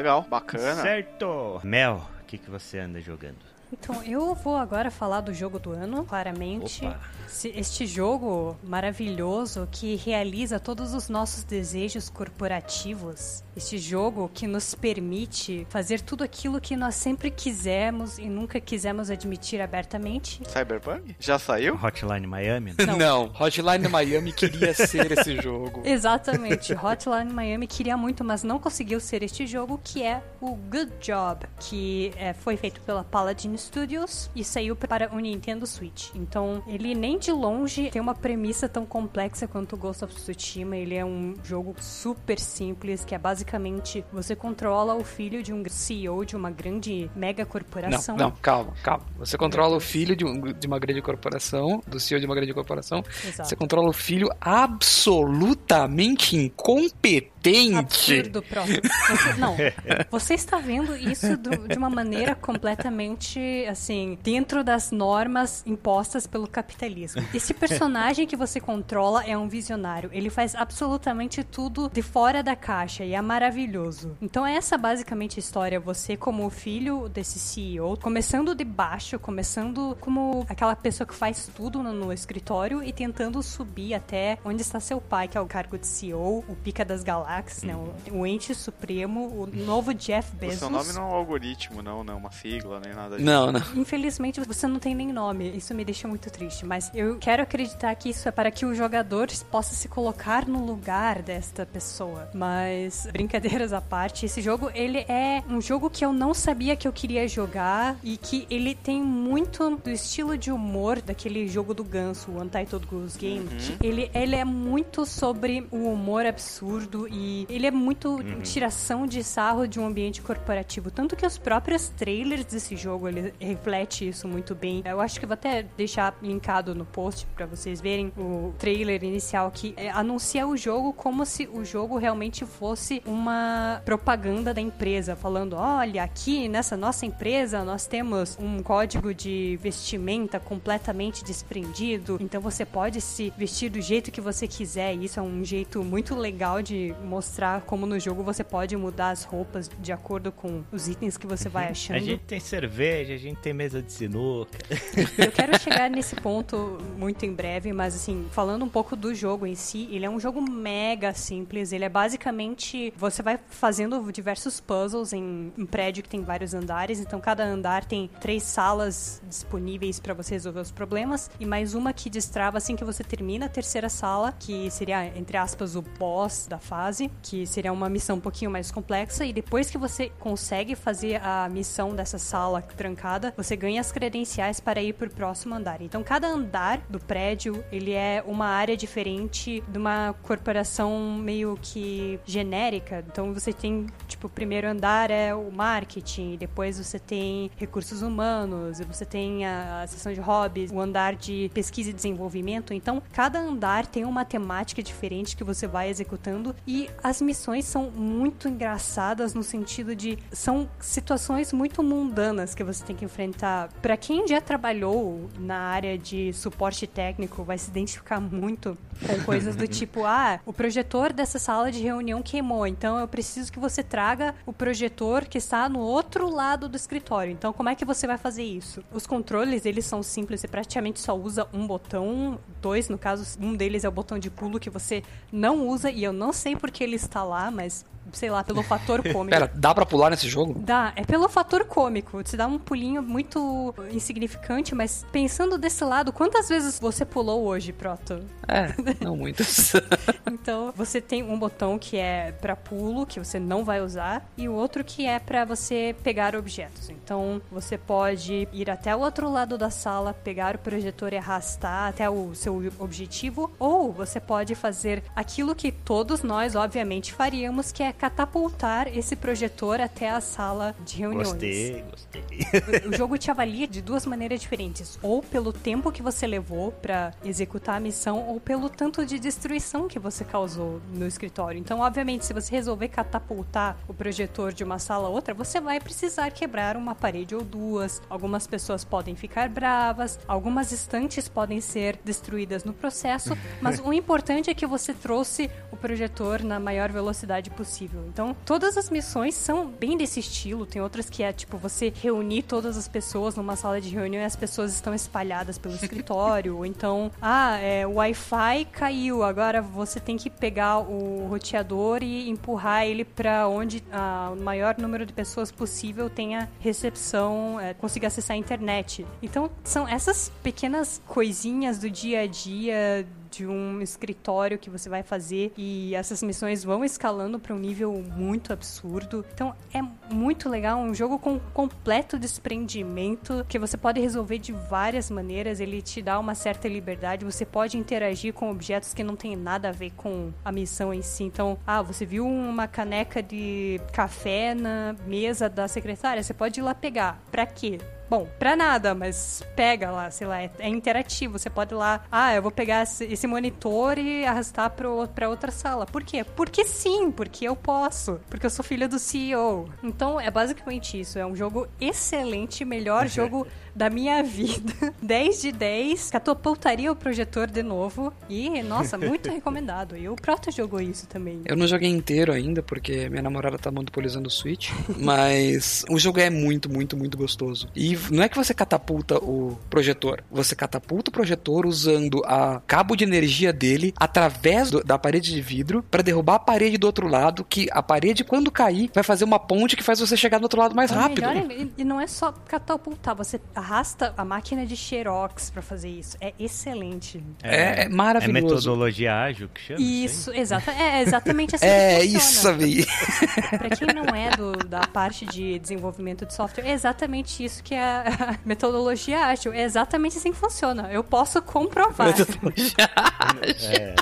Legal, 0.00 0.26
bacana. 0.30 0.80
Certo. 0.80 1.60
Mel, 1.62 2.00
o 2.22 2.24
que, 2.24 2.38
que 2.38 2.50
você 2.50 2.78
anda 2.78 3.02
jogando? 3.02 3.49
Então, 3.72 4.02
eu 4.02 4.34
vou 4.34 4.56
agora 4.56 4.90
falar 4.90 5.20
do 5.20 5.32
jogo 5.32 5.58
do 5.58 5.72
ano, 5.72 6.04
claramente. 6.04 6.84
Opa 6.84 7.00
este 7.44 7.86
jogo 7.86 8.56
maravilhoso 8.62 9.68
que 9.70 9.94
realiza 9.96 10.58
todos 10.58 10.92
os 10.92 11.08
nossos 11.08 11.44
desejos 11.44 12.10
corporativos. 12.10 13.42
Este 13.56 13.78
jogo 13.78 14.30
que 14.32 14.46
nos 14.46 14.74
permite 14.74 15.66
fazer 15.70 16.00
tudo 16.00 16.24
aquilo 16.24 16.60
que 16.60 16.76
nós 16.76 16.94
sempre 16.94 17.30
quisemos 17.30 18.18
e 18.18 18.28
nunca 18.28 18.60
quisemos 18.60 19.10
admitir 19.10 19.60
abertamente. 19.60 20.40
Cyberpunk? 20.48 21.16
Já 21.18 21.38
saiu? 21.38 21.74
Hotline 21.74 22.26
Miami? 22.26 22.74
Não, 22.86 22.96
Não 22.96 23.32
Hotline 23.38 23.88
Miami 23.88 24.32
queria 24.32 24.72
ser 24.74 25.12
esse 25.12 25.40
jogo. 25.40 25.82
Exatamente. 25.86 26.72
Hotline 26.72 27.32
Miami 27.32 27.66
queria 27.66 27.96
muito, 27.96 28.24
mas 28.24 28.42
não 28.42 28.58
conseguiu 28.58 29.00
ser 29.00 29.22
este 29.22 29.46
jogo, 29.46 29.80
que 29.82 30.02
é 30.02 30.22
o 30.40 30.54
Good 30.54 30.92
Job, 31.00 31.46
que 31.58 32.12
é, 32.16 32.32
foi 32.32 32.56
feito 32.56 32.80
pela 32.82 33.04
Paladin 33.04 33.56
Studios 33.60 34.30
e 34.34 34.42
saiu 34.42 34.74
para 34.74 35.14
o 35.14 35.18
Nintendo 35.18 35.66
Switch. 35.66 36.10
Então, 36.14 36.62
ele 36.66 36.94
nem 36.94 37.18
de 37.18 37.30
longe 37.32 37.90
tem 37.90 38.00
uma 38.00 38.14
premissa 38.14 38.68
tão 38.68 38.84
complexa 38.84 39.46
quanto 39.46 39.74
o 39.74 39.78
Ghost 39.78 40.04
of 40.04 40.14
Tsushima. 40.14 40.76
Ele 40.76 40.94
é 40.94 41.04
um 41.04 41.34
jogo 41.44 41.74
super 41.80 42.38
simples, 42.38 43.04
que 43.04 43.14
é 43.14 43.18
basicamente 43.18 44.04
você 44.12 44.34
controla 44.34 44.94
o 44.94 45.04
filho 45.04 45.42
de 45.42 45.52
um 45.52 45.62
CEO 45.68 46.24
de 46.24 46.36
uma 46.36 46.50
grande 46.50 47.10
mega 47.14 47.44
corporação. 47.44 48.16
Não, 48.16 48.30
não 48.30 48.36
calma, 48.36 48.72
calma. 48.82 49.04
Você 49.18 49.36
controla 49.36 49.76
o 49.76 49.80
filho 49.80 50.16
de, 50.16 50.24
um, 50.24 50.40
de 50.40 50.66
uma 50.66 50.78
grande 50.78 51.02
corporação, 51.02 51.82
do 51.86 52.00
CEO 52.00 52.20
de 52.20 52.26
uma 52.26 52.34
grande 52.34 52.52
corporação. 52.52 53.02
Exato. 53.24 53.48
Você 53.48 53.56
controla 53.56 53.88
o 53.88 53.92
filho 53.92 54.28
absolutamente 54.40 56.36
incompetente 56.36 57.39
Absurdo, 57.78 58.42
próximo. 58.42 58.80
Você, 59.08 59.32
não, 59.34 59.56
você 60.10 60.34
está 60.34 60.58
vendo 60.58 60.94
isso 60.94 61.36
do, 61.38 61.68
de 61.68 61.76
uma 61.76 61.88
maneira 61.88 62.34
completamente, 62.34 63.40
assim, 63.68 64.18
dentro 64.22 64.62
das 64.62 64.90
normas 64.90 65.62
impostas 65.66 66.26
pelo 66.26 66.46
capitalismo. 66.46 67.22
Esse 67.32 67.54
personagem 67.54 68.26
que 68.26 68.36
você 68.36 68.60
controla 68.60 69.24
é 69.24 69.36
um 69.36 69.48
visionário. 69.48 70.10
Ele 70.12 70.28
faz 70.28 70.54
absolutamente 70.54 71.42
tudo 71.42 71.88
de 71.88 72.02
fora 72.02 72.42
da 72.42 72.54
caixa 72.54 73.04
e 73.04 73.14
é 73.14 73.22
maravilhoso. 73.22 74.16
Então 74.20 74.46
é 74.46 74.54
essa 74.54 74.76
basicamente 74.76 75.38
a 75.38 75.40
história. 75.40 75.80
Você 75.80 76.16
como 76.16 76.48
filho 76.50 77.08
desse 77.08 77.38
CEO, 77.38 77.96
começando 77.96 78.54
de 78.54 78.64
baixo, 78.64 79.18
começando 79.18 79.96
como 80.00 80.44
aquela 80.48 80.76
pessoa 80.76 81.06
que 81.06 81.14
faz 81.14 81.50
tudo 81.56 81.82
no, 81.82 81.92
no 81.92 82.12
escritório 82.12 82.84
e 82.84 82.92
tentando 82.92 83.42
subir 83.42 83.94
até 83.94 84.38
onde 84.44 84.60
está 84.60 84.78
seu 84.78 85.00
pai, 85.00 85.26
que 85.26 85.38
é 85.38 85.40
o 85.40 85.46
cargo 85.46 85.78
de 85.78 85.86
CEO, 85.86 86.44
o 86.46 86.56
pica 86.56 86.84
das 86.84 87.02
galáxias 87.02 87.29
Né? 87.62 87.76
O, 87.76 88.18
o 88.18 88.26
ente 88.26 88.54
supremo, 88.54 89.26
o 89.28 89.46
novo 89.46 89.94
Jeff 89.94 90.34
Bezos. 90.36 90.56
O 90.56 90.58
seu 90.60 90.70
nome 90.70 90.92
não 90.92 91.02
é 91.02 91.06
um 91.06 91.14
algoritmo, 91.14 91.82
não, 91.82 92.02
não 92.02 92.14
é 92.14 92.16
uma 92.16 92.30
sigla, 92.30 92.80
nem 92.80 92.94
nada 92.94 93.16
disso. 93.16 93.26
Não, 93.26 93.52
não. 93.52 93.60
Infelizmente, 93.76 94.40
você 94.40 94.66
não 94.66 94.78
tem 94.78 94.94
nem 94.94 95.12
nome. 95.12 95.50
Isso 95.56 95.74
me 95.74 95.84
deixa 95.84 96.08
muito 96.08 96.30
triste. 96.30 96.64
Mas 96.64 96.90
eu 96.94 97.18
quero 97.18 97.42
acreditar 97.42 97.94
que 97.94 98.10
isso 98.10 98.28
é 98.28 98.32
para 98.32 98.50
que 98.50 98.66
o 98.66 98.74
jogador 98.74 99.28
possa 99.50 99.74
se 99.74 99.88
colocar 99.88 100.46
no 100.46 100.64
lugar 100.64 101.22
desta 101.22 101.64
pessoa. 101.64 102.28
Mas, 102.34 103.06
brincadeiras 103.12 103.72
à 103.72 103.80
parte, 103.80 104.26
esse 104.26 104.40
jogo, 104.40 104.70
ele 104.74 104.98
é 105.08 105.42
um 105.48 105.60
jogo 105.60 105.90
que 105.90 106.04
eu 106.04 106.12
não 106.12 106.34
sabia 106.34 106.76
que 106.76 106.86
eu 106.86 106.92
queria 106.92 107.28
jogar 107.28 107.96
e 108.02 108.16
que 108.16 108.46
ele 108.50 108.74
tem 108.74 109.02
muito 109.02 109.76
do 109.76 109.90
estilo 109.90 110.36
de 110.36 110.50
humor 110.50 111.00
daquele 111.00 111.48
jogo 111.48 111.74
do 111.74 111.84
ganso, 111.84 112.30
o 112.30 112.40
Untitled 112.40 112.86
Goose 112.86 113.18
Game. 113.18 113.40
Uhum. 113.40 113.76
Ele, 113.82 114.10
ele 114.14 114.36
é 114.36 114.44
muito 114.44 115.04
sobre 115.06 115.66
o 115.70 115.92
humor 115.92 116.26
absurdo 116.26 117.06
e 117.08 117.19
ele 117.48 117.66
é 117.66 117.70
muito 117.70 118.10
uhum. 118.10 118.40
tiração 118.40 119.06
de 119.06 119.22
sarro 119.22 119.66
de 119.66 119.78
um 119.78 119.86
ambiente 119.86 120.22
corporativo. 120.22 120.90
Tanto 120.90 121.16
que 121.16 121.26
os 121.26 121.38
próprios 121.38 121.88
trailers 121.88 122.44
desse 122.44 122.76
jogo, 122.76 123.08
ele 123.08 123.34
reflete 123.38 124.08
isso 124.08 124.26
muito 124.28 124.54
bem. 124.54 124.82
Eu 124.84 125.00
acho 125.00 125.18
que 125.18 125.26
vou 125.26 125.34
até 125.34 125.64
deixar 125.76 126.16
linkado 126.22 126.74
no 126.74 126.84
post 126.84 127.26
para 127.34 127.46
vocês 127.46 127.80
verem 127.80 128.12
o 128.16 128.52
trailer 128.58 129.02
inicial 129.04 129.50
que 129.50 129.74
é, 129.76 129.90
anuncia 129.90 130.46
o 130.46 130.56
jogo 130.56 130.92
como 130.92 131.24
se 131.24 131.48
o 131.52 131.64
jogo 131.64 131.96
realmente 131.96 132.44
fosse 132.44 133.02
uma 133.06 133.82
propaganda 133.84 134.52
da 134.52 134.60
empresa, 134.60 135.16
falando: 135.16 135.56
olha, 135.56 136.02
aqui 136.02 136.48
nessa 136.48 136.76
nossa 136.76 137.06
empresa 137.06 137.64
nós 137.64 137.86
temos 137.86 138.36
um 138.38 138.62
código 138.62 139.12
de 139.14 139.58
vestimenta 139.62 140.38
completamente 140.38 141.24
desprendido, 141.24 142.18
então 142.20 142.40
você 142.40 142.64
pode 142.64 143.00
se 143.00 143.32
vestir 143.36 143.70
do 143.70 143.80
jeito 143.80 144.10
que 144.10 144.20
você 144.20 144.46
quiser. 144.46 144.94
Isso 144.94 145.18
é 145.18 145.22
um 145.22 145.44
jeito 145.44 145.82
muito 145.82 146.14
legal 146.14 146.62
de 146.62 146.94
mostrar 147.10 147.62
como 147.62 147.84
no 147.84 147.98
jogo 147.98 148.22
você 148.22 148.44
pode 148.44 148.76
mudar 148.76 149.10
as 149.10 149.24
roupas 149.24 149.68
de 149.80 149.90
acordo 149.90 150.30
com 150.30 150.62
os 150.70 150.86
itens 150.86 151.16
que 151.16 151.26
você 151.26 151.48
vai 151.48 151.64
uhum. 151.64 151.70
achando. 151.72 151.96
A 151.96 152.00
gente 152.00 152.22
tem 152.22 152.38
cerveja, 152.38 153.14
a 153.14 153.18
gente 153.18 153.38
tem 153.38 153.52
mesa 153.52 153.82
de 153.82 153.92
sinuca. 153.92 154.58
Eu 155.18 155.32
quero 155.32 155.58
chegar 155.58 155.90
nesse 155.90 156.14
ponto 156.14 156.78
muito 156.96 157.26
em 157.26 157.32
breve, 157.32 157.72
mas 157.72 157.94
assim, 157.96 158.26
falando 158.30 158.64
um 158.64 158.68
pouco 158.68 158.94
do 158.94 159.12
jogo 159.12 159.46
em 159.46 159.56
si, 159.56 159.88
ele 159.90 160.06
é 160.06 160.10
um 160.10 160.20
jogo 160.20 160.40
mega 160.40 161.12
simples. 161.12 161.72
Ele 161.72 161.84
é 161.84 161.88
basicamente 161.88 162.92
você 162.96 163.22
vai 163.22 163.38
fazendo 163.48 164.10
diversos 164.12 164.60
puzzles 164.60 165.12
em 165.12 165.52
um 165.58 165.66
prédio 165.66 166.02
que 166.02 166.08
tem 166.08 166.22
vários 166.22 166.54
andares, 166.54 167.00
então 167.00 167.20
cada 167.20 167.44
andar 167.44 167.84
tem 167.84 168.08
três 168.20 168.44
salas 168.44 169.20
disponíveis 169.28 169.98
para 169.98 170.14
você 170.14 170.34
resolver 170.34 170.60
os 170.60 170.70
problemas 170.70 171.30
e 171.40 171.44
mais 171.44 171.74
uma 171.74 171.92
que 171.92 172.08
destrava 172.08 172.58
assim 172.58 172.76
que 172.76 172.84
você 172.84 173.02
termina 173.02 173.46
a 173.46 173.48
terceira 173.48 173.88
sala, 173.88 174.32
que 174.38 174.70
seria 174.70 175.06
entre 175.16 175.36
aspas 175.36 175.74
o 175.74 175.82
boss 175.82 176.46
da 176.48 176.58
fase, 176.58 176.99
que 177.22 177.46
seria 177.46 177.72
uma 177.72 177.88
missão 177.88 178.16
um 178.16 178.20
pouquinho 178.20 178.50
mais 178.50 178.70
complexa 178.70 179.24
e 179.24 179.32
depois 179.32 179.70
que 179.70 179.78
você 179.78 180.10
consegue 180.18 180.74
fazer 180.74 181.20
a 181.22 181.48
missão 181.48 181.94
dessa 181.94 182.18
sala 182.18 182.60
trancada, 182.62 183.32
você 183.36 183.54
ganha 183.56 183.80
as 183.80 183.92
credenciais 183.92 184.58
para 184.58 184.82
ir 184.82 184.94
pro 184.94 185.08
próximo 185.08 185.54
andar. 185.54 185.80
Então 185.80 186.02
cada 186.02 186.28
andar 186.28 186.80
do 186.88 186.98
prédio, 186.98 187.64
ele 187.70 187.92
é 187.92 188.22
uma 188.26 188.46
área 188.46 188.76
diferente 188.76 189.62
de 189.68 189.78
uma 189.78 190.14
corporação 190.22 191.14
meio 191.14 191.58
que 191.60 192.18
genérica. 192.24 193.04
Então 193.06 193.32
você 193.32 193.52
tem, 193.52 193.86
tipo, 194.08 194.26
o 194.26 194.30
primeiro 194.30 194.68
andar 194.68 195.10
é 195.10 195.34
o 195.34 195.50
marketing, 195.50 196.36
depois 196.36 196.78
você 196.78 196.98
tem 196.98 197.50
recursos 197.56 198.02
humanos, 198.02 198.80
você 198.80 199.04
tem 199.04 199.46
a, 199.46 199.82
a 199.82 199.86
seção 199.86 200.12
de 200.12 200.20
hobbies, 200.20 200.70
o 200.72 200.80
andar 200.80 201.14
de 201.14 201.50
pesquisa 201.54 201.90
e 201.90 201.92
desenvolvimento. 201.92 202.74
Então 202.74 203.02
cada 203.12 203.38
andar 203.38 203.86
tem 203.86 204.04
uma 204.04 204.24
temática 204.24 204.82
diferente 204.82 205.36
que 205.36 205.44
você 205.44 205.66
vai 205.66 205.88
executando 205.88 206.54
e 206.66 206.89
as 207.02 207.20
missões 207.20 207.64
são 207.64 207.90
muito 207.90 208.48
engraçadas 208.48 209.34
no 209.34 209.42
sentido 209.42 209.94
de 209.94 210.18
são 210.32 210.68
situações 210.80 211.52
muito 211.52 211.82
mundanas 211.82 212.54
que 212.54 212.64
você 212.64 212.84
tem 212.84 212.96
que 212.96 213.04
enfrentar. 213.04 213.68
Para 213.80 213.96
quem 213.96 214.26
já 214.26 214.40
trabalhou 214.40 215.28
na 215.38 215.58
área 215.58 215.96
de 215.96 216.32
suporte 216.32 216.86
técnico, 216.86 217.42
vai 217.44 217.58
se 217.58 217.70
identificar 217.70 218.20
muito 218.20 218.76
com 219.06 219.20
coisas 219.24 219.56
do 219.56 219.66
tipo: 219.66 220.04
ah, 220.04 220.40
o 220.44 220.52
projetor 220.52 221.12
dessa 221.12 221.38
sala 221.38 221.70
de 221.70 221.82
reunião 221.82 222.22
queimou, 222.22 222.66
então 222.66 222.98
eu 222.98 223.08
preciso 223.08 223.52
que 223.52 223.58
você 223.58 223.82
traga 223.82 224.34
o 224.44 224.52
projetor 224.52 225.24
que 225.24 225.38
está 225.38 225.68
no 225.68 225.80
outro 225.80 226.28
lado 226.28 226.68
do 226.68 226.76
escritório. 226.76 227.32
Então, 227.32 227.52
como 227.52 227.68
é 227.68 227.74
que 227.74 227.84
você 227.84 228.06
vai 228.06 228.18
fazer 228.18 228.42
isso? 228.42 228.82
Os 228.92 229.06
controles, 229.06 229.64
eles 229.64 229.84
são 229.84 230.02
simples, 230.02 230.40
você 230.40 230.48
praticamente 230.48 231.00
só 231.00 231.16
usa 231.16 231.46
um 231.52 231.66
botão, 231.66 232.38
dois, 232.60 232.88
no 232.88 232.98
caso, 232.98 233.38
um 233.40 233.54
deles 233.54 233.84
é 233.84 233.88
o 233.88 233.92
botão 233.92 234.18
de 234.18 234.30
pulo 234.30 234.60
que 234.60 234.70
você 234.70 235.02
não 235.32 235.66
usa 235.66 235.90
e 235.90 236.04
eu 236.04 236.12
não 236.12 236.32
sei 236.32 236.56
porque 236.56 236.79
ele 236.84 236.96
está 236.96 237.22
lá, 237.22 237.50
mas 237.50 237.84
sei 238.12 238.30
lá, 238.30 238.42
pelo 238.42 238.62
fator 238.62 239.02
cômico. 239.12 239.30
Pera, 239.30 239.50
dá 239.54 239.74
pra 239.74 239.86
pular 239.86 240.10
nesse 240.10 240.28
jogo? 240.28 240.54
Dá, 240.58 240.92
é 240.96 241.04
pelo 241.04 241.28
fator 241.28 241.64
cômico. 241.64 242.22
Te 242.22 242.36
dá 242.36 242.46
um 242.46 242.58
pulinho 242.58 243.02
muito 243.02 243.74
insignificante, 243.92 244.74
mas 244.74 245.04
pensando 245.12 245.58
desse 245.58 245.84
lado, 245.84 246.12
quantas 246.12 246.48
vezes 246.48 246.78
você 246.78 247.04
pulou 247.04 247.44
hoje, 247.44 247.72
Proto? 247.72 248.22
É, 248.48 248.74
não 249.04 249.16
muitas. 249.16 249.72
então, 250.30 250.72
você 250.76 251.00
tem 251.00 251.22
um 251.22 251.38
botão 251.38 251.78
que 251.78 251.96
é 251.96 252.32
para 252.32 252.56
pulo, 252.56 253.06
que 253.06 253.18
você 253.18 253.38
não 253.38 253.64
vai 253.64 253.80
usar, 253.80 254.28
e 254.36 254.48
o 254.48 254.52
outro 254.52 254.82
que 254.82 255.06
é 255.06 255.18
para 255.18 255.44
você 255.44 255.94
pegar 256.02 256.34
objetos. 256.34 256.90
Então, 256.90 257.40
você 257.50 257.78
pode 257.78 258.48
ir 258.52 258.70
até 258.70 258.94
o 258.94 259.00
outro 259.00 259.30
lado 259.30 259.56
da 259.56 259.70
sala, 259.70 260.12
pegar 260.12 260.56
o 260.56 260.58
projetor 260.58 261.12
e 261.12 261.16
arrastar 261.16 261.88
até 261.88 262.08
o 262.08 262.34
seu 262.34 262.60
objetivo, 262.78 263.50
ou 263.58 263.92
você 263.92 264.18
pode 264.18 264.54
fazer 264.54 265.02
aquilo 265.14 265.54
que 265.54 265.70
todos 265.70 266.22
nós, 266.22 266.56
obviamente, 266.56 267.12
faríamos, 267.12 267.70
que 267.70 267.82
é 267.82 267.89
catapultar 267.92 268.88
esse 268.96 269.16
projetor 269.16 269.80
até 269.80 270.10
a 270.10 270.20
sala 270.20 270.74
de 270.84 270.98
reuniões. 270.98 271.28
Gostei, 271.28 271.84
gostei. 271.90 272.88
O 272.88 272.96
jogo 272.96 273.18
te 273.18 273.30
avalia 273.30 273.66
de 273.66 273.82
duas 273.82 274.06
maneiras 274.06 274.40
diferentes, 274.40 274.98
ou 275.02 275.22
pelo 275.22 275.52
tempo 275.52 275.92
que 275.92 276.02
você 276.02 276.26
levou 276.26 276.72
para 276.72 277.12
executar 277.24 277.76
a 277.76 277.80
missão, 277.80 278.26
ou 278.28 278.40
pelo 278.40 278.68
tanto 278.68 279.04
de 279.04 279.18
destruição 279.18 279.88
que 279.88 279.98
você 279.98 280.24
causou 280.24 280.80
no 280.92 281.06
escritório. 281.06 281.58
Então, 281.58 281.80
obviamente, 281.80 282.24
se 282.24 282.32
você 282.32 282.54
resolver 282.54 282.88
catapultar 282.88 283.76
o 283.88 283.94
projetor 283.94 284.52
de 284.52 284.64
uma 284.64 284.78
sala 284.78 285.08
a 285.08 285.10
outra, 285.10 285.34
você 285.34 285.60
vai 285.60 285.80
precisar 285.80 286.30
quebrar 286.30 286.76
uma 286.76 286.94
parede 286.94 287.34
ou 287.34 287.42
duas. 287.42 288.00
Algumas 288.08 288.46
pessoas 288.46 288.84
podem 288.84 289.14
ficar 289.16 289.48
bravas, 289.48 290.18
algumas 290.26 290.72
estantes 290.72 291.28
podem 291.28 291.60
ser 291.60 291.98
destruídas 292.04 292.64
no 292.64 292.72
processo, 292.72 293.36
mas 293.60 293.78
o 293.78 293.92
importante 293.94 294.50
é 294.50 294.54
que 294.54 294.66
você 294.66 294.94
trouxe 294.94 295.50
o 295.70 295.76
projetor 295.76 296.42
na 296.42 296.60
maior 296.60 296.90
velocidade 296.90 297.50
possível 297.50 297.79
possível. 297.80 298.04
Então, 298.08 298.36
todas 298.44 298.76
as 298.76 298.90
missões 298.90 299.34
são 299.34 299.66
bem 299.66 299.96
desse 299.96 300.20
estilo. 300.20 300.66
Tem 300.66 300.82
outras 300.82 301.08
que 301.08 301.22
é 301.22 301.32
tipo 301.32 301.56
você 301.56 301.92
reunir 301.94 302.42
todas 302.42 302.76
as 302.76 302.86
pessoas 302.86 303.34
numa 303.34 303.56
sala 303.56 303.80
de 303.80 303.88
reunião 303.88 304.22
e 304.22 304.24
as 304.24 304.36
pessoas 304.36 304.74
estão 304.74 304.94
espalhadas 304.94 305.56
pelo 305.56 305.74
escritório. 305.76 306.56
Ou 306.56 306.66
então, 306.66 307.10
ah, 307.20 307.56
é, 307.58 307.86
o 307.86 307.94
Wi-Fi 307.94 308.66
caiu, 308.66 309.22
agora 309.22 309.62
você 309.62 309.98
tem 309.98 310.16
que 310.16 310.28
pegar 310.28 310.78
o 310.78 311.26
roteador 311.28 312.02
e 312.02 312.28
empurrar 312.28 312.84
ele 312.84 313.04
para 313.04 313.48
onde 313.48 313.82
ah, 313.92 314.32
o 314.36 314.42
maior 314.42 314.76
número 314.78 315.06
de 315.06 315.12
pessoas 315.12 315.50
possível 315.50 316.10
tenha 316.10 316.50
recepção, 316.60 317.58
é, 317.58 317.74
consiga 317.74 318.08
acessar 318.08 318.34
a 318.34 318.38
internet. 318.38 319.06
Então, 319.22 319.50
são 319.64 319.88
essas 319.88 320.30
pequenas 320.42 321.00
coisinhas 321.06 321.78
do 321.78 321.90
dia 321.90 322.20
a 322.20 322.26
dia 322.26 323.06
de 323.30 323.46
um 323.46 323.80
escritório 323.80 324.58
que 324.58 324.68
você 324.68 324.88
vai 324.88 325.02
fazer 325.02 325.52
e 325.56 325.94
essas 325.94 326.22
missões 326.22 326.64
vão 326.64 326.84
escalando 326.84 327.38
para 327.38 327.54
um 327.54 327.58
nível 327.58 328.02
muito 328.16 328.52
absurdo. 328.52 329.24
Então 329.32 329.54
é 329.72 329.80
muito 330.12 330.48
legal, 330.48 330.78
um 330.78 330.94
jogo 330.94 331.18
com 331.18 331.38
completo 331.54 332.18
desprendimento 332.18 333.44
que 333.48 333.58
você 333.58 333.76
pode 333.76 334.00
resolver 334.00 334.38
de 334.38 334.52
várias 334.52 335.10
maneiras. 335.10 335.60
Ele 335.60 335.80
te 335.80 336.02
dá 336.02 336.18
uma 336.18 336.34
certa 336.34 336.68
liberdade, 336.68 337.24
você 337.24 337.44
pode 337.44 337.78
interagir 337.78 338.34
com 338.34 338.50
objetos 338.50 338.92
que 338.92 339.04
não 339.04 339.16
tem 339.16 339.36
nada 339.36 339.68
a 339.68 339.72
ver 339.72 339.92
com 339.96 340.32
a 340.44 340.50
missão 340.50 340.92
em 340.92 341.02
si. 341.02 341.24
Então, 341.24 341.58
ah, 341.66 341.82
você 341.82 342.04
viu 342.04 342.26
uma 342.26 342.66
caneca 342.66 343.22
de 343.22 343.80
café 343.92 344.54
na 344.54 344.96
mesa 345.06 345.48
da 345.48 345.68
secretária, 345.68 346.22
você 346.22 346.34
pode 346.34 346.60
ir 346.60 346.62
lá 346.62 346.74
pegar. 346.74 347.22
Para 347.30 347.46
quê? 347.46 347.78
Bom, 348.10 348.26
pra 348.40 348.56
nada, 348.56 348.92
mas 348.92 349.40
pega 349.54 349.88
lá, 349.88 350.10
sei 350.10 350.26
lá, 350.26 350.42
é, 350.42 350.50
é 350.58 350.68
interativo. 350.68 351.38
Você 351.38 351.48
pode 351.48 351.72
ir 351.72 351.76
lá, 351.76 352.02
ah, 352.10 352.34
eu 352.34 352.42
vou 352.42 352.50
pegar 352.50 352.82
esse 352.82 353.26
monitor 353.28 353.98
e 353.98 354.26
arrastar 354.26 354.68
pro, 354.70 355.06
pra 355.14 355.28
outra 355.28 355.52
sala. 355.52 355.86
Por 355.86 356.02
quê? 356.02 356.24
Porque 356.24 356.64
sim, 356.64 357.12
porque 357.12 357.44
eu 357.44 357.54
posso. 357.54 358.18
Porque 358.28 358.44
eu 358.44 358.50
sou 358.50 358.64
filha 358.64 358.88
do 358.88 358.98
CEO. 358.98 359.68
Então, 359.80 360.20
é 360.20 360.28
basicamente 360.28 360.98
isso. 360.98 361.20
É 361.20 361.24
um 361.24 361.36
jogo 361.36 361.68
excelente, 361.80 362.64
melhor 362.64 363.06
jogo 363.06 363.46
da 363.74 363.90
minha 363.90 364.22
vida. 364.22 364.94
10 365.02 365.42
de 365.42 365.52
10. 365.52 366.10
Catapultaria 366.10 366.90
o 366.90 366.96
projetor 366.96 367.48
de 367.48 367.62
novo. 367.62 368.12
E, 368.28 368.62
nossa, 368.62 368.96
muito 368.98 369.28
recomendado. 369.30 369.96
E 369.96 370.08
o 370.08 370.16
Proto 370.16 370.50
jogou 370.50 370.80
isso 370.80 371.06
também. 371.06 371.40
Eu 371.44 371.56
não 371.56 371.66
joguei 371.66 371.88
inteiro 371.88 372.32
ainda, 372.32 372.62
porque 372.62 373.08
minha 373.08 373.22
namorada 373.22 373.58
tá 373.58 373.70
monopolizando 373.70 374.28
o 374.28 374.30
Switch. 374.30 374.70
mas 374.98 375.84
o 375.88 375.98
jogo 375.98 376.20
é 376.20 376.30
muito, 376.30 376.70
muito, 376.70 376.96
muito 376.96 377.16
gostoso. 377.16 377.68
E 377.74 377.98
não 378.10 378.22
é 378.22 378.28
que 378.28 378.36
você 378.36 378.54
catapulta 378.54 379.16
o 379.18 379.58
projetor, 379.68 380.22
você 380.30 380.54
catapulta 380.54 381.10
o 381.10 381.12
projetor 381.12 381.66
usando 381.66 382.22
a 382.24 382.60
cabo 382.66 382.96
de 382.96 383.04
energia 383.04 383.52
dele 383.52 383.92
através 383.96 384.70
do, 384.70 384.82
da 384.82 384.98
parede 384.98 385.32
de 385.32 385.40
vidro 385.40 385.82
para 385.90 386.02
derrubar 386.02 386.36
a 386.36 386.38
parede 386.38 386.78
do 386.78 386.86
outro 386.86 387.06
lado, 387.06 387.44
que 387.44 387.68
a 387.70 387.82
parede 387.82 388.24
quando 388.24 388.50
cair 388.50 388.90
vai 388.94 389.02
fazer 389.02 389.24
uma 389.24 389.38
ponte 389.38 389.76
que 389.76 389.82
faz 389.82 390.00
você 390.00 390.16
chegar 390.16 390.38
do 390.38 390.44
outro 390.44 390.60
lado 390.60 390.74
mais 390.74 390.90
rápido. 390.90 391.26
Melhor, 391.26 391.50
é, 391.50 391.68
e 391.76 391.84
não 391.84 392.00
é 392.00 392.06
só 392.06 392.32
catapultar, 392.32 393.14
você 393.14 393.38
arrasta 393.60 394.12
a 394.16 394.24
máquina 394.24 394.66
de 394.66 394.76
xerox 394.76 395.50
para 395.50 395.62
fazer 395.62 395.88
isso. 395.88 396.16
É 396.20 396.32
excelente. 396.38 397.22
É, 397.42 397.56
é, 397.56 397.84
é 397.84 397.88
maravilhoso. 397.88 398.38
É 398.38 398.42
metodologia 398.42 399.14
ágil 399.14 399.48
que 399.48 399.60
chama? 399.60 399.80
Isso, 399.80 400.32
exata, 400.32 400.72
é 400.72 401.02
exatamente 401.02 401.54
assim 401.54 401.66
É 401.70 402.02
isso, 402.04 402.48
aí. 402.48 402.84
Para 403.56 403.70
quem 403.70 403.88
não 403.94 404.14
é 404.14 404.30
do, 404.30 404.52
da 404.52 404.80
parte 404.80 405.24
de 405.26 405.58
desenvolvimento 405.58 406.26
de 406.26 406.34
software, 406.34 406.64
é 406.66 406.72
exatamente 406.72 407.44
isso 407.44 407.62
que 407.62 407.74
é 407.74 407.82
a 407.82 408.38
metodologia 408.44 409.26
ágil. 409.26 409.52
É 409.52 409.62
exatamente 409.62 410.18
assim 410.18 410.32
que 410.32 410.38
funciona. 410.38 410.90
Eu 410.92 411.04
posso 411.04 411.40
comprovar. 411.42 412.08
Metodologia 412.08 412.90
ágil. 412.96 413.70
É, 413.70 413.94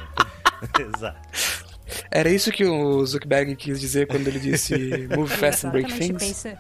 exato. 0.81 1.19
Era 2.11 2.31
isso 2.31 2.51
que 2.51 2.65
o 2.65 3.05
Zuckerberg 3.05 3.57
quis 3.57 3.81
dizer 3.81 4.07
quando 4.07 4.27
ele 4.29 4.39
disse 4.39 5.09
Move 5.15 5.35
fast 5.35 5.67
and 5.67 5.71
break 5.71 5.93
things? 5.93 6.23
Pensa... 6.23 6.59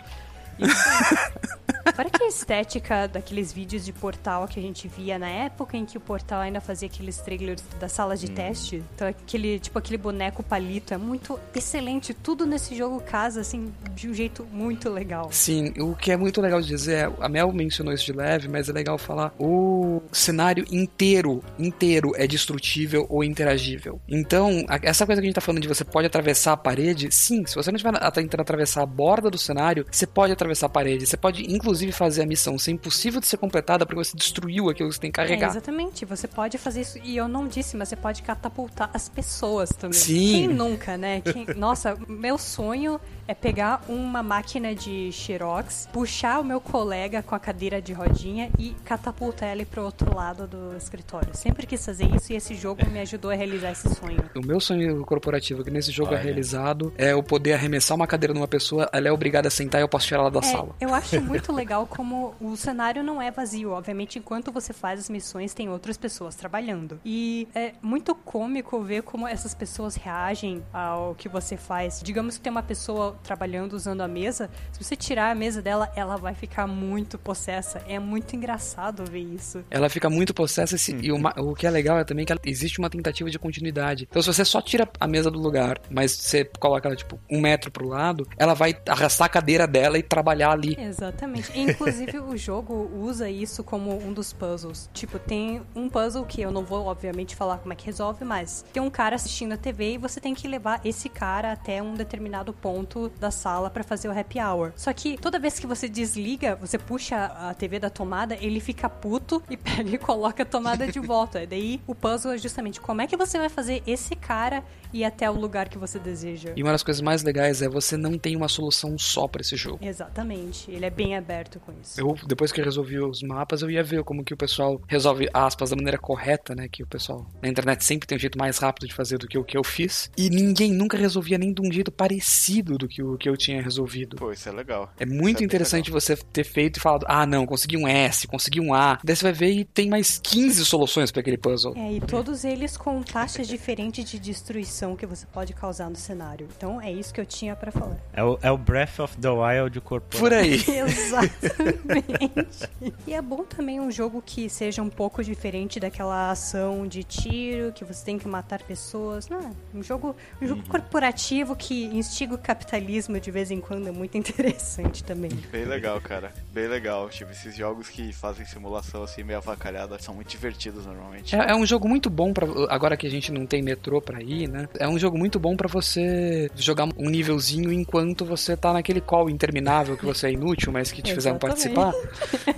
Isso. 0.58 1.58
Para 1.98 2.10
que 2.10 2.22
a 2.22 2.28
estética 2.28 3.08
daqueles 3.08 3.52
vídeos 3.52 3.84
de 3.84 3.92
portal 3.92 4.46
que 4.46 4.60
a 4.60 4.62
gente 4.62 4.86
via 4.86 5.18
na 5.18 5.28
época 5.28 5.76
em 5.76 5.84
que 5.84 5.98
o 5.98 6.00
portal 6.00 6.40
ainda 6.40 6.60
fazia 6.60 6.86
aqueles 6.86 7.18
trailers 7.18 7.60
da 7.80 7.88
sala 7.88 8.16
de 8.16 8.26
hum. 8.26 8.34
teste. 8.36 8.84
Então 8.94 9.08
aquele, 9.08 9.58
tipo, 9.58 9.76
aquele 9.76 9.98
boneco 9.98 10.40
palito 10.44 10.94
é 10.94 10.96
muito 10.96 11.36
excelente. 11.52 12.14
Tudo 12.14 12.46
nesse 12.46 12.76
jogo 12.76 13.00
casa, 13.00 13.40
assim, 13.40 13.72
de 13.96 14.08
um 14.08 14.14
jeito 14.14 14.46
muito 14.52 14.88
legal. 14.88 15.28
Sim, 15.32 15.74
o 15.80 15.96
que 15.96 16.12
é 16.12 16.16
muito 16.16 16.40
legal 16.40 16.60
de 16.60 16.68
dizer, 16.68 17.08
é, 17.08 17.12
a 17.18 17.28
Mel 17.28 17.52
mencionou 17.52 17.92
isso 17.92 18.04
de 18.04 18.12
leve, 18.12 18.46
mas 18.46 18.68
é 18.68 18.72
legal 18.72 18.96
falar, 18.96 19.34
o 19.36 20.00
cenário 20.12 20.64
inteiro, 20.70 21.42
inteiro 21.58 22.12
é 22.14 22.28
destrutível 22.28 23.06
ou 23.10 23.24
interagível. 23.24 24.00
Então, 24.08 24.64
essa 24.84 25.04
coisa 25.04 25.20
que 25.20 25.26
a 25.26 25.28
gente 25.28 25.34
tá 25.34 25.40
falando 25.40 25.62
de 25.62 25.66
você 25.66 25.84
pode 25.84 26.06
atravessar 26.06 26.52
a 26.52 26.56
parede, 26.56 27.08
sim, 27.10 27.44
se 27.44 27.56
você 27.56 27.72
não 27.72 27.76
estiver 27.76 27.98
tentando 28.12 28.42
atravessar 28.42 28.82
a 28.82 28.86
borda 28.86 29.28
do 29.28 29.36
cenário, 29.36 29.84
você 29.90 30.06
pode 30.06 30.32
atravessar 30.32 30.66
a 30.66 30.70
parede. 30.70 31.04
Você 31.04 31.16
pode, 31.16 31.42
inclusive, 31.52 31.87
inclusive 31.88 31.92
fazer 31.92 32.22
a 32.22 32.26
missão 32.26 32.58
ser 32.58 32.72
impossível 32.72 33.20
de 33.20 33.26
ser 33.26 33.36
completada 33.36 33.84
porque 33.84 34.04
você 34.04 34.16
destruiu 34.16 34.68
aquilo 34.68 34.88
que 34.88 34.94
você 34.94 35.00
tem 35.00 35.10
que 35.10 35.16
carregar. 35.16 35.46
É, 35.46 35.50
exatamente. 35.50 36.04
Você 36.04 36.28
pode 36.28 36.58
fazer 36.58 36.82
isso, 36.82 36.98
e 37.02 37.16
eu 37.16 37.28
não 37.28 37.48
disse, 37.48 37.76
mas 37.76 37.88
você 37.88 37.96
pode 37.96 38.22
catapultar 38.22 38.90
as 38.92 39.08
pessoas 39.08 39.70
também. 39.70 39.98
Sim. 39.98 40.32
Quem 40.32 40.48
nunca, 40.48 40.96
né? 40.96 41.20
Quem... 41.20 41.46
Nossa, 41.56 41.96
meu 42.06 42.38
sonho 42.38 43.00
é 43.26 43.34
pegar 43.34 43.82
uma 43.88 44.22
máquina 44.22 44.74
de 44.74 45.12
xerox, 45.12 45.88
puxar 45.92 46.40
o 46.40 46.44
meu 46.44 46.60
colega 46.60 47.22
com 47.22 47.34
a 47.34 47.38
cadeira 47.38 47.80
de 47.80 47.92
rodinha 47.92 48.50
e 48.58 48.74
catapultar 48.84 49.50
ele 49.50 49.66
pro 49.66 49.84
outro 49.84 50.14
lado 50.14 50.46
do 50.46 50.76
escritório. 50.76 51.36
Sempre 51.36 51.66
quis 51.66 51.84
fazer 51.84 52.06
isso 52.14 52.32
e 52.32 52.36
esse 52.36 52.54
jogo 52.54 52.86
me 52.90 53.00
ajudou 53.00 53.30
a 53.30 53.34
realizar 53.34 53.72
esse 53.72 53.94
sonho. 53.94 54.18
O 54.34 54.40
meu 54.40 54.58
sonho 54.60 55.04
corporativo 55.04 55.62
que 55.62 55.70
nesse 55.70 55.92
jogo 55.92 56.12
é 56.12 56.14
Olha. 56.14 56.20
é 56.20 56.24
realizado 56.24 56.92
é 56.96 57.14
o 57.14 57.22
poder 57.22 57.52
arremessar 57.52 57.96
uma 57.96 58.06
cadeira 58.06 58.32
numa 58.32 58.48
pessoa, 58.48 58.88
ela 58.92 59.08
é 59.08 59.12
obrigada 59.12 59.48
a 59.48 59.50
sentar 59.50 59.80
e 59.80 59.84
eu 59.84 59.88
posso 59.88 60.06
tirar 60.06 60.20
ela 60.20 60.30
da 60.30 60.40
é, 60.40 60.42
sala. 60.42 60.74
Eu 60.80 60.94
acho 60.94 61.20
muito 61.20 61.52
legal 61.52 61.77
como 61.86 62.34
o 62.40 62.56
cenário 62.56 63.02
não 63.02 63.20
é 63.20 63.30
vazio. 63.30 63.70
Obviamente, 63.70 64.18
enquanto 64.18 64.52
você 64.52 64.72
faz 64.72 65.00
as 65.00 65.10
missões, 65.10 65.54
tem 65.54 65.68
outras 65.68 65.96
pessoas 65.96 66.34
trabalhando. 66.34 67.00
E 67.04 67.48
é 67.54 67.72
muito 67.82 68.14
cômico 68.14 68.80
ver 68.82 69.02
como 69.02 69.26
essas 69.26 69.54
pessoas 69.54 69.96
reagem 69.96 70.62
ao 70.72 71.14
que 71.14 71.28
você 71.28 71.56
faz. 71.56 72.00
Digamos 72.02 72.36
que 72.36 72.42
tem 72.42 72.50
uma 72.50 72.62
pessoa 72.62 73.16
trabalhando 73.22 73.72
usando 73.74 74.00
a 74.00 74.08
mesa, 74.08 74.50
se 74.72 74.82
você 74.82 74.96
tirar 74.96 75.30
a 75.30 75.34
mesa 75.34 75.60
dela, 75.62 75.90
ela 75.94 76.16
vai 76.16 76.34
ficar 76.34 76.66
muito 76.66 77.18
possessa. 77.18 77.82
É 77.86 77.98
muito 77.98 78.34
engraçado 78.34 79.04
ver 79.04 79.20
isso. 79.20 79.64
Ela 79.70 79.88
fica 79.88 80.08
muito 80.08 80.32
possessa 80.34 80.76
e 81.02 81.12
uma, 81.12 81.32
o 81.38 81.54
que 81.54 81.66
é 81.66 81.70
legal 81.70 81.98
é 81.98 82.04
também 82.04 82.24
que 82.24 82.32
existe 82.44 82.78
uma 82.78 82.88
tentativa 82.88 83.30
de 83.30 83.38
continuidade. 83.38 84.06
Então, 84.08 84.22
se 84.22 84.32
você 84.32 84.44
só 84.44 84.60
tira 84.60 84.88
a 84.98 85.06
mesa 85.06 85.30
do 85.30 85.38
lugar, 85.38 85.80
mas 85.90 86.12
você 86.12 86.44
coloca 86.44 86.88
ela, 86.88 86.96
tipo, 86.96 87.18
um 87.30 87.40
metro 87.40 87.70
pro 87.70 87.88
lado, 87.88 88.26
ela 88.36 88.54
vai 88.54 88.76
arrastar 88.86 89.26
a 89.26 89.28
cadeira 89.28 89.66
dela 89.66 89.98
e 89.98 90.02
trabalhar 90.02 90.50
ali. 90.50 90.76
Exatamente. 90.78 91.50
Inclusive, 91.70 92.18
o 92.18 92.36
jogo 92.36 92.90
usa 92.94 93.28
isso 93.28 93.62
como 93.62 93.96
um 93.96 94.12
dos 94.12 94.32
puzzles. 94.32 94.88
Tipo, 94.92 95.18
tem 95.18 95.62
um 95.74 95.88
puzzle 95.88 96.24
que 96.24 96.40
eu 96.40 96.50
não 96.50 96.64
vou, 96.64 96.86
obviamente, 96.86 97.36
falar 97.36 97.58
como 97.58 97.72
é 97.72 97.76
que 97.76 97.86
resolve, 97.86 98.24
mas 98.24 98.64
tem 98.72 98.82
um 98.82 98.90
cara 98.90 99.16
assistindo 99.16 99.52
a 99.52 99.56
TV 99.56 99.94
e 99.94 99.98
você 99.98 100.20
tem 100.20 100.34
que 100.34 100.46
levar 100.48 100.80
esse 100.84 101.08
cara 101.08 101.52
até 101.52 101.82
um 101.82 101.94
determinado 101.94 102.52
ponto 102.52 103.08
da 103.20 103.30
sala 103.30 103.70
para 103.70 103.84
fazer 103.84 104.08
o 104.08 104.18
happy 104.18 104.40
hour. 104.40 104.72
Só 104.76 104.92
que 104.92 105.16
toda 105.18 105.38
vez 105.38 105.58
que 105.58 105.66
você 105.66 105.88
desliga, 105.88 106.56
você 106.56 106.78
puxa 106.78 107.24
a 107.24 107.54
TV 107.54 107.78
da 107.78 107.90
tomada, 107.90 108.36
ele 108.40 108.60
fica 108.60 108.88
puto 108.88 109.42
e 109.48 109.56
pega 109.58 109.90
e 109.90 109.98
coloca 109.98 110.42
a 110.42 110.46
tomada 110.46 110.86
de 110.86 111.00
volta. 111.00 111.42
E 111.42 111.46
daí 111.46 111.80
o 111.86 111.94
puzzle 111.94 112.32
é 112.32 112.38
justamente 112.38 112.80
como 112.80 113.02
é 113.02 113.06
que 113.06 113.16
você 113.16 113.38
vai 113.38 113.48
fazer 113.48 113.82
esse 113.86 114.14
cara 114.14 114.64
ir 114.92 115.04
até 115.04 115.30
o 115.30 115.34
lugar 115.34 115.68
que 115.68 115.78
você 115.78 115.98
deseja. 115.98 116.52
E 116.56 116.62
uma 116.62 116.72
das 116.72 116.82
coisas 116.82 117.00
mais 117.00 117.22
legais 117.22 117.62
é 117.62 117.68
você 117.68 117.96
não 117.96 118.18
tem 118.18 118.36
uma 118.36 118.48
solução 118.48 118.98
só 118.98 119.28
para 119.28 119.40
esse 119.40 119.56
jogo. 119.56 119.78
Exatamente. 119.82 120.70
Ele 120.70 120.86
é 120.86 120.90
bem 120.90 121.16
aberto 121.16 121.57
com 121.60 121.72
isso. 121.80 122.00
Eu, 122.00 122.16
depois 122.26 122.52
que 122.52 122.60
eu 122.60 122.64
resolvi 122.64 122.98
os 122.98 123.22
mapas, 123.22 123.62
eu 123.62 123.70
ia 123.70 123.82
ver 123.82 124.02
como 124.04 124.24
que 124.24 124.34
o 124.34 124.36
pessoal 124.36 124.80
resolve 124.86 125.28
aspas 125.32 125.70
da 125.70 125.76
maneira 125.76 125.98
correta, 125.98 126.54
né? 126.54 126.68
Que 126.68 126.82
o 126.82 126.86
pessoal 126.86 127.26
na 127.42 127.48
internet 127.48 127.84
sempre 127.84 128.06
tem 128.06 128.16
um 128.16 128.20
jeito 128.20 128.38
mais 128.38 128.58
rápido 128.58 128.86
de 128.86 128.94
fazer 128.94 129.18
do 129.18 129.26
que 129.26 129.38
o 129.38 129.44
que 129.44 129.56
eu 129.56 129.64
fiz. 129.64 130.10
E 130.16 130.30
ninguém 130.30 130.72
nunca 130.72 130.96
resolvia 130.96 131.38
nem 131.38 131.52
de 131.52 131.60
um 131.60 131.72
jeito 131.72 131.90
parecido 131.90 132.78
do 132.78 132.88
que 132.88 133.02
o 133.02 133.16
que 133.16 133.28
eu 133.28 133.36
tinha 133.36 133.62
resolvido. 133.62 134.16
Pô, 134.16 134.32
isso 134.32 134.48
é 134.48 134.52
legal. 134.52 134.92
É 134.98 135.06
muito 135.06 135.42
é 135.42 135.44
interessante 135.44 135.90
você 135.90 136.16
ter 136.16 136.44
feito 136.44 136.78
e 136.78 136.80
falado, 136.80 137.04
ah, 137.08 137.26
não, 137.26 137.46
consegui 137.46 137.76
um 137.76 137.86
S, 137.86 138.26
consegui 138.26 138.60
um 138.60 138.74
A. 138.74 138.98
Daí 139.02 139.16
você 139.16 139.24
vai 139.24 139.32
ver 139.32 139.50
e 139.50 139.64
tem 139.64 139.88
mais 139.88 140.18
15 140.22 140.64
soluções 140.64 141.10
para 141.10 141.20
aquele 141.20 141.38
puzzle. 141.38 141.74
É, 141.76 141.92
e 141.92 142.00
todos 142.00 142.44
eles 142.44 142.76
com 142.76 143.02
taxas 143.02 143.48
diferentes 143.48 144.08
de 144.10 144.18
destruição 144.18 144.96
que 144.96 145.06
você 145.06 145.26
pode 145.26 145.52
causar 145.52 145.88
no 145.88 145.96
cenário. 145.96 146.48
Então 146.56 146.80
é 146.80 146.90
isso 146.90 147.12
que 147.12 147.20
eu 147.20 147.26
tinha 147.26 147.54
para 147.56 147.72
falar. 147.72 147.96
É 148.12 148.22
o, 148.22 148.38
é 148.42 148.50
o 148.50 148.58
Breath 148.58 148.98
of 149.00 149.16
the 149.18 149.28
Wild 149.28 149.80
corporal. 149.80 150.20
Por 150.20 150.32
aí. 150.32 150.58
Exatamente. 151.42 152.68
e 153.06 153.14
é 153.14 153.22
bom 153.22 153.44
também 153.44 153.80
um 153.80 153.90
jogo 153.90 154.22
que 154.24 154.48
seja 154.48 154.82
um 154.82 154.88
pouco 154.88 155.22
diferente 155.22 155.80
daquela 155.80 156.30
ação 156.30 156.86
de 156.86 157.02
tiro, 157.04 157.72
que 157.72 157.84
você 157.84 158.04
tem 158.04 158.18
que 158.18 158.28
matar 158.28 158.62
pessoas. 158.62 159.28
Não, 159.28 159.56
um 159.74 159.82
jogo, 159.82 160.14
um 160.40 160.46
jogo 160.46 160.60
uhum. 160.60 160.68
corporativo 160.68 161.56
que 161.56 161.84
instiga 161.86 162.34
o 162.34 162.38
capitalismo 162.38 163.18
de 163.20 163.30
vez 163.30 163.50
em 163.50 163.60
quando 163.60 163.88
é 163.88 163.92
muito 163.92 164.16
interessante 164.18 165.04
também. 165.04 165.30
Bem 165.50 165.64
legal, 165.64 166.00
cara. 166.00 166.32
Bem 166.52 166.68
legal. 166.68 167.08
Tipo, 167.08 167.32
esses 167.32 167.56
jogos 167.56 167.88
que 167.88 168.12
fazem 168.12 168.44
simulação 168.46 169.02
assim 169.02 169.22
meio 169.22 169.38
avacalhada 169.38 169.98
são 169.98 170.14
muito 170.14 170.28
divertidos 170.28 170.86
normalmente. 170.86 171.34
É, 171.34 171.50
é 171.50 171.54
um 171.54 171.66
jogo 171.66 171.88
muito 171.88 172.10
bom 172.10 172.32
para 172.32 172.46
agora 172.68 172.96
que 172.96 173.06
a 173.06 173.10
gente 173.10 173.32
não 173.32 173.46
tem 173.46 173.62
metrô 173.62 174.00
para 174.00 174.22
ir, 174.22 174.48
né? 174.48 174.68
É 174.78 174.88
um 174.88 174.98
jogo 174.98 175.18
muito 175.18 175.38
bom 175.38 175.56
para 175.56 175.68
você 175.68 176.50
jogar 176.54 176.88
um 176.96 177.08
nívelzinho 177.08 177.72
enquanto 177.72 178.24
você 178.24 178.56
tá 178.56 178.72
naquele 178.72 179.00
call 179.00 179.30
interminável 179.30 179.96
que 179.96 180.04
você 180.04 180.28
é 180.28 180.32
inútil, 180.32 180.72
mas 180.72 180.90
que 180.90 181.02
te 181.02 181.14
fizeram 181.28 181.38
participar. 181.38 181.92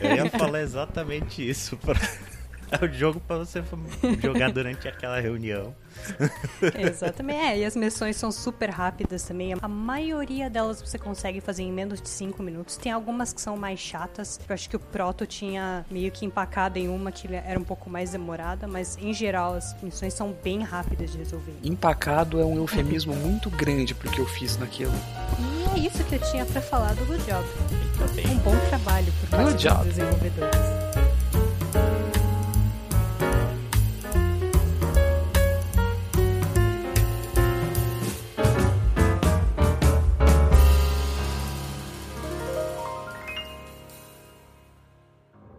Eu 0.00 0.16
ia 0.16 0.30
falar 0.30 0.60
exatamente 0.60 1.48
isso. 1.48 1.78
É 2.70 2.84
o 2.84 2.92
jogo 2.92 3.20
para 3.20 3.38
você 3.38 3.62
jogar 4.22 4.50
durante 4.52 4.86
aquela 4.86 5.20
reunião. 5.20 5.74
Exatamente. 6.78 7.40
É, 7.40 7.58
e 7.58 7.64
as 7.64 7.74
missões 7.74 8.16
são 8.16 8.30
super 8.30 8.70
rápidas 8.70 9.22
também. 9.22 9.54
A 9.60 9.68
maioria 9.68 10.48
delas 10.48 10.80
você 10.80 10.98
consegue 10.98 11.40
fazer 11.40 11.62
em 11.62 11.72
menos 11.72 12.00
de 12.00 12.08
5 12.08 12.42
minutos. 12.42 12.76
Tem 12.76 12.92
algumas 12.92 13.32
que 13.32 13.40
são 13.40 13.56
mais 13.56 13.80
chatas. 13.80 14.38
Eu 14.48 14.54
acho 14.54 14.68
que 14.68 14.76
o 14.76 14.80
Proto 14.80 15.26
tinha 15.26 15.84
meio 15.90 16.10
que 16.10 16.24
empacado 16.24 16.78
em 16.78 16.88
uma 16.88 17.10
que 17.10 17.34
era 17.34 17.58
um 17.58 17.64
pouco 17.64 17.90
mais 17.90 18.10
demorada, 18.10 18.66
mas 18.66 18.96
em 19.00 19.12
geral 19.12 19.54
as 19.54 19.76
missões 19.82 20.14
são 20.14 20.34
bem 20.42 20.62
rápidas 20.62 21.12
de 21.12 21.18
resolver. 21.18 21.54
Empacado 21.62 22.40
é 22.40 22.44
um 22.44 22.56
eufemismo 22.56 23.14
muito 23.14 23.50
grande 23.50 23.94
porque 23.94 24.20
eu 24.20 24.26
fiz 24.26 24.56
naquilo. 24.56 24.92
E 25.38 25.80
é 25.80 25.86
isso 25.86 26.02
que 26.04 26.14
eu 26.14 26.30
tinha 26.30 26.44
para 26.44 26.60
falar 26.60 26.94
do 26.94 27.04
Good 27.06 27.24
Job. 27.24 27.46
Um 28.30 28.38
bom 28.38 28.56
trabalho 28.68 29.12
por 29.20 29.30
parte 29.30 29.68
dos 29.68 29.86
desenvolvedores. 29.86 30.99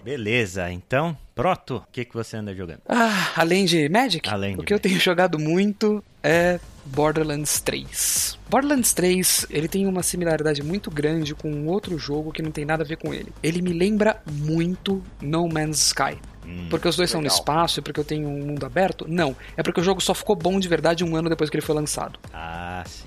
Beleza, 0.04 0.72
então, 0.72 1.16
Proto, 1.36 1.78
o 1.78 1.84
que, 1.92 2.06
que 2.06 2.14
você 2.14 2.38
anda 2.38 2.54
jogando? 2.56 2.82
Ah, 2.88 3.32
além 3.36 3.66
de 3.66 3.88
Magic, 3.88 4.28
além 4.30 4.56
de 4.56 4.62
o 4.62 4.64
que 4.64 4.74
Magic. 4.74 4.74
eu 4.74 4.80
tenho 4.80 5.00
jogado 5.00 5.38
muito 5.40 6.04
é 6.24 6.60
Borderlands 6.86 7.60
3. 7.62 8.38
Borderlands 8.50 8.94
3, 8.94 9.48
ele 9.50 9.68
tem 9.68 9.86
uma 9.88 10.02
similaridade 10.04 10.64
muito 10.64 10.90
grande 10.90 11.36
com 11.36 11.52
um 11.52 11.68
outro 11.68 11.98
jogo 11.98 12.32
que 12.32 12.42
não 12.42 12.52
tem 12.52 12.66
nada 12.66 12.84
a 12.84 12.86
ver 12.86 12.98
com 12.98 13.14
ele. 13.14 13.32
Ele 13.44 13.62
me 13.62 13.74
lembra 13.74 14.22
muito 14.32 15.02
No 15.22 15.48
Man's 15.48 15.88
Sky. 15.88 16.18
Hum, 16.46 16.68
porque 16.70 16.88
os 16.88 16.96
dois 16.96 17.10
legal. 17.10 17.22
são 17.22 17.22
no 17.22 17.28
espaço 17.28 17.80
e 17.80 17.84
porque 17.84 18.00
eu 18.00 18.04
tenho 18.04 18.28
um 18.28 18.46
mundo 18.46 18.66
aberto? 18.66 19.06
Não. 19.08 19.36
É 19.56 19.62
porque 19.62 19.80
o 19.80 19.84
jogo 19.84 20.02
só 20.02 20.14
ficou 20.16 20.36
bom 20.36 20.60
de 20.60 20.68
verdade 20.68 21.04
um 21.04 21.16
ano 21.16 21.30
depois 21.30 21.50
que 21.50 21.56
ele 21.56 21.66
foi 21.66 21.76
lançado. 21.76 22.20
Ah, 22.34 22.84
sim. 22.88 23.06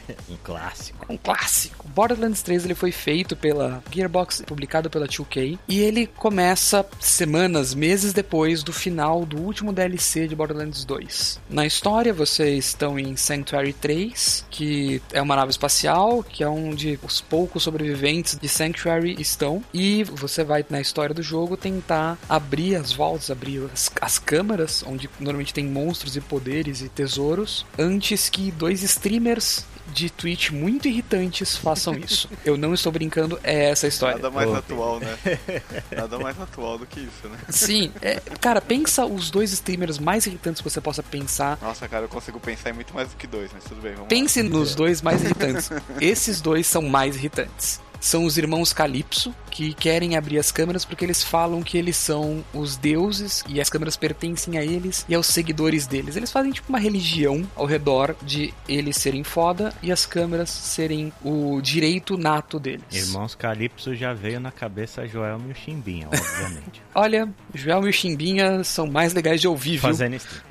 um 0.28 0.36
clássico. 0.42 1.06
Um 1.08 1.16
clássico. 1.16 1.88
Borderlands 1.88 2.42
3 2.42 2.64
ele 2.64 2.74
foi 2.74 2.92
feito 2.92 3.36
pela 3.36 3.82
Gearbox, 3.90 4.42
publicado 4.46 4.88
pela 4.88 5.06
2K, 5.06 5.58
e 5.68 5.80
ele 5.80 6.06
começa 6.06 6.84
semanas, 7.00 7.74
meses 7.74 8.12
depois 8.12 8.62
do 8.62 8.72
final 8.72 9.24
do 9.24 9.38
último 9.38 9.72
DLC 9.72 10.26
de 10.26 10.36
Borderlands 10.36 10.84
2. 10.84 11.40
Na 11.50 11.66
história, 11.66 12.12
vocês 12.12 12.66
estão 12.66 12.98
em 12.98 13.16
Sanctuary 13.16 13.72
3, 13.72 14.46
que 14.50 15.02
é 15.12 15.20
uma 15.20 15.36
nave 15.36 15.50
espacial, 15.50 16.22
que 16.22 16.42
é 16.42 16.48
onde 16.48 16.98
os 17.02 17.20
poucos 17.20 17.62
sobreviventes 17.62 18.38
de 18.40 18.48
Sanctuary 18.48 19.16
estão, 19.20 19.62
e 19.72 20.04
você 20.04 20.44
vai 20.44 20.64
na 20.68 20.80
história 20.80 21.14
do 21.14 21.22
jogo 21.22 21.56
tentar 21.56 22.18
abrir 22.28 22.76
as 22.76 22.92
vaults, 22.92 23.30
abrir 23.30 23.68
as, 23.72 23.90
as 24.00 24.18
câmaras, 24.18 24.84
onde 24.86 25.08
normalmente 25.18 25.54
tem 25.54 25.66
monstros 25.66 26.16
e 26.16 26.20
poderes 26.20 26.80
e 26.80 26.88
tesouros, 26.88 27.66
antes 27.78 28.28
que 28.28 28.50
dois 28.50 28.82
streamers 28.82 29.64
de 29.92 30.10
Twitch 30.10 30.50
muito 30.50 30.88
irritantes 30.88 31.56
façam 31.56 31.94
isso. 31.94 32.28
Eu 32.44 32.56
não 32.56 32.74
estou 32.74 32.90
brincando, 32.90 33.38
é 33.42 33.70
essa 33.70 33.86
a 33.86 33.88
história. 33.88 34.16
Nada 34.16 34.30
mais 34.30 34.52
atual, 34.52 35.00
né? 35.00 35.18
Nada 35.96 36.18
mais 36.18 36.40
atual 36.40 36.78
do 36.78 36.86
que 36.86 37.00
isso, 37.00 37.28
né? 37.28 37.38
Sim, 37.48 37.92
é, 38.00 38.20
cara, 38.40 38.60
pensa 38.60 39.04
os 39.04 39.30
dois 39.30 39.52
streamers 39.52 39.98
mais 39.98 40.26
irritantes 40.26 40.60
que 40.62 40.68
você 40.68 40.80
possa 40.80 41.02
pensar. 41.02 41.58
Nossa, 41.60 41.88
cara, 41.88 42.04
eu 42.04 42.08
consigo 42.08 42.40
pensar 42.40 42.70
em 42.70 42.72
muito 42.72 42.94
mais 42.94 43.08
do 43.10 43.16
que 43.16 43.26
dois, 43.26 43.50
mas 43.52 43.64
tudo 43.64 43.80
bem, 43.80 43.94
vamos 43.94 44.08
Pense 44.08 44.42
lá. 44.42 44.48
nos 44.48 44.74
dois 44.74 45.02
mais 45.02 45.22
irritantes. 45.22 45.70
Esses 46.00 46.40
dois 46.40 46.66
são 46.66 46.82
mais 46.82 47.16
irritantes 47.16 47.80
são 48.02 48.24
os 48.24 48.36
irmãos 48.36 48.72
Calypso, 48.72 49.32
que 49.48 49.72
querem 49.72 50.16
abrir 50.16 50.38
as 50.38 50.50
câmeras 50.50 50.84
porque 50.84 51.04
eles 51.04 51.22
falam 51.22 51.62
que 51.62 51.78
eles 51.78 51.96
são 51.96 52.44
os 52.52 52.76
deuses 52.76 53.44
e 53.48 53.60
as 53.60 53.70
câmeras 53.70 53.96
pertencem 53.96 54.58
a 54.58 54.64
eles 54.64 55.06
e 55.08 55.14
aos 55.14 55.28
seguidores 55.28 55.86
deles. 55.86 56.16
Eles 56.16 56.32
fazem 56.32 56.50
tipo 56.50 56.68
uma 56.68 56.80
religião 56.80 57.48
ao 57.54 57.64
redor 57.64 58.16
de 58.20 58.52
eles 58.68 58.96
serem 58.96 59.22
foda 59.22 59.72
e 59.80 59.92
as 59.92 60.04
câmeras 60.04 60.50
serem 60.50 61.12
o 61.24 61.60
direito 61.60 62.18
nato 62.18 62.58
deles. 62.58 62.82
Irmãos 62.90 63.36
Calypso 63.36 63.94
já 63.94 64.12
veio 64.12 64.40
na 64.40 64.50
cabeça 64.50 65.06
Joel 65.06 65.40
e 65.46 65.52
o 65.52 65.54
Chimbinha, 65.54 66.08
obviamente. 66.08 66.82
Olha, 66.92 67.28
Joel 67.54 67.86
e 67.86 67.90
o 67.90 67.92
Chimbinha 67.92 68.64
são 68.64 68.86
mais 68.86 69.14
legais 69.14 69.40
de 69.40 69.46
ouvir, 69.46 69.72
viu? 69.72 69.80
Fazendo 69.80 70.16
stream. 70.16 70.42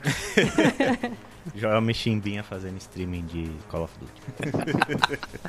Joel 1.56 1.82
Michimbinha 1.82 2.44
fazendo 2.44 2.78
streaming 2.78 3.26
de 3.26 3.52
Call 3.70 3.84
of 3.84 3.94
Duty. 4.00 4.22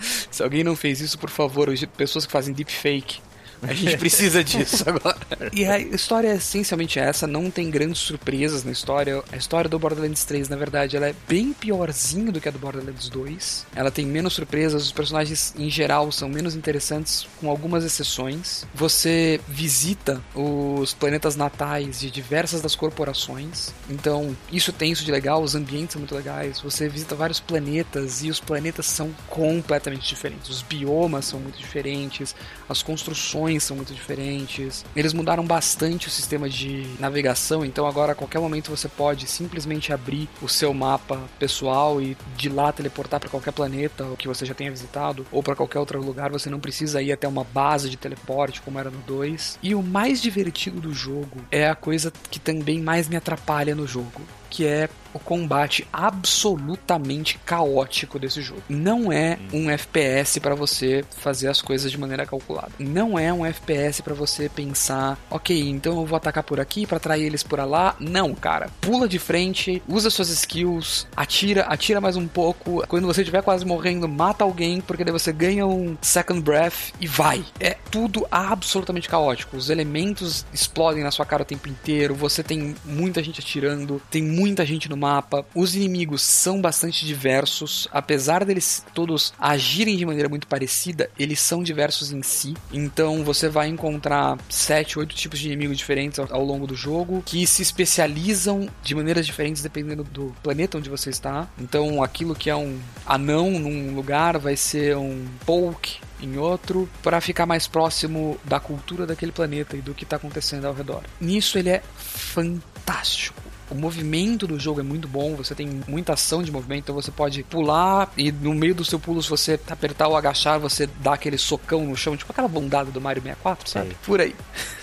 Se 0.31 0.43
alguém 0.43 0.65
não 0.65 0.75
fez 0.77 1.01
isso, 1.01 1.19
por 1.19 1.31
favor, 1.31 1.69
pessoas 1.97 2.27
que 2.27 2.33
fazem 2.33 2.55
deepfake 2.55 3.21
a 3.63 3.73
gente 3.73 3.97
precisa 3.97 4.43
disso 4.43 4.85
agora. 4.87 5.19
E 5.53 5.65
a 5.65 5.79
história 5.79 6.29
é 6.29 6.37
essencialmente 6.37 6.99
essa, 6.99 7.27
não 7.27 7.51
tem 7.51 7.71
grandes 7.71 8.01
surpresas 8.01 8.65
na 8.65 8.73
história. 8.73 9.23
A 9.31 9.37
história 9.37 9.69
do 9.69 9.79
Borderlands 9.79 10.25
3, 10.25 10.49
na 10.49 10.57
verdade, 10.57 10.97
ela 10.97 11.09
é 11.09 11.15
bem 11.29 11.53
piorzinha 11.53 12.33
do 12.33 12.41
que 12.41 12.49
a 12.49 12.53
do 12.53 12.59
Borderlands 12.59 13.09
2. 13.09 13.67
Ela 13.75 13.91
tem 13.91 14.07
menos 14.07 14.33
surpresas, 14.33 14.85
os 14.85 14.93
personagens 14.93 15.55
em 15.59 15.69
geral 15.69 16.11
são 16.11 16.29
menos 16.29 16.55
interessantes, 16.55 17.27
com 17.39 17.51
algumas 17.51 17.85
exceções. 17.85 18.65
Você 18.75 19.41
visita 19.47 20.23
os 20.35 20.95
planetas 20.95 21.37
natais 21.37 22.01
de 22.01 22.11
diversas 22.11 22.63
das 22.63 22.75
corporações, 22.75 23.71
então 23.91 24.35
isso 24.51 24.73
tem 24.73 24.93
isso 24.93 25.05
de 25.05 25.13
legal, 25.13 25.43
os 25.43 25.55
ambientes 25.55 25.93
são 25.93 26.01
muito 26.01 26.15
legais. 26.15 26.61
Você 26.61 26.89
visita 26.89 27.15
vários 27.15 27.41
planetas 27.41 28.23
e 28.25 28.31
os 28.31 28.41
planetas 28.41 28.87
são 28.87 29.11
completamente 29.29 30.09
diferentes. 30.09 30.49
Os 30.49 30.63
biomas 30.63 31.27
são 31.27 31.39
muito 31.39 31.59
diferentes, 31.59 32.35
as 32.69 32.83
construções 32.83 33.52
são 33.59 33.77
muito 33.77 33.95
diferentes. 33.95 34.85
Eles 34.95 35.13
mudaram 35.13 35.45
bastante 35.45 36.09
o 36.09 36.11
sistema 36.11 36.49
de 36.49 36.87
navegação, 36.99 37.65
então 37.65 37.87
agora 37.87 38.13
a 38.13 38.15
qualquer 38.15 38.41
momento 38.41 38.71
você 38.71 38.89
pode 38.89 39.27
simplesmente 39.27 39.93
abrir 39.93 40.29
o 40.41 40.49
seu 40.49 40.73
mapa 40.73 41.21
pessoal 41.39 42.01
e 42.01 42.17
de 42.37 42.49
lá 42.49 42.73
teleportar 42.73 43.21
para 43.21 43.29
qualquer 43.29 43.53
planeta 43.53 44.07
que 44.19 44.29
você 44.29 44.45
já 44.45 44.55
tenha 44.55 44.71
visitado 44.71 45.27
ou 45.31 45.43
para 45.43 45.57
qualquer 45.57 45.79
outro 45.79 46.03
lugar. 46.03 46.31
Você 46.31 46.51
não 46.51 46.61
precisa 46.61 47.03
ir 47.03 47.13
até 47.13 47.27
uma 47.29 47.45
base 47.45 47.89
de 47.89 47.97
teleporte 47.97 48.61
como 48.63 48.79
era 48.79 48.91
no 48.91 48.99
2. 48.99 49.59
E 49.63 49.75
o 49.75 49.83
mais 49.83 50.21
divertido 50.21 50.81
do 50.81 50.93
jogo 50.93 51.41
é 51.51 51.69
a 51.69 51.75
coisa 51.75 52.13
que 52.31 52.41
também 52.41 52.81
mais 52.81 53.09
me 53.09 53.17
atrapalha 53.17 53.75
no 53.75 53.87
jogo, 53.87 54.23
que 54.51 54.67
é 54.67 54.89
o 55.13 55.19
combate 55.19 55.87
absolutamente 55.93 57.39
caótico 57.45 58.19
desse 58.19 58.41
jogo. 58.43 58.63
Não 58.69 59.13
é 59.13 59.39
um 59.53 59.71
FPS 59.71 60.41
para 60.41 60.55
você 60.55 61.05
fazer 61.19 61.49
as 61.49 61.61
coisas 61.61 61.91
de 61.91 61.99
maneira 61.99 62.27
calculada. 62.27 62.73
Não 62.79 63.19
é 63.19 63.33
um 63.33 63.45
FPS 63.45 64.03
para 64.03 64.15
você 64.15 64.49
pensar, 64.49 65.19
ok, 65.31 65.69
então 65.69 66.01
eu 66.01 66.07
vou 66.07 66.17
atacar 66.17 66.43
por 66.43 66.61
aqui 66.61 66.87
para 66.87 66.97
atrair 66.97 67.25
eles 67.25 67.43
por 67.43 67.59
lá. 67.61 67.97
Não, 67.99 68.35
cara. 68.35 68.71
Pula 68.81 69.09
de 69.09 69.19
frente, 69.19 69.83
usa 69.89 70.11
suas 70.11 70.29
skills, 70.29 71.07
atira, 71.17 71.63
atira 71.63 72.01
mais 72.01 72.17
um 72.17 72.27
pouco. 72.27 72.85
Quando 72.89 73.07
você 73.07 73.23
estiver 73.23 73.43
quase 73.43 73.65
morrendo, 73.65 74.09
mata 74.09 74.45
alguém, 74.45 74.81
porque 74.81 75.05
daí 75.05 75.13
você 75.13 75.33
ganha 75.33 75.67
um 75.67 75.97
second 76.01 76.41
breath 76.41 76.93
e 77.01 77.07
vai. 77.07 77.45
É 77.61 77.77
tudo 77.91 78.27
absolutamente 78.31 79.09
caótico. 79.09 79.57
Os 79.57 79.71
elementos 79.71 80.45
explodem 80.53 81.03
na 81.03 81.11
sua 81.11 81.27
cara 81.27 81.43
o 81.43 81.47
tempo 81.47 81.69
inteiro. 81.69 82.15
Você 82.15 82.43
tem 82.43 82.75
muita 82.85 83.23
gente 83.23 83.41
atirando, 83.41 84.01
tem 84.11 84.23
muita 84.23 84.65
gente 84.65 84.89
no 84.89 84.97
mapa. 85.03 85.45
Os 85.53 85.75
inimigos 85.75 86.23
são 86.23 86.61
bastante 86.61 87.05
diversos, 87.05 87.89
apesar 87.91 88.45
deles 88.45 88.85
todos 88.95 89.35
agirem 89.37 89.97
de 89.97 90.07
maneira 90.07 90.29
muito 90.29 90.47
parecida, 90.47 91.11
eles 91.19 91.41
são 91.41 91.61
diversos 91.61 92.13
em 92.13 92.23
si. 92.23 92.55
Então 92.73 93.25
você 93.25 93.49
vai 93.49 93.67
encontrar 93.67 94.39
sete, 94.49 94.99
oito 94.99 95.17
tipos 95.17 95.41
de 95.41 95.49
inimigos 95.49 95.77
diferentes 95.77 96.21
ao, 96.21 96.33
ao 96.33 96.45
longo 96.45 96.67
do 96.67 96.77
jogo 96.77 97.23
que 97.27 97.45
se 97.47 97.63
especializam 97.63 98.69
de 98.83 98.95
maneiras 98.95 99.27
diferentes 99.27 99.61
dependendo 99.61 100.05
do 100.05 100.33
planeta 100.41 100.79
onde 100.79 100.89
você 100.89 101.11
está. 101.11 101.49
Então 101.59 102.01
aquilo 102.01 102.35
que 102.35 102.49
é 102.49 102.55
um 102.55 102.79
anão 103.05 103.51
num 103.51 103.93
lugar 103.95 104.39
vai 104.39 104.57
ser 104.57 104.97
um 104.97 105.27
poke 105.45 105.99
em 106.23 106.39
outro, 106.39 106.89
para 107.03 107.21
ficar 107.21 107.47
mais 107.47 107.67
próximo 107.67 108.39
da 108.45 108.61
cultura 108.61 109.05
daquele 109.05 109.33
planeta 109.33 109.77
e 109.77 109.83
do 109.83 109.93
que 109.93 110.05
está 110.05 110.17
acontecendo 110.17 110.67
ao 110.67 110.73
redor. 110.73 111.03
Nisso 111.21 111.59
ele 111.59 111.71
é 111.71 111.83
fantástico. 111.97 113.42
O 113.73 113.75
movimento 113.75 114.47
do 114.47 114.59
jogo 114.59 114.81
é 114.81 114.83
muito 114.83 115.09
bom, 115.09 115.35
você 115.35 115.55
tem 115.55 115.81
muita 115.89 116.13
ação 116.13 116.43
de 116.43 116.53
movimento, 116.53 116.85
então 116.85 116.95
você 116.95 117.11
pode 117.11 117.43
pular 117.45 118.13
e 118.17 118.31
no 118.31 118.55
meio 118.55 118.75
do 118.75 118.85
seu 118.85 119.01
pulo, 119.01 119.23
se 119.23 119.31
você 119.31 119.59
apertar 119.69 120.09
ou 120.09 120.17
agachar, 120.17 120.61
você 120.61 120.87
dá 121.01 121.15
aquele 121.15 121.39
socão 121.39 121.87
no 121.87 121.97
chão, 121.97 122.17
tipo 122.17 122.31
aquela 122.31 122.49
bondada 122.49 122.91
do 122.91 123.01
Mario 123.01 123.23
64, 123.23 123.69
sabe? 123.69 123.97
Por 124.05 124.21
aí 124.21 124.35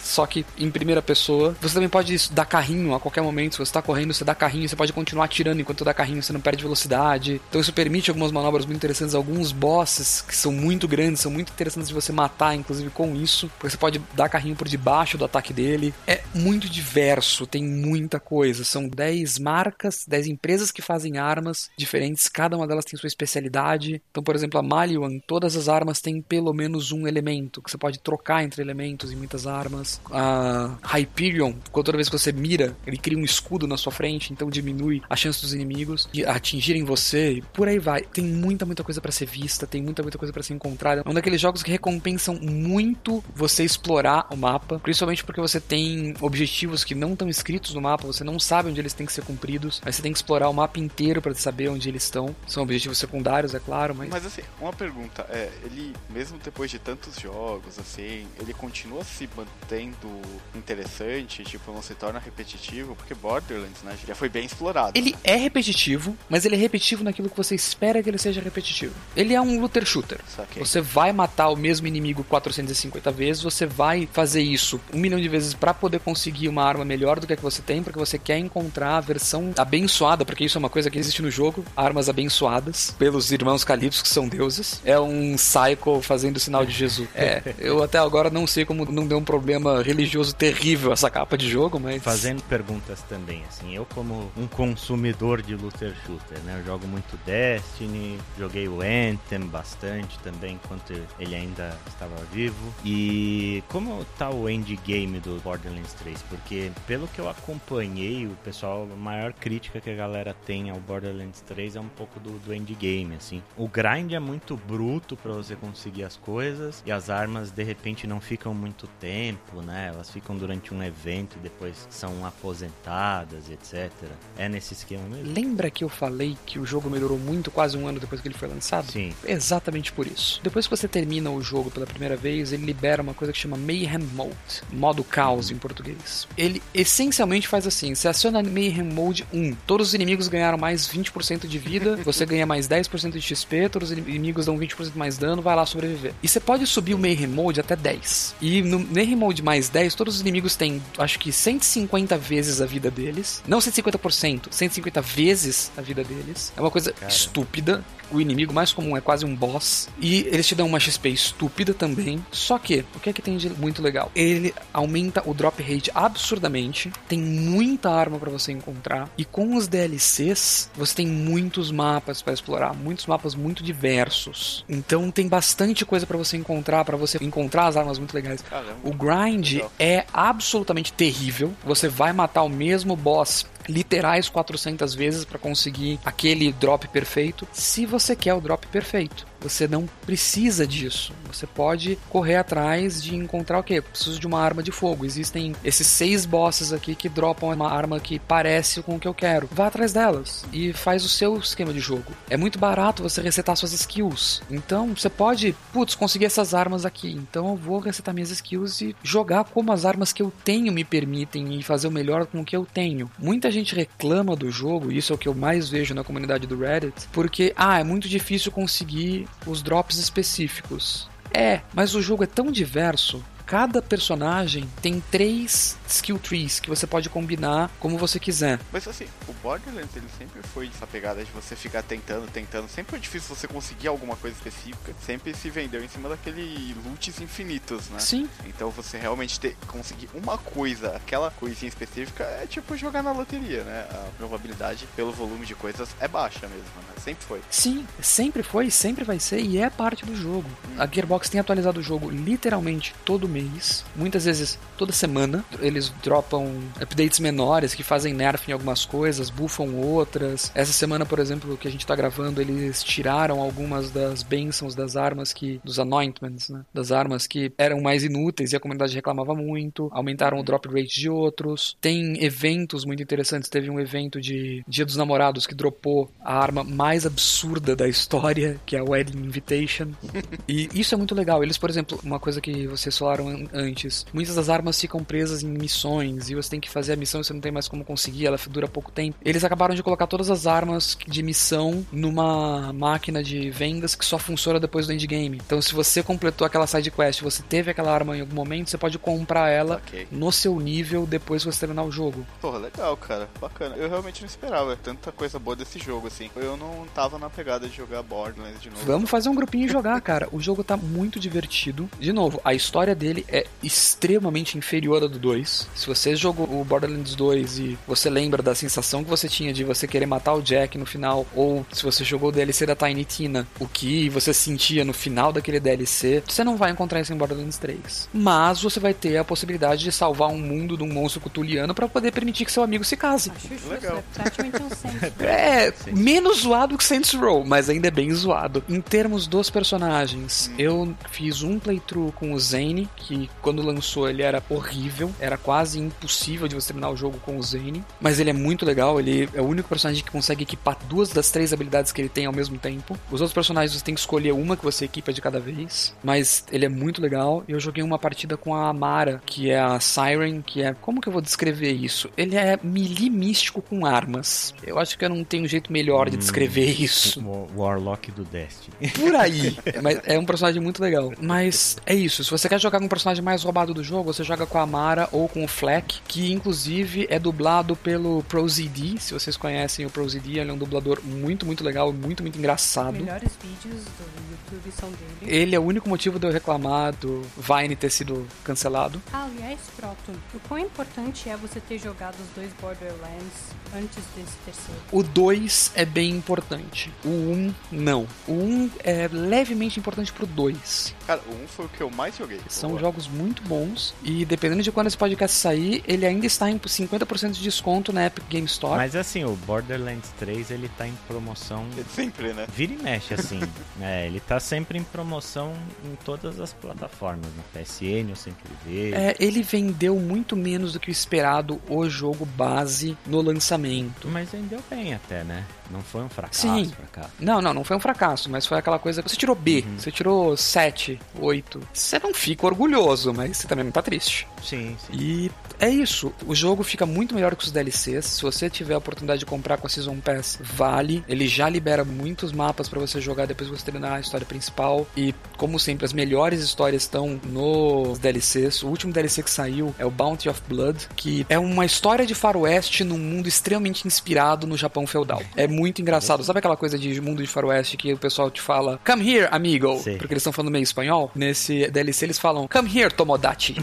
só 0.09 0.25
que 0.25 0.45
em 0.57 0.71
primeira 0.71 1.01
pessoa. 1.01 1.55
Você 1.61 1.75
também 1.75 1.89
pode 1.89 2.17
dar 2.31 2.45
carrinho 2.45 2.93
a 2.95 2.99
qualquer 2.99 3.21
momento. 3.21 3.53
Se 3.53 3.59
você 3.59 3.71
tá 3.71 3.81
correndo, 3.81 4.13
você 4.13 4.25
dá 4.25 4.33
carrinho, 4.33 4.67
você 4.67 4.75
pode 4.75 4.91
continuar 4.91 5.25
atirando 5.25 5.61
enquanto 5.61 5.85
dá 5.85 5.93
carrinho, 5.93 6.21
você 6.21 6.33
não 6.33 6.41
perde 6.41 6.63
velocidade. 6.63 7.39
Então 7.47 7.61
isso 7.61 7.71
permite 7.71 8.09
algumas 8.09 8.31
manobras 8.31 8.65
muito 8.65 8.77
interessantes. 8.77 9.13
Alguns 9.13 9.51
bosses 9.51 10.21
que 10.21 10.35
são 10.35 10.51
muito 10.51 10.87
grandes, 10.87 11.21
são 11.21 11.31
muito 11.31 11.51
interessantes 11.51 11.87
de 11.87 11.93
você 11.93 12.11
matar, 12.11 12.55
inclusive 12.55 12.89
com 12.89 13.15
isso. 13.15 13.49
Porque 13.49 13.69
você 13.69 13.77
pode 13.77 14.01
dar 14.15 14.29
carrinho 14.29 14.55
por 14.55 14.67
debaixo 14.67 15.17
do 15.17 15.25
ataque 15.25 15.53
dele. 15.53 15.93
É 16.07 16.21
muito 16.33 16.67
diverso, 16.67 17.45
tem 17.45 17.63
muita 17.63 18.19
coisa. 18.19 18.63
São 18.63 18.87
10 18.89 19.37
marcas, 19.37 20.05
10 20.07 20.27
empresas 20.27 20.71
que 20.71 20.81
fazem 20.81 21.17
armas 21.19 21.69
diferentes, 21.77 22.27
cada 22.27 22.57
uma 22.57 22.67
delas 22.67 22.85
tem 22.85 22.99
sua 22.99 23.07
especialidade. 23.07 24.01
Então, 24.09 24.23
por 24.23 24.35
exemplo, 24.35 24.59
a 24.59 24.63
Maliwan, 24.63 25.19
todas 25.19 25.55
as 25.55 25.69
armas 25.69 26.01
têm 26.01 26.21
pelo 26.21 26.53
menos 26.53 26.91
um 26.91 27.07
elemento, 27.07 27.61
que 27.61 27.69
você 27.69 27.77
pode 27.77 27.99
trocar 27.99 28.43
entre 28.43 28.61
elementos 28.61 29.11
em 29.11 29.15
muitas 29.15 29.45
armas 29.45 29.98
a 30.11 30.77
Hyperion, 30.83 31.53
toda 31.71 31.97
vez 31.97 32.09
que 32.09 32.17
você 32.17 32.31
mira, 32.31 32.75
ele 32.85 32.97
cria 32.97 33.17
um 33.17 33.23
escudo 33.23 33.67
na 33.67 33.77
sua 33.77 33.91
frente, 33.91 34.33
então 34.33 34.49
diminui 34.49 35.01
a 35.09 35.15
chance 35.15 35.41
dos 35.41 35.53
inimigos 35.53 36.09
de 36.11 36.25
atingirem 36.25 36.83
você 36.83 37.33
e 37.33 37.41
por 37.41 37.67
aí 37.67 37.79
vai. 37.79 38.01
Tem 38.01 38.23
muita, 38.23 38.65
muita 38.65 38.83
coisa 38.83 39.01
para 39.01 39.11
ser 39.11 39.25
vista, 39.25 39.67
tem 39.67 39.81
muita, 39.81 40.01
muita 40.01 40.17
coisa 40.17 40.33
para 40.33 40.43
ser 40.43 40.53
encontrada. 40.53 41.03
É 41.05 41.09
um 41.09 41.13
daqueles 41.13 41.39
jogos 41.39 41.63
que 41.63 41.71
recompensam 41.71 42.35
muito 42.35 43.23
você 43.35 43.63
explorar 43.63 44.27
o 44.31 44.35
mapa, 44.35 44.79
principalmente 44.79 45.23
porque 45.23 45.41
você 45.41 45.59
tem 45.59 46.13
objetivos 46.21 46.83
que 46.83 46.95
não 46.95 47.13
estão 47.13 47.29
escritos 47.29 47.73
no 47.73 47.81
mapa, 47.81 48.07
você 48.07 48.23
não 48.23 48.39
sabe 48.39 48.69
onde 48.69 48.79
eles 48.79 48.93
têm 48.93 49.05
que 49.05 49.13
ser 49.13 49.23
cumpridos, 49.23 49.81
aí 49.85 49.93
você 49.93 50.01
tem 50.01 50.11
que 50.11 50.17
explorar 50.17 50.49
o 50.49 50.53
mapa 50.53 50.79
inteiro 50.79 51.21
para 51.21 51.33
saber 51.35 51.69
onde 51.69 51.87
eles 51.89 52.03
estão. 52.03 52.35
São 52.47 52.63
objetivos 52.63 52.97
secundários, 52.97 53.53
é 53.53 53.59
claro, 53.59 53.95
mas. 53.95 54.09
Mas 54.09 54.25
assim, 54.25 54.41
uma 54.59 54.73
pergunta, 54.73 55.25
é, 55.29 55.49
ele, 55.63 55.93
mesmo 56.09 56.37
depois 56.43 56.71
de 56.71 56.79
tantos 56.79 57.19
jogos, 57.19 57.77
assim, 57.79 58.27
ele 58.39 58.53
continua 58.53 59.03
se 59.03 59.29
mantendo 59.35 59.88
sendo 59.89 60.21
interessante, 60.55 61.43
tipo, 61.43 61.71
não 61.71 61.81
se 61.81 61.95
torna 61.95 62.19
repetitivo, 62.19 62.95
porque 62.95 63.13
Borderlands, 63.13 63.81
né, 63.83 63.95
já 64.07 64.15
foi 64.15 64.29
bem 64.29 64.45
explorado. 64.45 64.97
Ele 64.97 65.15
é 65.23 65.35
repetitivo, 65.35 66.17
mas 66.29 66.45
ele 66.45 66.55
é 66.55 66.57
repetitivo 66.57 67.03
naquilo 67.03 67.29
que 67.29 67.37
você 67.37 67.55
espera 67.55 68.01
que 68.03 68.09
ele 68.09 68.17
seja 68.17 68.41
repetitivo. 68.41 68.93
Ele 69.15 69.33
é 69.33 69.41
um 69.41 69.59
looter 69.59 69.85
shooter. 69.85 70.19
Saquei. 70.27 70.63
Você 70.63 70.81
vai 70.81 71.11
matar 71.11 71.49
o 71.49 71.55
mesmo 71.55 71.87
inimigo 71.87 72.23
450 72.23 73.11
vezes, 73.11 73.43
você 73.43 73.65
vai 73.65 74.07
fazer 74.11 74.41
isso 74.41 74.79
um 74.93 74.99
milhão 74.99 75.19
de 75.19 75.27
vezes 75.27 75.53
para 75.53 75.73
poder 75.73 75.99
conseguir 75.99 76.47
uma 76.47 76.63
arma 76.63 76.83
melhor 76.83 77.19
do 77.19 77.27
que 77.27 77.33
a 77.33 77.37
que 77.37 77.43
você 77.43 77.61
tem, 77.61 77.81
porque 77.81 77.99
você 77.99 78.17
quer 78.17 78.37
encontrar 78.37 78.97
a 78.97 79.01
versão 79.01 79.53
abençoada, 79.57 80.25
porque 80.25 80.45
isso 80.45 80.57
é 80.57 80.59
uma 80.59 80.69
coisa 80.69 80.89
que 80.89 80.99
existe 80.99 81.21
no 81.21 81.31
jogo, 81.31 81.63
armas 81.75 82.09
abençoadas 82.09 82.95
pelos 82.97 83.31
irmãos 83.31 83.63
Calypso, 83.63 84.03
que 84.03 84.09
são 84.09 84.27
deuses. 84.27 84.81
É 84.83 84.99
um 84.99 85.35
Psycho 85.35 86.01
fazendo 86.01 86.37
o 86.37 86.39
sinal 86.39 86.65
de 86.65 86.73
Jesus. 86.73 87.07
É, 87.19 87.53
eu 87.59 87.83
até 87.83 87.97
agora 87.97 88.29
não 88.29 88.47
sei 88.47 88.63
como 88.63 88.85
não 88.85 89.05
deu 89.05 89.17
um 89.17 89.23
problema 89.23 89.78
religioso 89.81 90.33
terrível 90.33 90.91
essa 90.91 91.09
capa 91.09 91.37
de 91.37 91.49
jogo, 91.49 91.79
mas. 91.79 92.03
Fazendo 92.03 92.41
perguntas 92.43 93.01
também, 93.03 93.43
assim, 93.47 93.75
eu 93.75 93.85
como 93.85 94.31
um 94.37 94.47
consumidor 94.47 95.41
de 95.41 95.55
looter 95.55 95.93
shooter, 96.05 96.39
né? 96.39 96.59
Eu 96.59 96.65
jogo 96.65 96.87
muito 96.87 97.17
Destiny, 97.25 98.17
joguei 98.37 98.67
o 98.67 98.81
Anthem 98.81 99.41
bastante 99.47 100.17
também, 100.19 100.55
enquanto 100.55 100.93
ele 101.19 101.35
ainda 101.35 101.77
estava 101.87 102.15
vivo. 102.31 102.73
E 102.83 103.63
como 103.67 104.05
tá 104.17 104.29
o 104.29 104.49
endgame 104.49 105.19
do 105.19 105.39
Borderlands 105.41 105.93
3? 105.93 106.21
Porque 106.23 106.71
pelo 106.87 107.07
que 107.07 107.19
eu 107.19 107.29
acompanhei, 107.29 108.25
o 108.25 108.35
pessoal, 108.43 108.87
a 108.91 108.95
maior 108.95 109.33
crítica 109.33 109.79
que 109.79 109.89
a 109.89 109.95
galera 109.95 110.35
tem 110.45 110.69
ao 110.69 110.79
Borderlands 110.79 111.41
3 111.41 111.75
é 111.75 111.79
um 111.79 111.89
pouco 111.89 112.19
do, 112.19 112.31
do 112.39 112.53
endgame, 112.53 113.15
assim. 113.15 113.41
O 113.57 113.67
grind 113.67 114.13
é 114.13 114.19
muito 114.19 114.55
bruto 114.55 115.15
para 115.15 115.33
você 115.33 115.55
conseguir 115.55 116.03
as 116.03 116.15
coisas 116.15 116.83
e 116.85 116.91
as 116.91 117.09
armas 117.09 117.51
de 117.51 117.63
repente 117.63 118.07
não 118.07 118.19
ficam 118.19 118.53
muito 118.53 118.87
tempo, 118.99 119.61
né? 119.61 119.68
Elas 119.77 120.09
ficam 120.09 120.37
durante 120.37 120.73
um 120.73 120.83
evento 120.83 121.37
e 121.37 121.39
depois 121.39 121.87
são 121.89 122.25
aposentadas, 122.25 123.49
etc. 123.49 123.91
É 124.37 124.47
nesse 124.47 124.73
esquema 124.73 125.03
mesmo? 125.07 125.33
Lembra 125.33 125.69
que 125.69 125.83
eu 125.83 125.89
falei 125.89 126.37
que 126.45 126.59
o 126.59 126.65
jogo 126.65 126.89
melhorou 126.89 127.17
muito 127.17 127.51
quase 127.51 127.77
um 127.77 127.87
ano 127.87 127.99
depois 127.99 128.21
que 128.21 128.27
ele 128.27 128.35
foi 128.35 128.47
lançado? 128.47 128.91
Sim. 128.91 129.13
Exatamente 129.25 129.91
por 129.91 130.07
isso. 130.07 130.39
Depois 130.43 130.67
que 130.67 130.75
você 130.75 130.87
termina 130.87 131.29
o 131.29 131.41
jogo 131.41 131.69
pela 131.69 131.85
primeira 131.85 132.15
vez, 132.15 132.51
ele 132.51 132.65
libera 132.65 133.01
uma 133.01 133.13
coisa 133.13 133.33
que 133.33 133.39
chama 133.39 133.57
Mayhem 133.57 133.99
Mode, 134.13 134.35
modo 134.71 135.03
caos 135.03 135.51
em 135.51 135.57
português. 135.57 136.27
Ele 136.37 136.61
essencialmente 136.73 137.47
faz 137.47 137.67
assim: 137.67 137.93
você 137.95 138.07
aciona 138.07 138.41
Mayhem 138.41 138.83
Mode 138.83 139.25
1, 139.33 139.55
todos 139.67 139.89
os 139.89 139.93
inimigos 139.93 140.27
ganharam 140.27 140.57
mais 140.57 140.87
20% 140.87 141.47
de 141.47 141.57
vida, 141.57 141.97
você 142.03 142.25
ganha 142.25 142.45
mais 142.45 142.67
10% 142.67 143.11
de 143.11 143.21
XP, 143.21 143.69
todos 143.69 143.91
os 143.91 143.97
inimigos 143.97 144.45
dão 144.45 144.57
20% 144.57 144.95
mais 144.95 145.17
dano, 145.17 145.41
vai 145.41 145.55
lá 145.55 145.65
sobreviver. 145.65 146.13
E 146.21 146.27
você 146.27 146.39
pode 146.39 146.65
subir 146.65 146.93
o 146.93 146.99
Mayhem 146.99 147.27
Mode 147.27 147.59
até 147.59 147.75
10. 147.75 148.35
E 148.41 148.61
no 148.61 148.79
Mayhem 148.79 149.15
Mode 149.15 149.41
mais 149.49 149.67
10, 149.67 149.95
todos 149.95 150.13
os 150.17 150.21
inimigos 150.21 150.55
têm, 150.55 150.79
acho 150.99 151.17
que 151.17 151.31
150 151.31 152.15
vezes 152.19 152.61
a 152.61 152.67
vida 152.67 152.91
deles. 152.91 153.41
Não 153.47 153.57
150%, 153.57 154.51
150 154.51 155.01
vezes 155.01 155.71
a 155.75 155.81
vida 155.81 156.03
deles. 156.03 156.53
É 156.55 156.61
uma 156.61 156.69
coisa 156.69 156.91
Cara. 156.91 157.11
estúpida 157.11 157.83
o 158.11 158.19
inimigo 158.19 158.53
mais 158.53 158.73
comum 158.73 158.97
é 158.97 159.01
quase 159.01 159.25
um 159.25 159.35
boss. 159.35 159.87
E 159.99 160.21
eles 160.27 160.47
te 160.47 160.55
dão 160.55 160.67
uma 160.67 160.79
XP 160.79 161.09
estúpida 161.09 161.73
também. 161.73 162.23
Só 162.31 162.57
que, 162.57 162.85
o 162.95 162.99
que 162.99 163.09
é 163.09 163.13
que 163.13 163.21
tem 163.21 163.37
de 163.37 163.49
muito 163.49 163.81
legal? 163.81 164.11
Ele 164.15 164.53
aumenta 164.73 165.21
o 165.25 165.33
drop 165.33 165.61
rate 165.61 165.91
absurdamente. 165.93 166.91
Tem 167.07 167.19
muita 167.19 167.89
arma 167.91 168.17
para 168.17 168.29
você 168.29 168.51
encontrar. 168.51 169.09
E 169.17 169.25
com 169.25 169.55
os 169.55 169.67
DLCs, 169.67 170.69
você 170.75 170.95
tem 170.95 171.07
muitos 171.07 171.71
mapas 171.71 172.21
para 172.21 172.33
explorar. 172.33 172.73
Muitos 172.73 173.05
mapas 173.05 173.35
muito 173.35 173.63
diversos. 173.63 174.65
Então 174.67 175.11
tem 175.11 175.27
bastante 175.27 175.85
coisa 175.85 176.05
para 176.05 176.17
você 176.17 176.37
encontrar. 176.37 176.83
para 176.83 176.97
você 176.97 177.17
encontrar 177.21 177.67
as 177.67 177.77
armas 177.77 177.99
muito 177.99 178.13
legais. 178.13 178.41
Caramba. 178.41 178.75
O 178.83 178.93
grind 178.93 179.38
é 179.79 180.05
absolutamente 180.13 180.93
terrível. 180.93 181.53
Você 181.63 181.87
vai 181.87 182.13
matar 182.13 182.43
o 182.43 182.49
mesmo 182.49 182.95
boss 182.95 183.45
literais 183.67 184.29
400 184.29 184.93
vezes 184.93 185.25
para 185.25 185.39
conseguir 185.39 185.99
aquele 186.05 186.51
drop 186.53 186.87
perfeito, 186.87 187.47
se 187.51 187.85
você 187.85 188.15
quer 188.15 188.33
o 188.33 188.41
drop 188.41 188.65
perfeito. 188.67 189.27
Você 189.41 189.67
não 189.67 189.87
precisa 190.05 190.67
disso. 190.67 191.13
Você 191.31 191.47
pode 191.47 191.97
correr 192.09 192.35
atrás 192.35 193.01
de 193.01 193.15
encontrar 193.15 193.59
o 193.59 193.63
quê? 193.63 193.81
Preciso 193.81 194.19
de 194.19 194.27
uma 194.27 194.39
arma 194.39 194.61
de 194.61 194.71
fogo. 194.71 195.05
Existem 195.05 195.55
esses 195.63 195.87
seis 195.87 196.25
bosses 196.25 196.73
aqui 196.73 196.95
que 196.95 197.07
dropam 197.07 197.53
uma 197.53 197.71
arma 197.71 197.99
que 197.99 198.19
parece 198.19 198.81
com 198.81 198.95
o 198.95 198.99
que 198.99 199.07
eu 199.07 199.13
quero. 199.13 199.47
Vá 199.51 199.67
atrás 199.67 199.93
delas 199.93 200.45
e 200.51 200.73
faz 200.73 201.05
o 201.05 201.09
seu 201.09 201.37
esquema 201.37 201.73
de 201.73 201.79
jogo. 201.79 202.11
É 202.29 202.35
muito 202.35 202.59
barato 202.59 203.03
você 203.03 203.21
resetar 203.21 203.55
suas 203.55 203.71
skills. 203.71 204.41
Então 204.49 204.93
você 204.93 205.09
pode, 205.09 205.55
putz, 205.71 205.95
conseguir 205.95 206.25
essas 206.25 206.53
armas 206.53 206.85
aqui. 206.85 207.11
Então 207.11 207.49
eu 207.49 207.55
vou 207.55 207.79
resetar 207.79 208.13
minhas 208.13 208.31
skills 208.31 208.81
e 208.81 208.95
jogar 209.01 209.45
como 209.45 209.71
as 209.71 209.85
armas 209.85 210.11
que 210.11 210.21
eu 210.21 210.33
tenho 210.43 210.73
me 210.73 210.83
permitem 210.83 211.57
e 211.57 211.63
fazer 211.63 211.87
o 211.87 211.91
melhor 211.91 212.25
com 212.25 212.41
o 212.41 212.45
que 212.45 212.55
eu 212.55 212.65
tenho. 212.65 213.09
Muita 213.17 213.48
gente 213.51 213.75
reclama 213.75 214.35
do 214.35 214.51
jogo, 214.51 214.91
e 214.91 214.97
isso 214.97 215.13
é 215.13 215.15
o 215.15 215.17
que 215.17 215.27
eu 215.27 215.33
mais 215.33 215.69
vejo 215.69 215.93
na 215.93 216.03
comunidade 216.03 216.47
do 216.47 216.57
Reddit, 216.57 217.07
porque 217.11 217.53
ah, 217.55 217.79
é 217.79 217.83
muito 217.83 218.07
difícil 218.07 218.51
conseguir 218.51 219.27
os 219.45 219.61
drops 219.61 219.97
específicos. 219.97 221.09
É, 221.33 221.61
mas 221.73 221.93
o 221.95 222.01
jogo 222.01 222.23
é 222.23 222.27
tão 222.27 222.51
diverso 222.51 223.23
cada 223.49 223.81
personagem 223.81 224.69
tem 224.79 225.01
três 225.09 225.75
skill 225.87 226.19
trees 226.19 226.59
que 226.59 226.69
você 226.69 226.85
pode 226.85 227.09
combinar 227.09 227.71
como 227.79 227.97
você 227.97 228.19
quiser. 228.19 228.59
Mas 228.71 228.87
assim, 228.87 229.07
o 229.27 229.33
Borderlands 229.41 229.95
ele 229.95 230.05
sempre 230.19 230.39
foi 230.53 230.67
essa 230.67 230.85
pegada 230.85 231.25
de 231.25 231.31
você 231.31 231.55
ficar 231.55 231.81
tentando, 231.81 232.29
tentando. 232.31 232.69
Sempre 232.69 232.91
foi 232.91 232.99
difícil 232.99 233.35
você 233.35 233.47
conseguir 233.47 233.87
alguma 233.87 234.15
coisa 234.15 234.37
específica. 234.37 234.93
Sempre 235.03 235.33
se 235.33 235.49
vendeu 235.49 235.83
em 235.83 235.87
cima 235.87 236.07
daquele 236.09 236.75
loots 236.85 237.19
infinitos, 237.19 237.89
né? 237.89 237.97
Sim. 237.97 238.29
Então 238.45 238.69
você 238.69 238.99
realmente 238.99 239.39
ter, 239.39 239.57
conseguir 239.65 240.09
uma 240.13 240.37
coisa, 240.37 240.95
aquela 240.95 241.31
coisinha 241.31 241.69
específica, 241.69 242.23
é 242.25 242.45
tipo 242.45 242.77
jogar 242.77 243.01
na 243.01 243.11
loteria, 243.11 243.63
né? 243.63 243.87
A 243.89 244.09
probabilidade 244.15 244.87
pelo 244.95 245.11
volume 245.11 245.47
de 245.47 245.55
coisas 245.55 245.89
é 245.99 246.07
baixa 246.07 246.47
mesmo, 246.47 246.65
né? 246.87 246.93
Sempre 247.03 247.25
foi. 247.25 247.41
Sim, 247.49 247.87
sempre 247.99 248.43
foi, 248.43 248.69
sempre 248.69 249.03
vai 249.03 249.17
ser 249.17 249.39
e 249.39 249.57
é 249.57 249.71
parte 249.71 250.05
do 250.05 250.15
jogo. 250.15 250.47
Hum. 250.69 250.75
A 250.77 250.85
Gearbox 250.85 251.29
tem 251.29 251.41
atualizado 251.41 251.79
o 251.79 251.83
jogo 251.83 252.11
literalmente 252.11 252.93
todo 253.03 253.27
mês 253.27 253.38
mês, 253.41 253.85
muitas 253.95 254.25
vezes 254.25 254.59
toda 254.77 254.91
semana. 254.91 255.43
Eles 255.61 255.89
dropam 256.03 256.47
updates 256.81 257.19
menores 257.19 257.73
que 257.73 257.83
fazem 257.83 258.13
nerf 258.13 258.49
em 258.49 258.53
algumas 258.53 258.85
coisas, 258.85 259.29
buffam 259.29 259.75
outras. 259.75 260.51
Essa 260.53 260.73
semana, 260.73 261.05
por 261.05 261.19
exemplo, 261.19 261.57
que 261.57 261.67
a 261.67 261.71
gente 261.71 261.85
tá 261.85 261.95
gravando, 261.95 262.41
eles 262.41 262.83
tiraram 262.83 263.41
algumas 263.41 263.91
das 263.91 264.23
bênçãos 264.23 264.75
das 264.75 264.95
armas 264.95 265.33
que. 265.33 265.59
dos 265.63 265.79
anointments, 265.79 266.49
né? 266.49 266.63
Das 266.73 266.91
armas 266.91 267.27
que 267.27 267.51
eram 267.57 267.81
mais 267.81 268.03
inúteis 268.03 268.51
e 268.51 268.55
a 268.55 268.59
comunidade 268.59 268.95
reclamava 268.95 269.33
muito. 269.33 269.89
Aumentaram 269.91 270.39
o 270.39 270.43
drop 270.43 270.67
rate 270.67 270.99
de 270.99 271.09
outros. 271.09 271.77
Tem 271.79 272.23
eventos 272.23 272.85
muito 272.85 273.03
interessantes. 273.03 273.49
Teve 273.49 273.69
um 273.69 273.79
evento 273.79 274.19
de 274.19 274.63
Dia 274.67 274.85
dos 274.85 274.95
Namorados 274.95 275.45
que 275.45 275.55
dropou 275.55 276.11
a 276.23 276.37
arma 276.37 276.63
mais 276.63 277.05
absurda 277.05 277.75
da 277.75 277.87
história, 277.87 278.59
que 278.65 278.75
é 278.75 278.79
a 278.79 278.83
Wedding 278.83 279.19
Invitation. 279.19 279.91
e 280.47 280.69
isso 280.73 280.93
é 280.95 280.97
muito 280.97 281.15
legal. 281.15 281.43
Eles, 281.43 281.57
por 281.57 281.69
exemplo, 281.69 281.99
uma 282.03 282.19
coisa 282.19 282.41
que 282.41 282.67
vocês 282.67 282.97
falaram 282.97 283.28
antes. 283.53 284.05
Muitas 284.13 284.35
das 284.35 284.49
armas 284.49 284.79
ficam 284.79 285.03
presas 285.03 285.43
em 285.43 285.47
missões 285.47 286.29
e 286.29 286.35
você 286.35 286.49
tem 286.49 286.59
que 286.59 286.69
fazer 286.69 286.93
a 286.93 286.95
missão 286.95 287.21
e 287.21 287.23
você 287.23 287.33
não 287.33 287.41
tem 287.41 287.51
mais 287.51 287.67
como 287.67 287.83
conseguir, 287.83 288.25
ela 288.25 288.39
dura 288.49 288.67
pouco 288.67 288.91
tempo. 288.91 289.17
Eles 289.23 289.43
acabaram 289.43 289.75
de 289.75 289.83
colocar 289.83 290.07
todas 290.07 290.29
as 290.29 290.47
armas 290.47 290.97
de 291.07 291.21
missão 291.21 291.85
numa 291.91 292.73
máquina 292.73 293.23
de 293.23 293.49
vendas 293.49 293.95
que 293.95 294.05
só 294.05 294.17
funciona 294.17 294.59
depois 294.59 294.87
do 294.87 294.93
endgame. 294.93 295.41
Então, 295.45 295.61
se 295.61 295.73
você 295.73 296.01
completou 296.01 296.45
aquela 296.45 296.67
side 296.67 296.91
quest, 296.91 297.21
você 297.21 297.43
teve 297.43 297.71
aquela 297.71 297.93
arma 297.93 298.17
em 298.17 298.21
algum 298.21 298.35
momento, 298.35 298.69
você 298.69 298.77
pode 298.77 298.97
comprar 298.97 299.49
ela 299.49 299.81
okay. 299.87 300.07
no 300.11 300.31
seu 300.31 300.59
nível 300.59 301.05
depois 301.05 301.43
que 301.43 301.51
você 301.51 301.59
terminar 301.59 301.83
o 301.83 301.91
jogo. 301.91 302.25
Porra, 302.41 302.59
legal, 302.59 302.95
cara. 302.97 303.29
Bacana. 303.39 303.75
Eu 303.75 303.89
realmente 303.89 304.21
não 304.21 304.27
esperava 304.27 304.75
tanta 304.75 305.11
coisa 305.11 305.39
boa 305.39 305.55
desse 305.55 305.79
jogo, 305.79 306.07
assim. 306.07 306.29
Eu 306.35 306.57
não 306.57 306.85
tava 306.93 307.17
na 307.17 307.29
pegada 307.29 307.67
de 307.67 307.75
jogar 307.75 308.01
Borderlands 308.03 308.61
de 308.61 308.69
novo. 308.69 308.83
Vamos 308.85 309.09
fazer 309.09 309.29
um 309.29 309.35
grupinho 309.35 309.65
e 309.65 309.69
jogar, 309.69 309.99
cara. 310.01 310.27
O 310.31 310.39
jogo 310.39 310.63
tá 310.63 310.77
muito 310.77 311.19
divertido. 311.19 311.89
De 311.99 312.11
novo, 312.11 312.39
a 312.43 312.53
história 312.53 312.95
dele 312.95 313.18
é 313.27 313.45
extremamente 313.61 314.57
inferior 314.57 315.03
à 315.03 315.07
do 315.07 315.19
2. 315.19 315.67
Se 315.75 315.87
você 315.87 316.15
jogou 316.15 316.47
o 316.49 316.63
Borderlands 316.63 317.15
2 317.15 317.59
e 317.59 317.77
você 317.87 318.09
lembra 318.09 318.41
da 318.41 318.55
sensação 318.55 319.03
que 319.03 319.09
você 319.09 319.27
tinha 319.27 319.53
de 319.53 319.63
você 319.63 319.87
querer 319.87 320.05
matar 320.05 320.33
o 320.33 320.41
Jack 320.41 320.77
no 320.77 320.85
final, 320.85 321.25
ou 321.35 321.65
se 321.71 321.83
você 321.83 322.03
jogou 322.03 322.29
o 322.29 322.31
DLC 322.31 322.65
da 322.65 322.75
Tiny 322.75 323.05
Tina, 323.05 323.47
o 323.59 323.67
que 323.67 324.09
você 324.09 324.33
sentia 324.33 324.85
no 324.85 324.93
final 324.93 325.31
daquele 325.31 325.59
DLC, 325.59 326.23
você 326.27 326.43
não 326.43 326.57
vai 326.57 326.71
encontrar 326.71 327.01
isso 327.01 327.13
em 327.13 327.17
Borderlands 327.17 327.57
3. 327.57 328.09
Mas 328.13 328.61
você 328.61 328.79
vai 328.79 328.93
ter 328.93 329.17
a 329.17 329.23
possibilidade 329.23 329.83
de 329.83 329.91
salvar 329.91 330.29
um 330.29 330.37
mundo 330.37 330.77
de 330.77 330.83
um 330.83 330.91
monstro 330.91 331.21
cutuliano 331.21 331.73
para 331.73 331.87
poder 331.87 332.11
permitir 332.11 332.45
que 332.45 332.51
seu 332.51 332.63
amigo 332.63 332.83
se 332.83 332.95
case. 332.95 333.31
Acho 333.31 333.47
justo, 333.47 333.69
Legal. 333.69 333.97
é 333.97 334.03
praticamente 334.13 334.61
um 334.61 334.69
Saints 334.69 335.13
É, 335.19 335.73
menos 335.91 336.41
zoado 336.41 336.77
que 336.77 336.83
Saints 336.83 337.13
Row, 337.13 337.45
mas 337.45 337.69
ainda 337.69 337.87
é 337.87 337.91
bem 337.91 338.11
zoado. 338.13 338.63
Em 338.67 338.81
termos 338.81 339.27
dos 339.27 339.49
personagens, 339.49 340.49
hum. 340.51 340.55
eu 340.57 340.95
fiz 341.11 341.41
um 341.41 341.59
playthrough 341.59 342.11
com 342.13 342.33
o 342.33 342.39
Zane, 342.39 342.89
que 343.09 343.29
quando 343.41 343.63
lançou 343.63 344.07
ele 344.07 344.21
era 344.21 344.43
horrível, 344.49 345.11
era 345.19 345.35
quase 345.35 345.79
impossível 345.79 346.47
de 346.47 346.53
você 346.53 346.67
terminar 346.67 346.91
o 346.91 346.95
jogo 346.95 347.17
com 347.25 347.37
o 347.37 347.41
Zane, 347.41 347.83
mas 347.99 348.19
ele 348.19 348.29
é 348.29 348.33
muito 348.33 348.65
legal, 348.65 348.99
ele 348.99 349.27
é 349.33 349.41
o 349.41 349.45
único 349.45 349.67
personagem 349.67 350.03
que 350.03 350.11
consegue 350.11 350.43
equipar 350.43 350.77
duas 350.87 351.09
das 351.09 351.31
três 351.31 351.51
habilidades 351.51 351.91
que 351.91 352.01
ele 352.01 352.09
tem 352.09 352.27
ao 352.27 352.33
mesmo 352.33 352.59
tempo. 352.59 352.97
Os 353.11 353.21
outros 353.21 353.33
personagens 353.33 353.73
você 353.73 353.83
tem 353.83 353.95
que 353.95 353.99
escolher 353.99 354.31
uma 354.31 354.55
que 354.55 354.63
você 354.63 354.85
equipa 354.85 355.11
de 355.11 355.21
cada 355.21 355.39
vez, 355.39 355.95
mas 356.03 356.45
ele 356.51 356.65
é 356.65 356.69
muito 356.69 357.01
legal. 357.01 357.43
Eu 357.47 357.59
joguei 357.59 357.83
uma 357.83 357.97
partida 357.97 358.37
com 358.37 358.53
a 358.53 358.69
Amara, 358.69 359.21
que 359.25 359.49
é 359.49 359.59
a 359.59 359.79
Siren, 359.79 360.41
que 360.41 360.61
é 360.61 360.73
como 360.73 361.01
que 361.01 361.07
eu 361.07 361.13
vou 361.13 361.21
descrever 361.21 361.71
isso? 361.71 362.09
Ele 362.17 362.35
é 362.35 362.59
milimístico 362.61 363.61
com 363.61 363.85
armas. 363.85 364.53
Eu 364.63 364.77
acho 364.77 364.97
que 364.97 365.05
eu 365.05 365.09
não 365.09 365.23
tenho 365.23 365.45
um 365.45 365.47
jeito 365.47 365.71
melhor 365.71 366.09
de 366.09 366.17
descrever 366.17 366.69
hum, 366.69 366.83
isso. 366.83 367.19
O 367.21 367.61
Warlock 367.61 368.11
do 368.11 368.23
Destiny. 368.23 368.91
Por 368.91 369.15
aí. 369.15 369.57
mas 369.81 369.99
é 370.03 370.19
um 370.19 370.25
personagem 370.25 370.61
muito 370.61 370.81
legal. 370.81 371.11
Mas 371.21 371.77
é 371.85 371.95
isso. 371.95 372.23
Se 372.23 372.31
você 372.31 372.49
quer 372.49 372.59
jogar 372.59 372.79
com 372.79 372.88
personagem 372.89 373.23
mais 373.23 373.43
roubado 373.43 373.73
do 373.73 373.83
jogo, 373.83 374.13
você 374.13 374.23
joga 374.23 374.45
com 374.45 374.57
a 374.57 374.65
Mara 374.65 375.07
ou 375.11 375.29
com 375.29 375.43
o 375.43 375.47
Fleck, 375.47 376.01
que 376.07 376.31
inclusive 376.31 377.07
é 377.09 377.19
dublado 377.19 377.75
pelo 377.75 378.23
ProZD. 378.23 378.99
Se 378.99 379.13
vocês 379.13 379.37
conhecem 379.37 379.85
o 379.85 379.89
ProZD, 379.89 380.39
ele 380.39 380.49
é 380.49 380.53
um 380.53 380.57
dublador 380.57 380.99
muito, 381.03 381.45
muito 381.45 381.63
legal, 381.63 381.93
muito, 381.93 382.23
muito 382.23 382.37
engraçado. 382.37 382.95
Os 382.95 383.01
melhores 383.01 383.31
vídeos 383.41 383.83
do 383.83 384.31
YouTube 384.41 384.71
são 384.71 384.89
dele. 384.89 385.35
Ele 385.35 385.55
é 385.55 385.59
o 385.59 385.63
único 385.63 385.87
motivo 385.87 386.17
de 386.17 386.27
eu 386.27 386.31
reclamar 386.31 386.93
do 386.95 387.21
Vine 387.37 387.75
ter 387.75 387.91
sido 387.91 388.27
cancelado. 388.43 389.01
Ah, 389.13 389.25
aliás, 389.25 389.59
Proto, 389.75 390.11
o 390.33 390.39
quão 390.47 390.59
importante 390.59 391.29
é 391.29 391.37
você 391.37 391.59
ter 391.59 391.77
jogado 391.77 392.15
os 392.15 392.27
dois 392.35 392.51
Borderlands 392.59 393.53
antes 393.75 394.03
desse 394.15 394.35
terceiro? 394.45 394.81
O 394.91 395.03
2 395.03 395.73
é 395.75 395.85
bem 395.85 396.11
importante. 396.11 396.91
O 397.03 397.09
1, 397.09 397.11
um, 397.11 397.53
não. 397.71 398.07
O 398.27 398.33
1 398.33 398.35
um 398.35 398.71
é 398.83 399.07
levemente 399.11 399.79
importante 399.79 400.11
pro 400.11 400.25
2. 400.25 400.95
Cara, 401.05 401.21
o 401.27 401.33
1 401.33 401.43
um 401.43 401.47
foi 401.47 401.65
o 401.65 401.69
que 401.69 401.81
eu 401.81 401.91
mais 401.91 402.17
joguei. 402.17 402.39
São. 402.47 402.78
Jogos 402.79 403.07
muito 403.07 403.41
bons. 403.43 403.93
E 404.03 404.25
dependendo 404.25 404.63
de 404.63 404.71
quando 404.71 404.87
esse 404.87 404.97
podcast 404.97 405.35
sair, 405.35 405.83
ele 405.87 406.05
ainda 406.05 406.25
está 406.25 406.49
em 406.49 406.57
50% 406.57 407.31
de 407.31 407.41
desconto 407.41 407.91
na 407.91 408.05
Epic 408.05 408.23
Game 408.29 408.47
Store. 408.47 408.77
Mas 408.77 408.95
assim, 408.95 409.23
o 409.23 409.35
Borderlands 409.35 410.09
3 410.19 410.51
ele 410.51 410.69
tá 410.77 410.87
em 410.87 410.93
promoção. 411.07 411.65
Sempre, 411.93 412.33
né? 412.33 412.45
Vira 412.53 412.73
e 412.73 412.77
mexe, 412.77 413.13
assim. 413.13 413.39
é, 413.81 414.05
ele 414.05 414.19
tá 414.19 414.39
sempre 414.39 414.77
em 414.77 414.83
promoção 414.83 415.53
em 415.83 415.95
todas 416.03 416.39
as 416.39 416.53
plataformas. 416.53 417.27
Na 417.35 417.61
PSN 417.61 418.09
eu 418.09 418.15
sempre 418.15 418.49
vejo. 418.65 418.95
É, 418.95 419.15
ele 419.19 419.41
vendeu 419.43 419.95
muito 419.97 420.35
menos 420.35 420.73
do 420.73 420.79
que 420.79 420.89
o 420.89 420.91
esperado 420.91 421.61
o 421.69 421.89
jogo 421.89 422.25
base 422.25 422.97
no 423.05 423.21
lançamento. 423.21 424.07
Mas 424.07 424.29
vendeu 424.29 424.61
bem 424.69 424.93
até, 424.93 425.23
né? 425.23 425.45
Não 425.69 425.81
foi 425.81 426.01
um 426.01 426.09
fracasso. 426.09 426.41
Sim. 426.41 426.65
Fracasso. 426.65 427.13
Não, 427.19 427.41
não, 427.41 427.53
não 427.53 427.63
foi 427.63 427.77
um 427.77 427.79
fracasso, 427.79 428.29
mas 428.29 428.45
foi 428.45 428.57
aquela 428.57 428.79
coisa. 428.79 429.01
Você 429.01 429.15
tirou 429.15 429.35
B, 429.35 429.63
uhum. 429.65 429.77
você 429.77 429.91
tirou 429.91 430.35
7, 430.35 430.99
8. 431.19 431.61
Você 431.73 431.99
não 431.99 432.13
fica 432.13 432.45
orgulhoso, 432.45 433.13
mas 433.13 433.37
você 433.37 433.47
também 433.47 433.65
não 433.65 433.71
tá 433.71 433.81
triste. 433.81 434.27
Sim, 434.43 434.75
sim. 434.79 434.93
E 434.93 435.31
é 435.59 435.69
isso. 435.69 436.13
O 436.25 436.33
jogo 436.33 436.63
fica 436.63 436.85
muito 436.85 437.13
melhor 437.13 437.35
que 437.35 437.43
os 437.43 437.51
DLCs. 437.51 438.05
Se 438.05 438.21
você 438.21 438.49
tiver 438.49 438.73
a 438.73 438.77
oportunidade 438.77 439.19
de 439.19 439.25
comprar 439.25 439.57
com 439.57 439.67
a 439.67 439.69
Season 439.69 439.97
Pass, 439.99 440.39
vale. 440.41 441.03
Ele 441.07 441.27
já 441.27 441.49
libera 441.49 441.83
muitos 441.83 442.31
mapas 442.31 442.69
para 442.69 442.79
você 442.79 443.01
jogar 443.01 443.25
depois 443.25 443.49
que 443.49 443.57
você 443.57 443.65
terminar 443.65 443.95
a 443.95 443.99
história 443.99 444.25
principal. 444.25 444.87
E, 444.95 445.13
como 445.37 445.59
sempre, 445.59 445.85
as 445.85 445.93
melhores 445.93 446.41
histórias 446.41 446.83
estão 446.83 447.19
nos 447.25 447.99
DLCs. 447.99 448.63
O 448.63 448.67
último 448.67 448.93
DLC 448.93 449.23
que 449.23 449.29
saiu 449.29 449.73
é 449.77 449.85
o 449.85 449.91
Bounty 449.91 450.29
of 450.29 450.41
Blood, 450.47 450.87
que 450.95 451.25
é 451.29 451.37
uma 451.37 451.65
história 451.65 452.05
de 452.05 452.15
faroeste 452.15 452.83
num 452.83 452.97
mundo 452.97 453.27
extremamente 453.27 453.85
inspirado 453.87 454.47
no 454.47 454.57
Japão 454.57 454.87
feudal. 454.87 455.21
É 455.35 455.47
muito 455.47 455.81
engraçado. 455.81 456.23
Sabe 456.23 456.39
aquela 456.39 456.57
coisa 456.57 456.77
de 456.77 456.99
mundo 457.01 457.21
de 457.21 457.27
faroeste 457.27 457.77
que 457.77 457.93
o 457.93 457.97
pessoal 457.97 458.31
te 458.31 458.41
fala, 458.41 458.79
come 458.85 459.09
here, 459.09 459.27
amigo? 459.31 459.77
Sim. 459.79 459.97
Porque 459.97 460.13
eles 460.13 460.21
estão 460.21 460.33
falando 460.33 460.51
meio 460.51 460.63
espanhol. 460.63 461.11
Nesse 461.15 461.69
DLC 461.69 462.05
eles 462.05 462.19
falam, 462.19 462.47
come 462.47 462.69
here, 462.79 462.93
Tomodachi. 462.93 463.55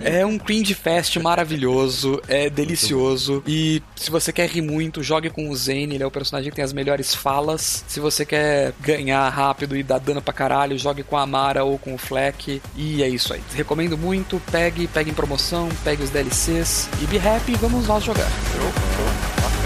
É 0.00 0.24
um 0.24 0.38
cringe 0.38 0.74
fest 0.74 1.16
maravilhoso, 1.16 2.20
é 2.28 2.48
delicioso. 2.48 3.42
E 3.46 3.82
se 3.96 4.10
você 4.10 4.32
quer 4.32 4.48
rir 4.48 4.62
muito, 4.62 5.02
jogue 5.02 5.30
com 5.30 5.48
o 5.48 5.56
Zane, 5.56 5.94
ele 5.94 6.02
é 6.02 6.06
o 6.06 6.10
personagem 6.10 6.50
que 6.50 6.56
tem 6.56 6.64
as 6.64 6.72
melhores 6.72 7.14
falas. 7.14 7.84
Se 7.86 8.00
você 8.00 8.24
quer 8.24 8.72
ganhar 8.80 9.28
rápido 9.28 9.76
e 9.76 9.82
dar 9.82 9.98
dano 9.98 10.22
pra 10.22 10.32
caralho, 10.32 10.78
jogue 10.78 11.02
com 11.02 11.16
a 11.16 11.26
Mara 11.26 11.64
ou 11.64 11.78
com 11.78 11.94
o 11.94 11.98
Fleck. 11.98 12.60
E 12.76 13.02
é 13.02 13.08
isso 13.08 13.32
aí. 13.32 13.42
Recomendo 13.54 13.96
muito, 13.96 14.40
pegue, 14.50 14.86
pegue 14.86 15.10
em 15.10 15.14
promoção, 15.14 15.68
pegue 15.84 16.02
os 16.02 16.10
DLCs 16.10 16.88
e 17.02 17.06
be 17.06 17.18
happy, 17.18 17.54
vamos 17.56 17.86
nós 17.86 18.04
jogar. 18.04 18.28
Show, 18.52 18.72
show. 18.96 19.59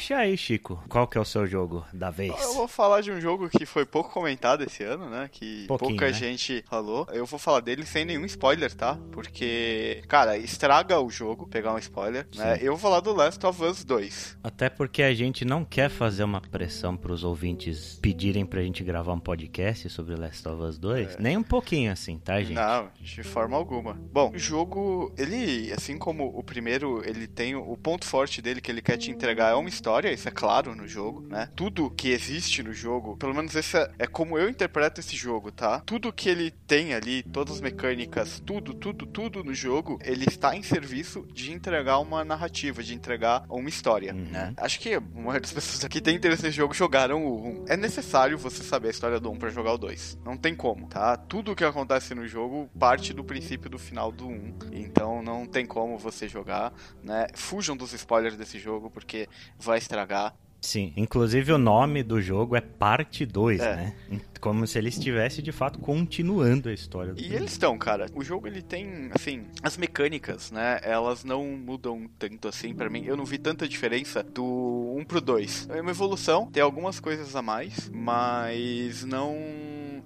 Fechar 0.00 0.20
aí, 0.20 0.36
Chico, 0.36 0.82
qual 0.88 1.06
que 1.06 1.18
é 1.18 1.20
o 1.20 1.24
seu 1.24 1.46
jogo 1.46 1.84
da 1.92 2.10
vez? 2.10 2.32
Eu 2.42 2.54
vou 2.54 2.66
falar 2.66 3.02
de 3.02 3.12
um 3.12 3.20
jogo 3.20 3.50
que 3.50 3.66
foi 3.66 3.84
pouco 3.84 4.10
comentado 4.10 4.64
esse 4.64 4.82
ano, 4.82 5.10
né? 5.10 5.28
Que 5.30 5.66
Pouquinho, 5.66 5.90
pouca 5.90 6.06
né? 6.06 6.12
gente 6.12 6.64
falou. 6.68 7.06
Eu 7.12 7.26
vou 7.26 7.38
falar 7.38 7.60
dele 7.60 7.84
sem 7.84 8.06
nenhum 8.06 8.24
spoiler, 8.24 8.74
tá? 8.74 8.98
Porque, 9.12 10.02
cara, 10.08 10.38
estraga 10.38 10.98
o 10.98 11.10
jogo 11.10 11.46
pegar 11.46 11.74
um 11.74 11.78
spoiler, 11.78 12.26
né? 12.34 12.58
Eu 12.62 12.72
vou 12.72 12.78
falar 12.78 13.00
do 13.00 13.12
Last 13.12 13.44
of 13.44 13.62
Us 13.62 13.84
2. 13.84 14.38
Até 14.42 14.70
porque 14.70 15.02
a 15.02 15.12
gente 15.12 15.44
não 15.44 15.64
quer 15.64 15.90
fazer 15.90 16.24
uma 16.24 16.40
pressão 16.40 16.96
pros 16.96 17.22
ouvintes 17.22 17.98
pedirem 18.00 18.46
pra 18.46 18.62
gente 18.62 18.82
gravar 18.82 19.12
um 19.12 19.20
podcast 19.20 19.90
sobre 19.90 20.16
Last 20.16 20.48
of 20.48 20.62
Us 20.62 20.78
2. 20.78 21.16
É. 21.16 21.20
Nem 21.20 21.36
um 21.36 21.42
pouquinho 21.42 21.92
assim, 21.92 22.18
tá, 22.18 22.40
gente? 22.40 22.54
Não, 22.54 22.88
de 22.98 23.22
forma 23.22 23.54
alguma. 23.54 23.94
Bom, 24.10 24.32
o 24.34 24.38
jogo, 24.38 25.12
ele, 25.18 25.70
assim 25.72 25.98
como 25.98 26.26
o 26.26 26.42
primeiro, 26.42 27.02
ele 27.04 27.26
tem 27.26 27.54
o 27.54 27.76
ponto 27.76 28.06
forte 28.06 28.40
dele 28.40 28.62
que 28.62 28.70
ele 28.70 28.80
quer 28.80 28.96
te 28.96 29.10
entregar 29.10 29.50
é 29.50 29.54
uma 29.54 29.68
história, 29.68 29.89
isso 30.12 30.28
é 30.28 30.30
claro 30.30 30.74
no 30.74 30.86
jogo, 30.86 31.26
né? 31.28 31.48
Tudo 31.56 31.90
que 31.90 32.10
existe 32.10 32.62
no 32.62 32.72
jogo, 32.72 33.16
pelo 33.16 33.34
menos 33.34 33.54
esse 33.54 33.76
é, 33.76 33.90
é 33.98 34.06
como 34.06 34.38
eu 34.38 34.48
interpreto 34.48 35.00
esse 35.00 35.16
jogo, 35.16 35.50
tá? 35.50 35.80
Tudo 35.80 36.12
que 36.12 36.28
ele 36.28 36.50
tem 36.50 36.94
ali, 36.94 37.22
todas 37.22 37.56
as 37.56 37.60
mecânicas, 37.60 38.40
tudo, 38.44 38.74
tudo, 38.74 39.06
tudo 39.06 39.42
no 39.42 39.54
jogo, 39.54 39.98
ele 40.02 40.24
está 40.24 40.54
em 40.54 40.62
serviço 40.62 41.26
de 41.32 41.52
entregar 41.52 41.98
uma 41.98 42.24
narrativa, 42.24 42.82
de 42.82 42.94
entregar 42.94 43.44
uma 43.48 43.68
história, 43.68 44.14
uhum. 44.14 44.24
né? 44.30 44.54
Acho 44.56 44.78
que 44.78 44.94
a 44.94 45.00
maioria 45.00 45.40
das 45.40 45.52
pessoas 45.52 45.84
aqui 45.84 46.00
tem 46.00 46.16
interesse 46.16 46.42
nesse 46.42 46.56
jogo 46.56 46.74
jogaram 46.74 47.24
o 47.24 47.62
1. 47.62 47.64
É 47.68 47.76
necessário 47.76 48.38
você 48.38 48.62
saber 48.62 48.88
a 48.88 48.90
história 48.90 49.20
do 49.20 49.30
1 49.30 49.36
para 49.36 49.50
jogar 49.50 49.72
o 49.72 49.78
2. 49.78 50.18
Não 50.24 50.36
tem 50.36 50.54
como, 50.54 50.88
tá? 50.88 51.16
Tudo 51.16 51.56
que 51.56 51.64
acontece 51.64 52.14
no 52.14 52.26
jogo 52.26 52.70
parte 52.78 53.12
do 53.12 53.24
princípio 53.24 53.68
do 53.68 53.78
final 53.78 54.12
do 54.12 54.28
1. 54.28 54.54
Então 54.72 55.22
não 55.22 55.46
tem 55.46 55.66
como 55.66 55.98
você 55.98 56.28
jogar, 56.28 56.72
né? 57.02 57.26
Fujam 57.34 57.76
dos 57.76 57.92
spoilers 57.92 58.36
desse 58.36 58.58
jogo 58.58 58.90
porque 58.90 59.28
vai 59.58 59.79
estragar. 59.80 60.34
Sim, 60.60 60.92
inclusive 60.94 61.52
o 61.52 61.58
nome 61.58 62.02
do 62.02 62.20
jogo 62.20 62.54
é 62.54 62.60
Parte 62.60 63.24
2, 63.24 63.60
é. 63.60 63.76
né? 63.76 63.94
Como 64.40 64.66
se 64.66 64.78
ele 64.78 64.88
estivesse 64.88 65.42
de 65.42 65.52
fato 65.52 65.78
continuando 65.78 66.68
a 66.68 66.72
história 66.72 67.14
do 67.14 67.20
E 67.20 67.34
eles 67.34 67.52
estão, 67.52 67.76
cara. 67.78 68.06
O 68.14 68.22
jogo 68.22 68.46
ele 68.46 68.62
tem, 68.62 69.10
assim, 69.14 69.44
as 69.62 69.76
mecânicas, 69.76 70.50
né? 70.50 70.80
Elas 70.82 71.24
não 71.24 71.44
mudam 71.44 72.08
tanto 72.18 72.48
assim 72.48 72.74
para 72.74 72.90
mim. 72.90 73.04
Eu 73.04 73.16
não 73.16 73.24
vi 73.24 73.38
tanta 73.38 73.66
diferença 73.66 74.22
do 74.22 74.94
1 74.98 75.04
pro 75.04 75.20
2. 75.20 75.68
É 75.70 75.80
uma 75.80 75.90
evolução, 75.90 76.46
tem 76.50 76.62
algumas 76.62 77.00
coisas 77.00 77.34
a 77.34 77.42
mais, 77.42 77.90
mas 77.92 79.04
não 79.04 79.34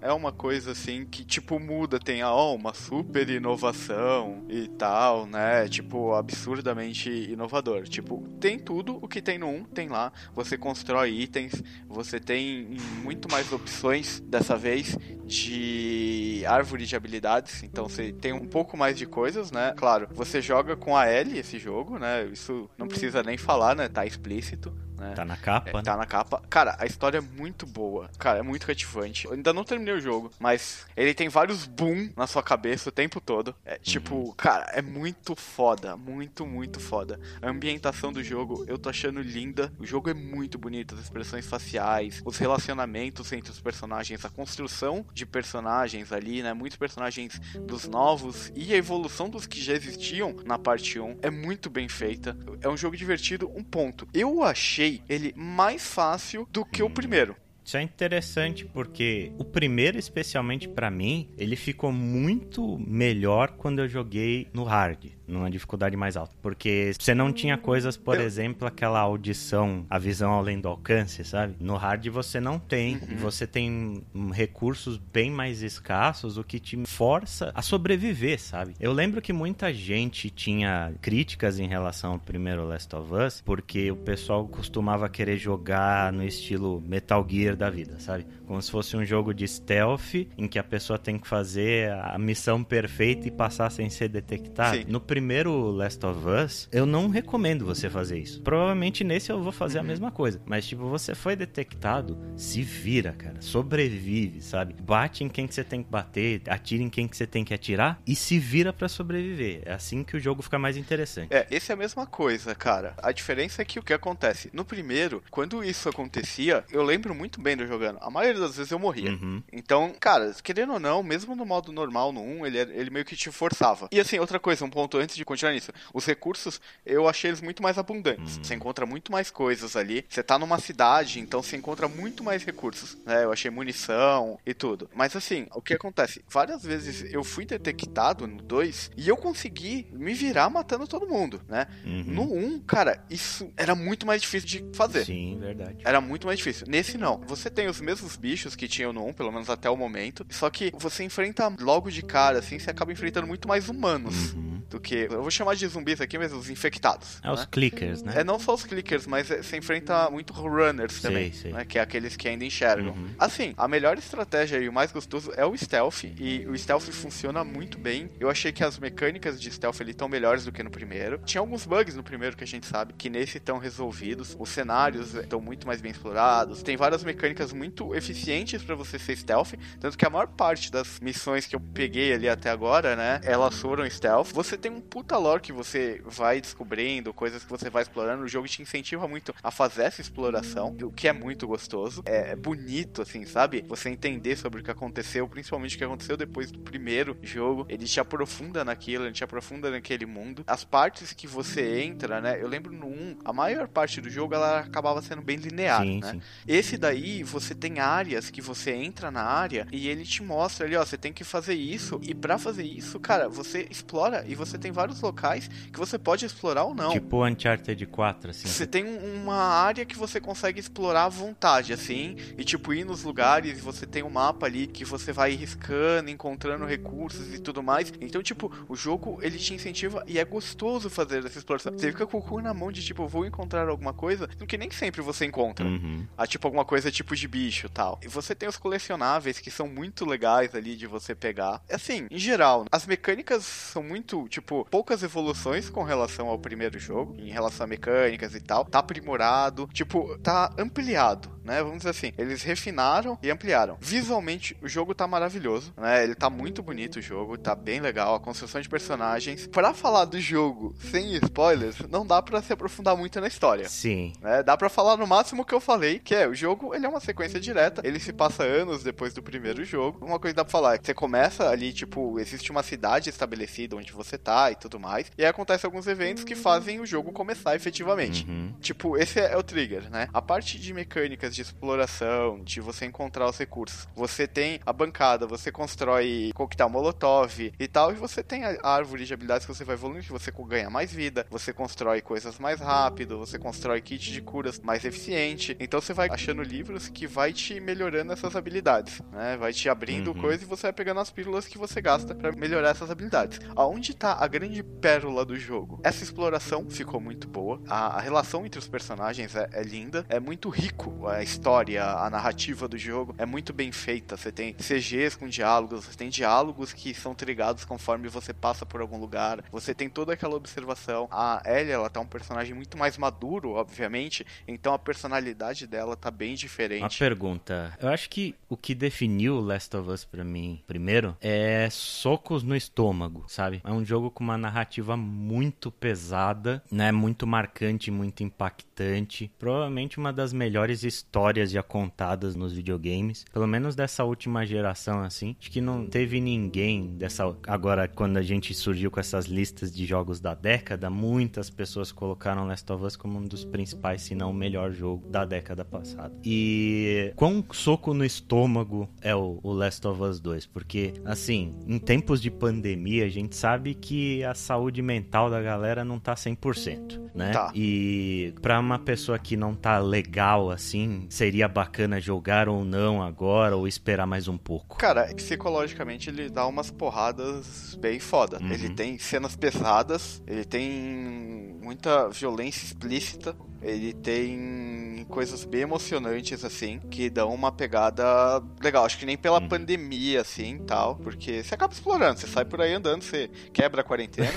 é 0.01 0.13
uma 0.13 0.33
coisa 0.33 0.73
assim 0.73 1.05
que, 1.05 1.25
tipo, 1.25 1.59
muda, 1.59 1.99
tem 1.99 2.23
ó, 2.23 2.55
uma 2.55 2.75
super 2.75 3.29
inovação 3.29 4.45
e 4.49 4.69
tal, 4.69 5.27
né? 5.27 5.69
Tipo, 5.69 6.15
absurdamente 6.15 7.11
inovador. 7.11 7.85
Tipo, 7.85 8.23
tem 8.41 8.59
tudo 8.59 8.99
o 9.01 9.09
que 9.09 9.23
tem 9.23 9.39
no 9.39 9.49
1, 9.49 9.65
tem 9.65 9.89
lá. 9.89 10.13
Você 10.35 10.57
constrói 10.57 11.11
itens, 11.11 11.63
você 11.89 12.19
tem 12.21 12.77
muito 13.03 13.31
mais 13.31 13.53
opções 13.53 14.21
dessa 14.21 14.57
vez 14.57 14.97
de 15.25 16.43
árvore 16.47 16.87
de 16.87 16.95
habilidades, 16.95 17.63
então 17.63 17.89
você 17.89 18.13
tem 18.13 18.33
um 18.33 18.47
pouco 18.47 18.77
mais 18.77 18.97
de 18.97 19.07
coisas, 19.07 19.51
né? 19.51 19.73
Claro, 19.77 20.09
você 20.13 20.41
joga 20.43 20.77
com 20.77 20.97
a 20.97 21.07
L 21.07 21.39
esse 21.39 21.59
jogo, 21.59 21.99
né? 21.99 22.27
Isso 22.27 22.69
não 22.77 22.87
precisa 22.87 23.23
nem 23.23 23.37
falar, 23.37 23.75
né? 23.75 23.89
Tá 23.89 24.05
explícito. 24.05 24.73
Né? 25.05 25.15
Tá 25.15 25.25
na 25.25 25.37
capa, 25.37 25.71
é, 25.71 25.73
né? 25.75 25.83
Tá 25.83 25.97
na 25.97 26.07
capa. 26.07 26.43
Cara, 26.49 26.77
a 26.79 26.87
história 26.87 27.19
é 27.19 27.21
muito 27.21 27.67
boa. 27.67 28.11
Cara, 28.19 28.39
é 28.39 28.43
muito 28.43 28.67
cativante. 28.67 29.27
Eu 29.27 29.33
ainda 29.33 29.53
não 29.53 29.65
terminei 29.65 29.95
o 29.95 30.01
jogo, 30.01 30.31
mas 30.39 30.87
ele 30.97 31.15
tem 31.15 31.29
vários 31.29 31.67
boom 31.67 32.11
na 32.17 32.27
sua 32.27 32.43
cabeça 32.43 32.89
o 32.89 32.93
tempo 32.93 33.21
todo. 33.21 33.55
É, 33.65 33.79
tipo, 33.79 34.15
uhum. 34.17 34.33
cara, 34.33 34.65
é 34.73 34.83
muito 34.83 35.37
foda. 35.37 35.97
Muito, 35.97 36.47
muito 36.47 36.81
foda. 36.81 37.21
A 37.43 37.49
ambientação 37.49 38.13
do 38.13 38.23
jogo 38.23 38.65
eu 38.67 38.79
tô 38.79 38.89
achando 38.89 39.21
linda. 39.21 39.73
O 39.79 39.87
jogo 39.87 40.11
é 40.11 40.15
muito 40.15 40.59
bonito. 40.59 40.95
As 40.95 41.03
expressões 41.03 41.47
faciais, 41.47 42.23
os 42.25 42.39
relacionamentos 42.39 43.33
entre 43.33 43.51
os 43.51 43.61
personagens, 43.61 44.25
a 44.25 44.31
construção 44.31 45.05
de 45.13 45.27
personagens 45.27 46.13
ali, 46.13 46.43
né? 46.43 46.55
Muitos 46.55 46.79
personagens 46.79 47.41
dos 47.67 47.87
novos 47.87 48.53
e 48.55 48.73
a 48.73 48.77
evolução 48.77 49.29
dos 49.29 49.47
que 49.47 49.61
já 49.61 49.75
existiam 49.75 50.35
na 50.45 50.59
parte 50.59 50.99
1 50.99 51.19
é 51.23 51.31
muito 51.31 51.69
bem 51.69 51.89
feita. 51.89 52.37
É 52.61 52.69
um 52.69 52.77
jogo 52.77 52.97
divertido, 52.97 53.51
um 53.55 53.63
ponto. 53.63 54.09
Eu 54.13 54.43
achei 54.43 54.94
achei 54.95 55.03
ele 55.09 55.33
mais 55.37 55.87
fácil 55.87 56.47
do 56.51 56.65
que 56.65 56.83
o 56.83 56.91
primeiro. 56.91 57.37
Isso 57.65 57.79
é 57.79 57.83
interessante 57.83 58.67
porque 58.67 59.33
o 59.39 59.45
primeiro, 59.45 59.99
especialmente 59.99 60.69
para 60.69 60.91
mim, 60.91 61.31
ele 61.39 61.57
ficou 61.57 61.91
muito 61.91 62.79
melhor 62.79 63.53
quando 63.53 63.79
eu 63.79 63.89
joguei 63.89 64.49
no 64.53 64.65
hard. 64.65 65.07
Numa 65.27 65.51
dificuldade 65.51 65.97
mais 65.97 66.17
alta. 66.17 66.35
Porque 66.43 66.93
você 66.99 67.15
não 67.15 67.33
tinha 67.33 67.57
coisas, 67.57 67.97
por 67.97 68.21
exemplo, 68.21 68.67
aquela 68.67 69.01
audição, 69.01 69.87
a 69.89 69.99
visão 69.99 70.33
além 70.33 70.61
do 70.61 70.69
alcance, 70.69 71.25
sabe? 71.25 71.57
No 71.61 71.77
hard 71.77 72.07
você 72.09 72.41
não 72.41 72.59
tem. 72.59 72.97
Uhum. 72.97 73.17
Você 73.19 73.47
tem 73.47 74.05
recursos 74.33 74.97
bem 74.97 75.31
mais 75.31 75.63
escassos, 75.63 76.37
o 76.37 76.45
que 76.45 76.59
te 76.59 76.85
força 76.87 77.51
a 77.55 77.63
sobreviver, 77.63 78.41
sabe? 78.41 78.75
Eu 78.79 78.93
lembro 78.93 79.23
que 79.23 79.33
muita 79.33 79.73
gente 79.73 80.31
tinha 80.31 80.93
críticas 81.01 81.59
em 81.59 81.67
relação 81.67 82.13
ao 82.13 82.19
primeiro 82.19 82.67
Last 82.67 82.95
of 82.95 83.13
Us, 83.15 83.41
porque 83.45 83.91
o 83.91 83.97
pessoal 83.97 84.47
costumava 84.47 85.09
querer 85.09 85.37
jogar 85.37 86.13
no 86.13 86.25
estilo 86.25 86.83
Metal 86.87 87.27
Gear 87.29 87.57
da 87.57 87.71
vida, 87.71 87.99
sabe? 87.99 88.27
Como 88.47 88.61
se 88.61 88.71
fosse 88.71 88.97
um 88.97 89.05
jogo 89.05 89.33
de 89.33 89.47
stealth 89.47 90.15
em 90.37 90.47
que 90.47 90.59
a 90.59 90.65
pessoa 90.65 90.99
tem 90.99 91.19
que 91.19 91.27
fazer 91.27 91.93
a 91.93 92.19
missão 92.19 92.63
perfeita 92.63 93.29
e 93.29 93.31
passar 93.31 93.71
sem 93.71 93.89
ser 93.89 94.09
detectado. 94.09 94.79
Sim. 94.79 94.85
No 94.89 95.01
primeiro 95.15 95.71
Last 95.71 96.05
of 96.05 96.19
Us, 96.27 96.69
eu 96.73 96.85
não 96.85 97.09
recomendo 97.09 97.65
você 97.65 97.89
fazer 97.89 98.19
isso. 98.19 98.43
Provavelmente 98.43 99.05
nesse 99.05 99.31
eu 99.31 99.41
vou 99.41 99.53
fazer 99.53 99.79
uhum. 99.79 99.85
a 99.85 99.87
mesma 99.87 100.11
coisa. 100.11 100.43
Mas, 100.45 100.67
tipo, 100.67 100.89
você 100.89 101.15
foi 101.15 101.37
detectado, 101.37 102.19
se 102.37 102.63
vira, 102.63 103.13
cara. 103.13 103.41
Sobrevive, 103.41 104.41
sabe? 104.41 104.75
Bate 104.83 105.23
em 105.23 105.29
quem 105.29 105.47
que 105.47 105.55
você 105.55 105.63
tem 105.63 105.85
que 105.85 105.89
bater, 105.89 106.43
atira 106.49 106.83
em 106.83 106.91
quem 106.91 107.07
que 107.07 107.17
você 107.17 107.29
tem 107.29 107.45
que 107.45 107.55
atirar 107.55 108.03
e 108.05 108.17
se 108.17 108.41
vira 108.41 108.73
para 108.73 108.89
sobreviver. 108.89 109.63
É 109.65 109.75
assim 109.75 110.03
que 110.03 110.17
o 110.17 110.21
jogo 110.21 110.43
fica 110.43 110.59
mais 110.59 110.77
interessante. 110.77 111.33
É, 111.33 111.47
esse 111.49 111.71
é 111.71 111.75
a 111.75 111.79
mesma 111.79 112.07
coisa, 112.07 112.53
cara. 112.53 112.95
A 113.01 113.13
diferença 113.13 113.63
é 113.63 113.65
que 113.65 113.79
o 113.79 113.85
que 113.85 113.93
acontece? 113.93 114.51
No 114.53 114.65
primeiro, 114.65 115.23
quando 115.31 115.63
isso 115.63 115.89
acontecia, 115.89 116.65
eu 116.73 116.83
lembro 116.83 117.15
muito 117.15 117.41
bem 117.41 117.57
do 117.57 117.69
jogando. 117.69 118.01
A 118.01 118.11
maioria 118.11 118.41
das 118.41 118.57
vezes 118.57 118.73
eu 118.73 118.81
morria. 118.81 119.13
Uhum. 119.13 119.41
Então, 119.53 119.95
cara, 120.01 120.35
querendo 120.43 120.73
ou 120.73 120.81
não, 120.81 121.05
mesmo 121.05 121.37
no 121.37 121.47
modo 121.47 121.71
normal, 121.71 122.11
no 122.11 122.21
1, 122.21 122.47
ele, 122.47 122.59
ele 122.59 122.91
meio 122.91 123.05
que 123.05 123.15
te 123.15 123.31
forçava. 123.31 123.87
E 123.93 124.01
assim, 124.01 124.19
outra 124.19 124.41
coisa, 124.41 124.65
um 124.65 124.71
ponto 124.71 125.04
antes 125.05 125.17
de 125.17 125.25
continuar 125.25 125.53
nisso. 125.53 125.73
Os 125.93 126.05
recursos, 126.05 126.61
eu 126.85 127.09
achei 127.09 127.31
eles 127.31 127.41
muito 127.41 127.63
mais 127.63 127.79
abundantes. 127.79 128.37
Uhum. 128.37 128.45
Você 128.45 128.55
encontra 128.55 128.87
muito 128.87 129.13
mais 129.13 129.31
coisas 129.31 129.77
ali. 129.77 130.05
Você 130.09 130.23
tá 130.23 130.39
numa 130.39 130.59
cidade, 130.59 131.21
então 131.21 131.43
você 131.43 131.57
encontra 131.57 131.89
muito 131.89 132.25
mais 132.25 132.45
recursos. 132.45 132.97
Né? 133.05 133.25
Eu 133.25 133.33
achei 133.33 133.51
munição 133.51 134.39
e 134.45 134.53
tudo. 134.53 134.91
Mas 134.95 135.15
assim, 135.15 135.47
o 135.55 135.63
que 135.63 135.75
acontece? 135.75 136.25
Várias 136.29 136.63
vezes 136.63 137.13
eu 137.13 137.23
fui 137.23 137.45
detectado 137.45 138.27
no 138.27 138.43
2 138.43 138.93
e 138.97 139.09
eu 139.09 139.17
consegui 139.17 139.87
me 139.93 140.15
virar 140.15 140.51
matando 140.51 140.87
todo 140.87 141.07
mundo, 141.07 141.41
né? 141.49 141.67
Uhum. 141.85 142.05
No 142.07 142.23
1, 142.35 142.45
um, 142.45 142.61
cara, 142.61 143.05
isso 143.11 143.53
era 143.57 143.75
muito 143.75 144.07
mais 144.07 144.23
difícil 144.23 144.49
de 144.49 144.77
fazer. 144.77 145.05
Sim, 145.05 145.39
verdade. 145.39 145.79
Era 145.85 146.01
muito 146.01 146.27
mais 146.27 146.39
difícil. 146.39 146.67
Nesse 146.69 146.97
não. 146.99 147.19
Você 147.27 147.51
tem 147.51 147.69
os 147.69 147.81
mesmos 147.81 148.17
bichos 148.17 148.57
que 148.57 148.67
tinham 148.67 148.93
no 148.93 149.07
1, 149.09 149.13
pelo 149.13 149.33
menos 149.33 149.51
até 149.51 149.69
o 149.69 149.77
momento. 149.77 150.27
Só 150.31 150.49
que 150.51 150.73
você 150.77 151.05
enfrenta 151.05 151.53
logo 151.61 151.91
de 151.91 152.03
cara, 152.03 152.39
assim, 152.39 152.59
você 152.59 152.71
acaba 152.71 152.93
enfrentando 152.93 153.27
muito 153.27 153.47
mais 153.49 153.69
humanos. 153.69 154.33
Uhum. 154.33 154.63
Do 154.69 154.81
que. 154.81 154.94
Eu 154.95 155.23
vou 155.23 155.31
chamar 155.31 155.55
de 155.55 155.67
zumbis 155.67 156.01
aqui, 156.01 156.19
mas 156.19 156.33
os 156.33 156.51
infectados. 156.51 157.19
É 157.23 157.27
né? 157.27 157.33
os 157.33 157.45
clickers, 157.47 158.03
né? 158.03 158.15
É 158.17 158.25
não 158.25 158.39
só 158.39 158.55
os 158.55 158.65
clickers, 158.65 159.07
mas 159.07 159.31
é, 159.31 159.43
você 159.43 159.57
enfrenta 159.57 160.09
muito 160.11 160.33
runners 160.33 161.01
também. 161.01 161.33
Sei, 161.33 161.43
sei. 161.43 161.53
Né? 161.53 161.65
Que 161.65 161.79
é 161.79 161.83
aqueles 161.83 162.17
que 162.17 162.29
ainda 162.29 162.45
enxergam. 162.45 162.93
Uhum. 162.93 163.11
Assim, 163.19 163.55
a 163.57 163.69
melhor 163.69 163.99
estratégia 163.99 164.59
e 164.59 164.69
o 164.69 164.73
mais 164.73 164.93
gostoso 164.93 165.33
é 165.37 165.45
o 165.45 165.57
stealth. 165.57 166.05
E 166.19 166.47
o 166.47 166.57
stealth 166.57 166.91
funciona 166.91 167.45
muito 167.45 167.79
bem. 167.79 168.11
Eu 168.19 168.31
achei 168.31 168.53
que 168.53 168.63
as 168.63 168.79
mecânicas 168.79 169.41
de 169.41 169.51
stealth 169.51 169.81
ali 169.81 169.91
estão 169.91 170.09
melhores 170.09 170.45
do 170.45 170.53
que 170.53 170.63
no 170.63 170.71
primeiro. 170.71 171.19
Tinha 171.25 171.41
alguns 171.41 171.67
bugs 171.67 171.95
no 171.95 172.03
primeiro 172.03 172.37
que 172.37 172.45
a 172.45 172.47
gente 172.47 172.67
sabe 172.67 172.95
que 172.97 173.11
nesse 173.11 173.39
estão 173.39 173.59
resolvidos. 173.59 174.37
Os 174.39 174.49
cenários 174.49 175.15
estão 175.15 175.41
muito 175.41 175.67
mais 175.67 175.81
bem 175.81 175.93
explorados. 175.93 176.63
Tem 176.63 176.77
várias 176.77 177.05
mecânicas 177.05 177.53
muito 177.53 177.95
eficientes 177.95 178.63
para 178.63 178.75
você 178.75 178.99
ser 178.99 179.17
stealth. 179.17 179.55
Tanto 179.81 179.97
que 179.97 180.07
a 180.07 180.11
maior 180.11 180.29
parte 180.29 180.71
das 180.71 181.01
missões 181.01 181.47
que 181.47 181.55
eu 181.55 181.61
peguei 181.61 182.13
ali 182.13 182.29
até 182.29 182.51
agora, 182.51 182.97
né? 182.97 183.21
Elas 183.25 183.59
foram 183.59 183.89
stealth. 183.89 184.29
Você 184.33 184.57
tem 184.57 184.71
um 184.71 184.81
puta 184.91 185.17
lore 185.17 185.41
que 185.41 185.53
você 185.53 186.01
vai 186.05 186.41
descobrindo, 186.41 187.13
coisas 187.13 187.43
que 187.43 187.51
você 187.51 187.71
vai 187.71 187.83
explorando. 187.83 188.25
O 188.25 188.29
jogo 188.29 188.49
te 188.49 188.63
incentiva 188.63 189.07
muito 189.09 189.35
a 189.43 189.51
fazer 189.51 189.83
essa 189.85 190.01
exploração, 190.01 190.77
o 190.83 190.93
que 190.93 191.09
é 191.09 191.13
muito 191.13 191.47
gostoso. 191.47 192.03
É 192.05 192.37
bonito, 192.37 193.03
assim, 193.03 193.25
sabe? 193.25 193.65
Você 193.69 193.89
entender 193.89 194.37
sobre 194.37 194.61
o 194.61 194.65
que 194.65 194.71
aconteceu, 194.71 195.29
principalmente 195.29 195.75
o 195.75 195.79
que 195.79 195.85
aconteceu 195.85 196.17
depois 196.17 196.51
do 196.51 196.59
primeiro 196.59 197.17
jogo. 197.23 197.67
Ele 197.69 197.85
te 197.85 198.01
aprofunda 198.01 198.65
naquilo, 198.65 199.05
ele 199.05 199.13
te 199.13 199.25
aprofunda 199.25 199.71
naquele 199.71 200.07
mundo. 200.07 200.45
As 200.47 200.65
partes 200.65 201.13
que 201.13 201.27
você 201.27 201.83
entra, 201.83 202.21
né? 202.21 202.41
Eu 202.41 202.49
lembro 202.49 202.73
no 202.73 202.87
1, 202.87 203.19
a 203.25 203.33
maior 203.33 203.69
parte 203.69 204.01
do 204.01 204.11
jogo 204.11 204.35
ela 204.35 204.61
acabava 204.61 205.01
sendo 205.03 205.23
bem 205.23 205.37
linear, 205.37 205.83
sim, 205.83 206.01
né? 206.01 206.13
Sim. 206.13 206.23
Esse 206.47 206.77
daí, 206.77 207.23
você 207.23 207.55
tem 207.55 207.79
áreas 207.79 208.31
que 208.31 208.41
você 208.41 208.73
entra 208.73 209.11
na 209.11 209.23
área 209.23 209.67
e 209.73 209.89
ele 209.89 210.05
te 210.05 210.23
mostra 210.23 210.67
ali, 210.67 210.77
ó, 210.77 210.85
você 210.85 210.97
tem 210.97 211.13
que 211.13 211.25
fazer 211.25 211.55
isso. 211.55 212.01
E 212.03 212.15
para 212.15 212.39
fazer 212.39 212.65
isso, 212.65 212.99
cara, 213.01 213.29
você 213.29 213.67
explora 213.71 214.25
e 214.27 214.35
você 214.35 214.59
tem 214.59 214.73
vários 214.75 215.01
locais 215.01 215.49
que 215.73 215.79
você 215.79 215.99
pode 215.99 216.27
explorar 216.27 216.65
ou 216.65 216.75
não. 216.75 216.91
Tipo 216.91 217.27
Uncharted 217.27 217.87
4, 217.87 218.31
assim. 218.31 218.49
Você 218.49 218.67
tem 218.67 218.85
uma 218.85 219.37
área 219.37 219.85
que 219.85 219.97
você 219.97 220.21
consegue 220.21 220.61
explorar 220.61 221.05
à 221.05 221.09
vontade, 221.09 221.73
assim, 221.73 222.17
e 222.37 222.45
tipo 222.45 222.73
ir 222.73 222.85
nos 222.85 223.03
lugares, 223.03 223.59
e 223.59 223.61
você 223.61 223.87
tem 223.87 224.03
um 224.03 224.11
mapa 224.11 224.47
ali 224.47 224.67
que 224.67 224.85
você 224.85 225.13
vai 225.13 225.33
riscando, 225.33 226.11
encontrando 226.11 226.65
recursos 226.65 227.35
e 227.35 227.39
tudo 227.39 227.63
mais. 227.63 227.93
Então, 228.01 228.23
tipo, 228.23 228.53
o 228.69 228.77
jogo 228.77 229.19
ele 229.23 229.39
te 229.39 229.55
incentiva 229.55 230.03
e 230.07 230.19
é 230.19 230.25
gostoso 230.25 230.91
fazer 230.91 231.25
essa 231.25 231.39
exploração. 231.39 231.73
Você 231.73 231.91
fica 231.91 232.07
com 232.07 232.19
o 232.19 232.23
cu 232.23 232.41
na 232.41 232.53
mão 232.53 232.71
de 232.71 232.83
tipo, 232.83 233.07
vou 233.07 233.25
encontrar 233.25 233.69
alguma 233.69 233.93
coisa, 233.93 234.29
que 234.29 234.59
nem 234.59 234.71
sempre 234.71 235.01
você 235.01 235.25
encontra. 235.25 235.65
Uhum. 235.65 236.07
Ah, 236.17 236.27
tipo 236.27 236.47
alguma 236.47 236.65
coisa 236.65 236.91
tipo 236.91 237.15
de 237.17 237.27
bicho 237.29 237.69
tal. 237.69 237.99
E 238.03 238.09
você 238.09 238.35
tem 238.35 238.49
os 238.49 238.57
colecionáveis 238.57 239.39
que 239.39 239.51
são 239.51 239.69
muito 239.69 240.05
legais 240.05 240.55
ali 240.55 240.77
de 240.77 240.87
você 240.87 241.15
pegar. 241.15 241.63
Assim, 241.71 242.07
em 242.11 242.19
geral, 242.19 242.65
as 242.71 242.87
mecânicas 242.87 243.45
são 243.45 243.83
muito, 243.83 244.29
tipo, 244.29 244.64
poucas 244.71 245.03
evoluções 245.03 245.69
com 245.69 245.83
relação 245.83 246.29
ao 246.29 246.39
primeiro 246.39 246.79
jogo, 246.79 247.15
em 247.19 247.31
relação 247.31 247.65
a 247.65 247.69
mecânicas 247.69 248.35
e 248.35 248.41
tal. 248.41 248.65
Tá 248.65 248.79
aprimorado, 248.79 249.69
tipo, 249.73 250.19
tá 250.19 250.53
ampliado, 250.59 251.31
né? 251.45 251.63
Vamos 251.63 251.79
dizer 251.79 251.91
assim, 251.91 252.13
eles 252.17 252.43
refinaram 252.43 253.19
e 253.23 253.31
ampliaram. 253.31 253.77
Visualmente, 253.81 254.57
o 254.63 254.69
jogo 254.69 254.95
tá 254.95 255.07
maravilhoso, 255.07 255.73
né? 255.77 256.03
Ele 256.03 256.15
tá 256.15 256.31
muito 256.31 256.63
bonito 256.63 256.97
o 256.97 257.03
jogo, 257.03 257.37
tá 257.39 257.55
bem 257.55 257.81
legal, 257.81 258.15
a 258.15 258.21
construção 258.21 258.61
de 258.61 258.69
personagens. 258.69 259.47
Para 259.47 259.75
falar 259.75 260.05
do 260.07 260.21
jogo 260.21 260.75
sem 260.91 261.15
spoilers, 261.17 261.77
não 261.91 262.07
dá 262.07 262.23
para 262.23 262.43
se 262.43 262.53
aprofundar 262.53 262.97
muito 262.97 263.21
na 263.21 263.29
história. 263.29 263.69
Sim. 263.69 264.13
Né? 264.21 264.43
Dá 264.43 264.57
para 264.57 264.69
falar 264.69 264.97
no 264.97 265.07
máximo 265.07 265.43
o 265.43 265.45
que 265.45 265.55
eu 265.55 265.61
falei, 265.61 265.99
que 265.99 266.15
é 266.15 266.27
o 266.27 266.35
jogo, 266.35 266.75
ele 266.75 266.87
é 266.87 266.89
uma 266.89 267.01
sequência 267.01 267.39
direta, 267.39 267.83
ele 267.85 268.01
se 268.01 268.13
passa 268.13 268.43
anos 268.43 268.83
depois 268.83 269.13
do 269.13 269.23
primeiro 269.23 269.65
jogo. 269.65 270.05
Uma 270.05 270.19
coisa 270.19 270.33
que 270.33 270.37
dá 270.37 270.45
pra 270.45 270.53
falar 270.53 270.75
é 270.75 270.79
que 270.79 270.87
você 270.87 270.95
começa 270.95 271.49
ali, 271.49 271.73
tipo, 271.73 272.19
existe 272.19 272.51
uma 272.51 272.63
cidade 272.63 273.11
estabelecida 273.11 273.77
onde 273.77 273.93
você 273.93 274.17
tá 274.17 274.51
e 274.51 274.55
tudo 274.55 274.79
mais, 274.79 275.11
e 275.17 275.23
aí 275.23 275.29
acontecem 275.29 275.67
alguns 275.69 275.87
eventos 275.87 276.25
que 276.25 276.35
fazem 276.35 276.81
o 276.81 276.87
jogo 276.87 277.13
começar 277.13 277.55
efetivamente. 277.55 278.27
Uhum. 278.29 278.55
Tipo, 278.61 278.97
esse 278.97 279.21
é 279.21 279.37
o 279.37 279.43
trigger, 279.43 279.91
né? 279.91 280.09
A 280.13 280.23
parte 280.23 280.59
de 280.59 280.73
mecânicas 280.73 281.34
de 281.35 281.43
exploração, 281.43 282.41
de 282.43 282.61
você 282.61 282.85
encontrar 282.87 283.29
os 283.29 283.39
recursos. 283.39 283.89
Você 283.95 284.27
tem 284.27 284.61
a 284.65 284.73
bancada, 284.73 285.27
você 285.27 285.51
constrói 285.51 286.31
coquetel 286.35 286.69
molotov 286.69 287.53
e 287.59 287.69
tal, 287.69 287.93
e 287.93 287.95
você 287.95 288.23
tem 288.23 288.45
a 288.45 288.57
árvore 288.63 289.05
de 289.05 289.13
habilidades 289.13 289.47
que 289.47 289.55
você 289.55 289.65
vai 289.65 289.75
evoluindo, 289.75 290.05
que 290.05 290.13
você 290.13 290.33
ganha 290.47 290.71
mais 290.71 290.93
vida, 290.93 291.27
você 291.31 291.53
constrói 291.53 292.01
coisas 292.01 292.39
mais 292.39 292.61
rápido, 292.61 293.19
você 293.19 293.39
constrói 293.39 293.81
kit 293.81 294.13
de 294.13 294.21
curas 294.21 294.61
mais 294.61 294.85
eficiente. 294.85 295.57
Então 295.59 295.81
você 295.81 295.93
vai 295.93 296.09
achando 296.11 296.43
livros 296.43 296.89
que 296.89 297.07
vai 297.07 297.33
te 297.33 297.59
melhorando 297.61 298.13
essas 298.13 298.37
habilidades, 298.37 299.01
né? 299.13 299.37
Vai 299.37 299.53
te 299.53 299.69
abrindo 299.69 300.13
uhum. 300.13 300.21
coisa 300.21 300.45
e 300.45 300.47
você 300.47 300.63
vai 300.69 300.73
pegando 300.73 301.01
as 301.01 301.11
pílulas 301.11 301.47
que 301.47 301.59
você 301.59 301.81
gasta 301.81 302.15
para 302.15 302.33
melhorar 302.33 302.71
essas 302.71 302.91
habilidades. 302.91 303.41
Aonde 303.57 303.95
tá 303.95 304.17
a 304.21 304.27
grande 304.27 304.63
pérola 304.63 305.25
do 305.25 305.37
jogo? 305.37 305.81
Essa 305.83 306.05
exploração 306.05 306.69
ficou 306.69 307.01
muito 307.01 307.27
boa. 307.27 307.61
A, 307.69 307.97
a 307.97 308.01
relação 308.01 308.45
entre 308.47 308.59
os 308.59 308.69
personagens 308.69 309.35
é, 309.35 309.49
é, 309.53 309.63
linda, 309.63 310.05
é 310.09 310.21
muito 310.21 310.49
rico 310.49 311.07
a 311.07 311.24
história, 311.25 311.85
a 311.85 312.09
narrativa 312.11 312.69
do 312.69 312.79
jogo 312.79 313.15
é 313.19 313.27
muito 313.27 313.53
bem 313.53 313.73
feita. 313.73 314.17
Você 314.17 314.31
tem 314.31 314.53
CGs 314.55 315.17
com 315.17 315.27
diálogos, 315.27 315.85
você 315.85 315.97
tem 315.97 316.09
diálogos 316.09 316.73
que 316.73 316.95
são 316.95 317.15
trigados 317.15 317.65
conforme 317.65 318.09
você 318.09 318.33
passa 318.33 318.65
por 318.65 318.81
algum 318.81 318.99
lugar. 318.99 319.43
Você 319.51 319.75
tem 319.75 319.89
toda 319.89 320.13
aquela 320.13 320.37
observação. 320.37 321.09
A 321.11 321.43
Ellie, 321.45 321.73
ela 321.73 321.91
tá 321.91 322.01
um 322.01 322.07
personagem 322.07 322.55
muito 322.55 322.77
mais 322.79 322.97
maduro, 322.99 323.53
obviamente, 323.53 324.25
então 324.47 324.75
a 324.75 324.79
personalidade 324.79 325.67
dela 325.67 325.97
tá 325.97 326.11
bem 326.11 326.35
diferente. 326.35 326.83
Uma 326.83 326.91
pergunta. 326.91 327.77
Eu 327.81 327.89
acho 327.89 328.09
que 328.11 328.35
o 328.49 328.57
que 328.57 328.75
definiu 328.75 329.41
Last 329.41 329.77
of 329.77 329.91
Us 329.91 330.05
para 330.05 330.23
mim, 330.23 330.63
primeiro, 330.67 331.17
é 331.21 331.69
socos 331.71 332.43
no 332.43 332.55
estômago, 332.55 333.25
sabe? 333.27 333.63
É 333.65 333.73
um 333.73 333.85
jogo 333.85 334.11
com 334.11 334.23
uma 334.23 334.39
narrativa 334.39 334.97
muito 334.97 335.71
pesada, 335.71 336.63
né? 336.71 336.93
Muito 336.93 337.27
marcante, 337.27 337.91
muito 337.91 338.23
impactante. 338.23 339.33
Provavelmente 339.39 339.99
uma 339.99 340.13
das 340.13 340.33
melhores 340.33 340.83
histórias 340.83 341.14
histórias 341.15 341.53
já 341.53 341.63
contadas 341.63 342.35
nos 342.35 342.53
videogames, 342.53 343.25
pelo 343.33 343.47
menos 343.47 343.77
dessa 343.77 344.03
última 344.03 344.45
geração 344.45 345.01
assim. 345.01 345.37
Acho 345.39 345.49
que 345.49 345.61
não 345.61 345.87
teve 345.87 346.21
ninguém 346.21 346.97
dessa 346.97 347.33
agora 347.47 347.87
quando 347.87 348.17
a 348.17 348.23
gente 348.23 348.53
surgiu 348.53 348.91
com 348.91 348.99
essas 348.99 349.27
listas 349.27 349.73
de 349.73 349.87
jogos 349.87 350.19
da 350.19 350.35
década, 350.35 350.91
muitas 350.91 351.49
pessoas 351.49 351.93
colocaram 351.93 352.49
Last 352.49 352.71
of 352.73 352.85
Us 352.85 352.97
como 352.97 353.21
um 353.21 353.23
dos 353.23 353.45
principais, 353.45 354.03
se 354.03 354.13
não 354.17 354.33
o 354.33 354.35
melhor 354.35 354.73
jogo 354.73 355.09
da 355.09 355.25
década 355.25 355.65
passada. 355.65 356.13
E 356.25 357.13
quão 357.15 357.45
soco 357.53 357.95
no 357.95 358.05
estômago 358.05 358.89
é 359.01 359.15
o, 359.15 359.39
o 359.41 359.53
Last 359.53 359.87
of 359.87 360.03
Us 360.03 360.19
2, 360.19 360.47
porque 360.47 360.95
assim, 361.05 361.55
em 361.65 361.79
tempos 361.79 362.21
de 362.21 362.31
pandemia, 362.31 363.05
a 363.05 363.09
gente 363.09 363.37
sabe 363.37 363.75
que 363.75 364.25
a 364.25 364.35
saúde 364.35 364.83
mental 364.83 365.31
da 365.31 365.41
galera 365.41 365.85
não 365.85 366.01
tá 366.01 366.15
100%, 366.15 367.01
né? 367.15 367.31
Tá. 367.31 367.53
E 367.55 368.35
para 368.43 368.59
uma 368.59 368.81
pessoa 368.81 369.17
que 369.17 369.37
não 369.37 369.55
tá 369.55 369.79
legal 369.79 370.51
assim, 370.51 371.04
seria 371.09 371.49
bacana 371.49 372.01
jogar 372.01 372.49
ou 372.49 372.65
não 372.65 373.03
agora 373.03 373.57
ou 373.57 373.67
esperar 373.67 374.07
mais 374.07 374.29
um 374.29 374.37
pouco. 374.37 374.77
Cara, 374.77 375.13
psicologicamente 375.15 376.11
ele 376.11 376.29
dá 376.29 376.47
umas 376.47 376.71
porradas 376.71 377.77
bem 377.81 377.99
foda. 377.99 378.39
Uhum. 378.41 378.53
Ele 378.53 378.71
tem 378.71 378.99
cenas 378.99 379.37
pesadas, 379.37 380.23
ele 380.27 380.45
tem 380.45 381.57
muita 381.63 382.09
violência 382.09 382.65
explícita, 382.65 383.35
ele 383.65 383.93
tem 383.93 385.07
coisas 385.09 385.45
bem 385.45 385.63
emocionantes, 385.63 386.45
assim, 386.45 386.79
que 386.91 387.09
dão 387.09 387.33
uma 387.33 387.51
pegada 387.51 388.43
legal. 388.63 388.85
Acho 388.85 388.99
que 388.99 389.07
nem 389.07 389.17
pela 389.17 389.41
uhum. 389.41 389.49
pandemia, 389.49 390.21
assim, 390.21 390.59
tal, 390.67 390.97
porque 390.97 391.43
você 391.43 391.55
acaba 391.55 391.73
explorando, 391.73 392.21
você 392.21 392.27
sai 392.27 392.45
por 392.45 392.61
aí 392.61 392.75
andando, 392.75 393.03
você 393.03 393.31
quebra 393.53 393.81
a 393.81 393.85
quarentena. 393.85 394.29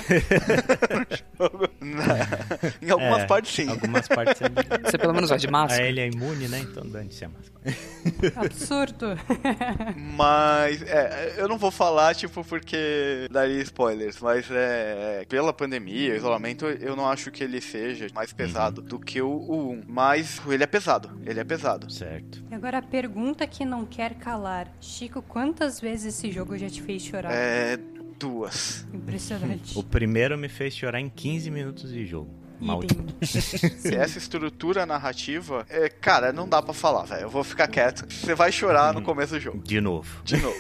em 2.82 2.90
algumas 2.90 3.24
é, 3.24 3.28
partes, 3.28 3.54
sim. 3.54 3.70
Algumas 3.70 4.08
partes 4.08 4.42
é 4.42 4.48
Você 4.90 4.98
pelo 4.98 5.14
menos 5.14 5.30
vai 5.30 5.40
de 5.40 5.48
máscara. 5.48 5.84
Aí 5.84 5.90
ele 5.90 6.00
é 6.00 6.08
imune, 6.08 6.48
né? 6.48 6.60
Então 6.60 6.88
dane-se 6.88 7.26
a 7.26 7.30
máscara. 7.30 7.58
Absurdo. 8.46 9.18
mas, 9.96 10.82
é, 10.84 11.36
eu 11.38 11.48
não 11.48 11.58
vou 11.58 11.72
falar, 11.72 12.16
tipo, 12.16 12.44
porque 12.44 13.28
daria 13.32 13.62
spoilers, 13.62 14.20
mas 14.20 14.48
é, 14.52 15.26
pela 15.28 15.52
pandemia, 15.52 16.16
isolamento, 16.16 16.66
eu 16.66 16.96
não 16.96 17.08
acho 17.08 17.32
que 17.32 17.44
ele 17.44 17.62
seja 17.62 18.08
mais 18.14 18.32
pesado 18.32 18.82
uhum. 18.82 18.88
do 18.88 19.00
que 19.00 19.17
o, 19.22 19.30
o 19.30 19.72
1. 19.72 19.84
Mas 19.88 20.42
ele 20.48 20.64
é 20.64 20.68
pesado, 20.68 21.20
ele 21.26 21.40
é 21.40 21.44
pesado. 21.44 21.92
Certo. 21.92 22.44
E 22.50 22.56
agora 22.56 22.80
a 22.80 22.82
pergunta 22.82 23.46
que 23.48 23.66
não 23.66 23.86
quer 23.86 24.16
calar. 24.16 24.72
Chico, 24.80 25.22
quantas 25.22 25.80
vezes 25.80 26.16
esse 26.16 26.32
jogo 26.32 26.58
já 26.58 26.70
te 26.70 26.82
fez 26.82 27.04
chorar? 27.04 27.32
É... 27.32 27.78
Duas. 28.20 28.88
Impressionante. 28.92 29.78
o 29.78 29.84
primeiro 29.84 30.36
me 30.40 30.50
fez 30.50 30.76
chorar 30.76 31.00
em 31.00 31.08
15 31.08 31.52
minutos 31.52 31.92
de 31.92 32.04
jogo. 32.04 32.47
Maldito. 32.60 33.04
Essa 33.22 34.18
estrutura 34.18 34.86
narrativa, 34.86 35.66
é, 35.70 35.90
cara, 35.90 36.32
não 36.32 36.48
dá 36.48 36.62
para 36.62 36.74
falar, 36.74 37.04
velho. 37.04 37.24
Eu 37.24 37.30
vou 37.30 37.44
ficar 37.44 37.68
quieto. 37.68 38.06
Você 38.12 38.34
vai 38.34 38.52
chorar 38.52 38.94
no 38.94 39.02
começo 39.02 39.34
do 39.34 39.40
jogo. 39.40 39.62
De 39.64 39.80
novo. 39.80 40.22
De 40.24 40.38
novo. 40.38 40.58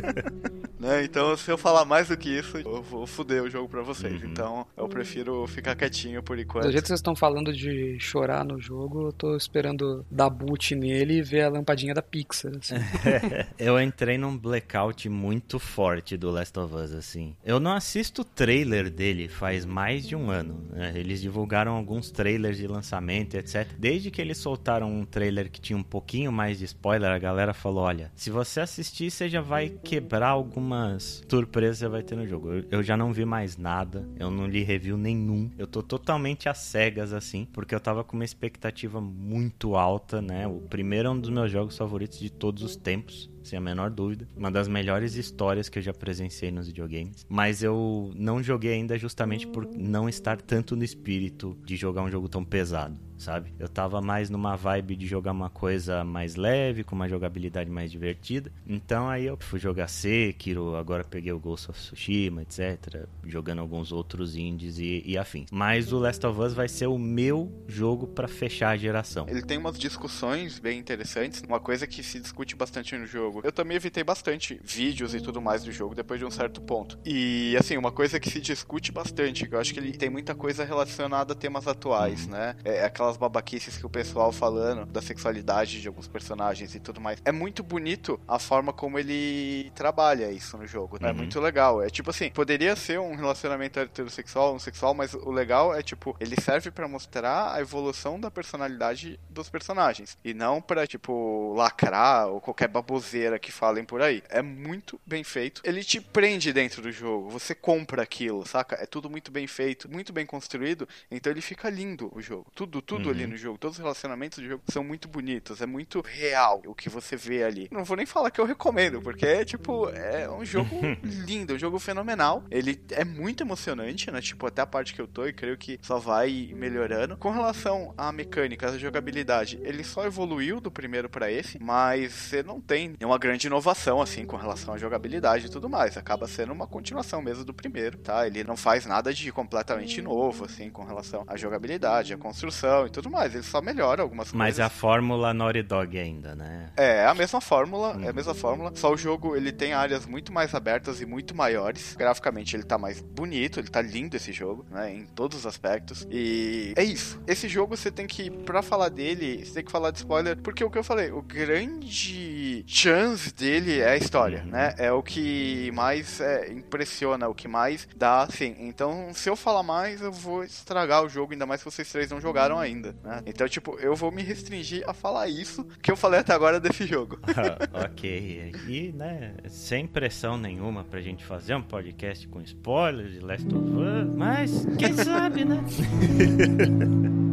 né? 0.78 1.04
Então, 1.04 1.36
se 1.36 1.50
eu 1.50 1.58
falar 1.58 1.84
mais 1.84 2.08
do 2.08 2.16
que 2.16 2.30
isso, 2.30 2.58
eu 2.58 2.82
vou 2.82 3.06
fuder 3.06 3.42
o 3.42 3.50
jogo 3.50 3.68
para 3.68 3.82
vocês. 3.82 4.22
Uhum. 4.22 4.28
Então, 4.30 4.66
eu 4.76 4.88
prefiro 4.88 5.46
ficar 5.46 5.74
quietinho 5.74 6.22
por 6.22 6.38
enquanto. 6.38 6.64
Do 6.64 6.72
jeito 6.72 6.84
que 6.84 6.88
vocês 6.88 7.00
estão 7.00 7.16
falando 7.16 7.52
de 7.52 7.98
chorar 7.98 8.44
no 8.44 8.60
jogo, 8.60 9.08
eu 9.08 9.12
tô 9.12 9.36
esperando 9.36 10.04
dar 10.10 10.30
boot 10.30 10.74
nele 10.74 11.18
e 11.18 11.22
ver 11.22 11.42
a 11.42 11.48
lampadinha 11.48 11.94
da 11.94 12.02
Pixar. 12.02 12.52
Assim. 12.58 12.74
eu 13.58 13.80
entrei 13.80 14.18
num 14.18 14.36
blackout 14.36 15.08
muito 15.08 15.58
forte 15.58 16.16
do 16.16 16.30
Last 16.30 16.58
of 16.58 16.74
Us, 16.74 16.92
assim. 16.92 17.34
Eu 17.44 17.58
não 17.58 17.72
assisto 17.72 18.22
o 18.22 18.24
trailer 18.24 18.90
dele 18.90 19.28
faz 19.28 19.64
mais 19.64 20.06
de 20.06 20.14
um 20.14 20.30
ano. 20.30 20.64
Né? 20.70 20.92
Ele 20.94 21.15
eles 21.16 21.22
divulgaram 21.22 21.72
alguns 21.72 22.10
trailers 22.10 22.58
de 22.58 22.66
lançamento, 22.66 23.34
etc. 23.34 23.68
Desde 23.78 24.10
que 24.10 24.20
eles 24.20 24.36
soltaram 24.38 24.90
um 24.90 25.04
trailer 25.04 25.50
que 25.50 25.60
tinha 25.60 25.76
um 25.76 25.82
pouquinho 25.82 26.30
mais 26.30 26.58
de 26.58 26.64
spoiler, 26.66 27.10
a 27.10 27.18
galera 27.18 27.54
falou: 27.54 27.84
olha, 27.84 28.12
se 28.14 28.30
você 28.30 28.60
assistir, 28.60 29.10
você 29.10 29.28
já 29.28 29.40
vai 29.40 29.70
quebrar 29.70 30.28
algumas 30.28 31.24
surpresas 31.28 31.78
que 31.78 31.84
você 31.84 31.88
vai 31.88 32.02
ter 32.02 32.16
no 32.16 32.26
jogo. 32.26 32.52
Eu, 32.52 32.64
eu 32.70 32.82
já 32.82 32.96
não 32.96 33.12
vi 33.12 33.24
mais 33.24 33.56
nada, 33.56 34.06
eu 34.18 34.30
não 34.30 34.46
li 34.46 34.62
review 34.62 34.98
nenhum. 34.98 35.50
Eu 35.58 35.66
tô 35.66 35.82
totalmente 35.82 36.48
às 36.48 36.58
cegas, 36.58 37.12
assim, 37.12 37.46
porque 37.52 37.74
eu 37.74 37.80
tava 37.80 38.04
com 38.04 38.16
uma 38.16 38.24
expectativa 38.24 39.00
muito 39.00 39.76
alta, 39.76 40.20
né? 40.20 40.46
O 40.46 40.60
primeiro 40.60 41.08
é 41.08 41.10
um 41.10 41.18
dos 41.18 41.30
meus 41.30 41.50
jogos 41.50 41.76
favoritos 41.76 42.18
de 42.18 42.30
todos 42.30 42.62
os 42.62 42.76
tempos 42.76 43.30
sem 43.46 43.58
a 43.58 43.62
menor 43.62 43.90
dúvida. 43.90 44.28
Uma 44.36 44.50
das 44.50 44.68
melhores 44.68 45.14
histórias 45.14 45.68
que 45.68 45.78
eu 45.78 45.82
já 45.82 45.94
presenciei 45.94 46.50
nos 46.50 46.66
videogames. 46.66 47.24
Mas 47.28 47.62
eu 47.62 48.12
não 48.14 48.42
joguei 48.42 48.72
ainda 48.72 48.98
justamente 48.98 49.46
por 49.46 49.66
não 49.66 50.08
estar 50.08 50.40
tanto 50.40 50.76
no 50.76 50.84
espírito 50.84 51.56
de 51.64 51.76
jogar 51.76 52.02
um 52.02 52.10
jogo 52.10 52.28
tão 52.28 52.44
pesado 52.44 53.05
sabe? 53.18 53.52
Eu 53.58 53.68
tava 53.68 54.00
mais 54.00 54.30
numa 54.30 54.56
vibe 54.56 54.96
de 54.96 55.06
jogar 55.06 55.32
uma 55.32 55.50
coisa 55.50 56.04
mais 56.04 56.36
leve, 56.36 56.84
com 56.84 56.94
uma 56.94 57.08
jogabilidade 57.08 57.70
mais 57.70 57.90
divertida. 57.90 58.50
Então 58.66 59.08
aí 59.08 59.26
eu 59.26 59.36
fui 59.40 59.58
jogar 59.58 59.88
Sekiro, 59.88 60.76
agora 60.76 61.04
peguei 61.04 61.32
o 61.32 61.38
Ghost 61.38 61.70
of 61.70 61.78
Tsushima, 61.78 62.42
etc. 62.42 63.06
Jogando 63.24 63.60
alguns 63.60 63.92
outros 63.92 64.36
indies 64.36 64.78
e, 64.78 65.02
e 65.04 65.18
afins. 65.18 65.48
Mas 65.50 65.92
o 65.92 65.98
Last 65.98 66.24
of 66.26 66.40
Us 66.40 66.54
vai 66.54 66.68
ser 66.68 66.86
o 66.86 66.98
meu 66.98 67.52
jogo 67.66 68.06
para 68.06 68.28
fechar 68.28 68.70
a 68.70 68.76
geração. 68.76 69.26
Ele 69.28 69.42
tem 69.42 69.58
umas 69.58 69.78
discussões 69.78 70.58
bem 70.58 70.78
interessantes, 70.78 71.42
uma 71.42 71.60
coisa 71.60 71.86
que 71.86 72.02
se 72.02 72.20
discute 72.20 72.54
bastante 72.54 72.96
no 72.96 73.06
jogo. 73.06 73.40
Eu 73.44 73.52
também 73.52 73.76
evitei 73.76 74.04
bastante 74.04 74.60
vídeos 74.62 75.14
e 75.14 75.20
tudo 75.20 75.40
mais 75.40 75.64
do 75.64 75.72
jogo 75.72 75.94
depois 75.94 76.20
de 76.20 76.26
um 76.26 76.30
certo 76.30 76.60
ponto. 76.60 76.98
E 77.04 77.56
assim, 77.58 77.76
uma 77.76 77.92
coisa 77.92 78.18
que 78.20 78.30
se 78.30 78.40
discute 78.40 78.92
bastante, 78.92 79.46
que 79.46 79.54
eu 79.54 79.60
acho 79.60 79.72
que 79.72 79.80
ele 79.80 79.92
tem 79.92 80.10
muita 80.10 80.34
coisa 80.34 80.64
relacionada 80.64 81.32
a 81.32 81.36
temas 81.36 81.66
atuais, 81.66 82.26
né? 82.26 82.56
É 82.64 82.84
aquela 82.84 83.05
aquelas 83.06 83.16
babaquices 83.16 83.78
que 83.78 83.86
o 83.86 83.88
pessoal 83.88 84.32
falando 84.32 84.84
da 84.86 85.00
sexualidade 85.00 85.80
de 85.80 85.88
alguns 85.88 86.08
personagens 86.08 86.74
e 86.74 86.80
tudo 86.80 87.00
mais. 87.00 87.20
É 87.24 87.32
muito 87.32 87.62
bonito 87.62 88.20
a 88.26 88.38
forma 88.38 88.72
como 88.72 88.98
ele 88.98 89.70
trabalha 89.74 90.30
isso 90.30 90.58
no 90.58 90.66
jogo. 90.66 90.98
Né? 91.00 91.10
É 91.10 91.12
muito 91.12 91.40
legal. 91.40 91.82
É 91.82 91.88
tipo 91.88 92.10
assim, 92.10 92.30
poderia 92.30 92.74
ser 92.74 92.98
um 92.98 93.14
relacionamento 93.14 93.78
heterossexual, 93.78 94.54
um 94.54 94.58
sexual, 94.58 94.94
mas 94.94 95.14
o 95.14 95.30
legal 95.30 95.74
é 95.74 95.82
tipo, 95.82 96.16
ele 96.18 96.36
serve 96.40 96.70
para 96.70 96.88
mostrar 96.88 97.54
a 97.54 97.60
evolução 97.60 98.18
da 98.18 98.30
personalidade 98.30 99.20
dos 99.30 99.48
personagens 99.48 100.18
e 100.24 100.34
não 100.34 100.60
para 100.60 100.86
tipo 100.86 101.54
lacrar 101.54 102.28
ou 102.28 102.40
qualquer 102.40 102.68
baboseira 102.68 103.38
que 103.38 103.52
falem 103.52 103.84
por 103.84 104.02
aí. 104.02 104.22
É 104.28 104.42
muito 104.42 105.00
bem 105.06 105.22
feito. 105.22 105.60
Ele 105.64 105.84
te 105.84 106.00
prende 106.00 106.52
dentro 106.52 106.82
do 106.82 106.90
jogo. 106.90 107.30
Você 107.30 107.54
compra 107.54 108.02
aquilo, 108.02 108.46
saca? 108.46 108.76
É 108.76 108.86
tudo 108.86 109.08
muito 109.08 109.30
bem 109.30 109.46
feito, 109.46 109.90
muito 109.90 110.12
bem 110.12 110.26
construído. 110.26 110.88
Então 111.10 111.32
ele 111.32 111.40
fica 111.40 111.70
lindo 111.70 112.10
o 112.14 112.20
jogo. 112.20 112.46
Tudo, 112.54 112.82
tudo 112.82 112.95
tudo 112.96 113.06
uhum. 113.06 113.12
ali 113.12 113.26
no 113.26 113.36
jogo. 113.36 113.58
Todos 113.58 113.76
os 113.76 113.82
relacionamentos 113.82 114.38
do 114.38 114.48
jogo 114.48 114.62
são 114.68 114.82
muito 114.82 115.08
bonitos. 115.08 115.60
É 115.60 115.66
muito 115.66 116.00
real 116.00 116.62
o 116.66 116.74
que 116.74 116.88
você 116.88 117.16
vê 117.16 117.42
ali. 117.44 117.68
Não 117.70 117.84
vou 117.84 117.96
nem 117.96 118.06
falar 118.06 118.30
que 118.30 118.40
eu 118.40 118.44
recomendo, 118.44 119.00
porque 119.00 119.26
é 119.26 119.44
tipo, 119.44 119.88
é 119.90 120.28
um 120.30 120.44
jogo 120.44 120.76
lindo, 121.02 121.54
um 121.54 121.58
jogo 121.58 121.78
fenomenal. 121.78 122.42
Ele 122.50 122.80
é 122.90 123.04
muito 123.04 123.42
emocionante, 123.42 124.10
né? 124.10 124.20
Tipo, 124.20 124.46
até 124.46 124.62
a 124.62 124.66
parte 124.66 124.94
que 124.94 125.00
eu 125.00 125.06
tô 125.06 125.26
e 125.26 125.32
creio 125.32 125.56
que 125.56 125.78
só 125.82 125.98
vai 125.98 126.52
melhorando. 126.54 127.16
Com 127.16 127.30
relação 127.30 127.94
à 127.96 128.12
mecânica, 128.12 128.68
à 128.70 128.78
jogabilidade, 128.78 129.58
ele 129.62 129.84
só 129.84 130.04
evoluiu 130.04 130.60
do 130.60 130.70
primeiro 130.70 131.08
para 131.08 131.30
esse, 131.30 131.58
mas 131.62 132.12
você 132.12 132.42
não 132.42 132.60
tem 132.60 132.94
uma 133.02 133.18
grande 133.18 133.46
inovação 133.46 134.00
assim 134.00 134.24
com 134.24 134.36
relação 134.36 134.74
à 134.74 134.78
jogabilidade 134.78 135.46
e 135.46 135.50
tudo 135.50 135.68
mais. 135.68 135.96
Acaba 135.96 136.26
sendo 136.26 136.52
uma 136.52 136.66
continuação 136.66 137.22
mesmo 137.22 137.44
do 137.44 137.54
primeiro, 137.54 137.98
tá? 137.98 138.26
Ele 138.26 138.44
não 138.44 138.56
faz 138.56 138.86
nada 138.86 139.12
de 139.12 139.30
completamente 139.32 140.00
novo 140.02 140.44
assim 140.44 140.70
com 140.70 140.84
relação 140.84 141.24
à 141.26 141.36
jogabilidade, 141.36 142.14
à 142.14 142.18
construção 142.18 142.85
e 142.86 142.90
tudo 142.90 143.10
mais. 143.10 143.34
Ele 143.34 143.42
só 143.42 143.60
melhora 143.60 144.02
algumas 144.02 144.32
Mas 144.32 144.54
coisas. 144.54 144.58
Mas 144.58 144.66
a 144.66 144.68
fórmula 144.68 145.34
Naughty 145.34 145.62
Dog 145.62 145.98
ainda, 145.98 146.34
né? 146.34 146.70
É, 146.76 146.98
é 146.98 147.06
a 147.06 147.14
mesma 147.14 147.40
fórmula, 147.40 147.98
é 148.02 148.08
a 148.08 148.12
mesma 148.12 148.32
uhum. 148.32 148.38
fórmula. 148.38 148.72
Só 148.74 148.92
o 148.92 148.96
jogo, 148.96 149.36
ele 149.36 149.52
tem 149.52 149.72
áreas 149.72 150.06
muito 150.06 150.32
mais 150.32 150.54
abertas 150.54 151.00
e 151.00 151.06
muito 151.06 151.34
maiores. 151.34 151.94
Graficamente, 151.96 152.56
ele 152.56 152.64
tá 152.64 152.78
mais 152.78 153.00
bonito, 153.00 153.60
ele 153.60 153.68
tá 153.68 153.82
lindo 153.82 154.16
esse 154.16 154.32
jogo, 154.32 154.64
né? 154.70 154.92
Em 154.92 155.06
todos 155.06 155.38
os 155.38 155.46
aspectos. 155.46 156.06
E 156.10 156.72
é 156.76 156.84
isso. 156.84 157.20
Esse 157.26 157.48
jogo, 157.48 157.76
você 157.76 157.90
tem 157.90 158.06
que, 158.06 158.30
pra 158.30 158.62
falar 158.62 158.88
dele, 158.88 159.44
você 159.44 159.54
tem 159.54 159.64
que 159.64 159.72
falar 159.72 159.90
de 159.90 159.98
spoiler, 159.98 160.36
porque 160.38 160.64
o 160.64 160.70
que 160.70 160.78
eu 160.78 160.84
falei, 160.84 161.10
o 161.10 161.22
grande 161.22 162.64
chance 162.66 163.32
dele 163.32 163.80
é 163.80 163.90
a 163.90 163.96
história, 163.96 164.42
uhum. 164.44 164.50
né? 164.50 164.74
É 164.78 164.92
o 164.92 165.02
que 165.02 165.70
mais 165.72 166.20
é, 166.20 166.52
impressiona, 166.52 167.28
o 167.28 167.34
que 167.34 167.48
mais 167.48 167.88
dá, 167.96 168.22
assim. 168.22 168.56
Então, 168.58 169.10
se 169.12 169.28
eu 169.28 169.36
falar 169.36 169.62
mais, 169.62 170.00
eu 170.00 170.12
vou 170.12 170.44
estragar 170.44 171.04
o 171.04 171.08
jogo, 171.08 171.32
ainda 171.32 171.46
mais 171.46 171.62
que 171.62 171.70
vocês 171.70 171.90
três 171.90 172.10
não 172.10 172.20
jogaram 172.20 172.58
ainda 172.58 172.75
ainda, 172.76 172.94
né? 173.02 173.22
Então, 173.26 173.48
tipo, 173.48 173.78
eu 173.80 173.96
vou 173.96 174.12
me 174.12 174.22
restringir 174.22 174.84
a 174.86 174.92
falar 174.92 175.28
isso 175.28 175.66
que 175.82 175.90
eu 175.90 175.96
falei 175.96 176.20
até 176.20 176.32
agora 176.32 176.60
desse 176.60 176.86
jogo. 176.86 177.18
ok. 177.72 178.52
E, 178.68 178.92
né, 178.92 179.34
sem 179.48 179.86
pressão 179.86 180.36
nenhuma 180.36 180.84
pra 180.84 181.00
gente 181.00 181.24
fazer 181.24 181.54
um 181.54 181.62
podcast 181.62 182.28
com 182.28 182.40
spoilers 182.42 183.12
de 183.12 183.20
Last 183.20 183.46
of 183.46 183.70
Us, 183.70 184.14
mas 184.14 184.66
quem 184.78 184.92
sabe, 184.92 185.44
né? 185.44 185.64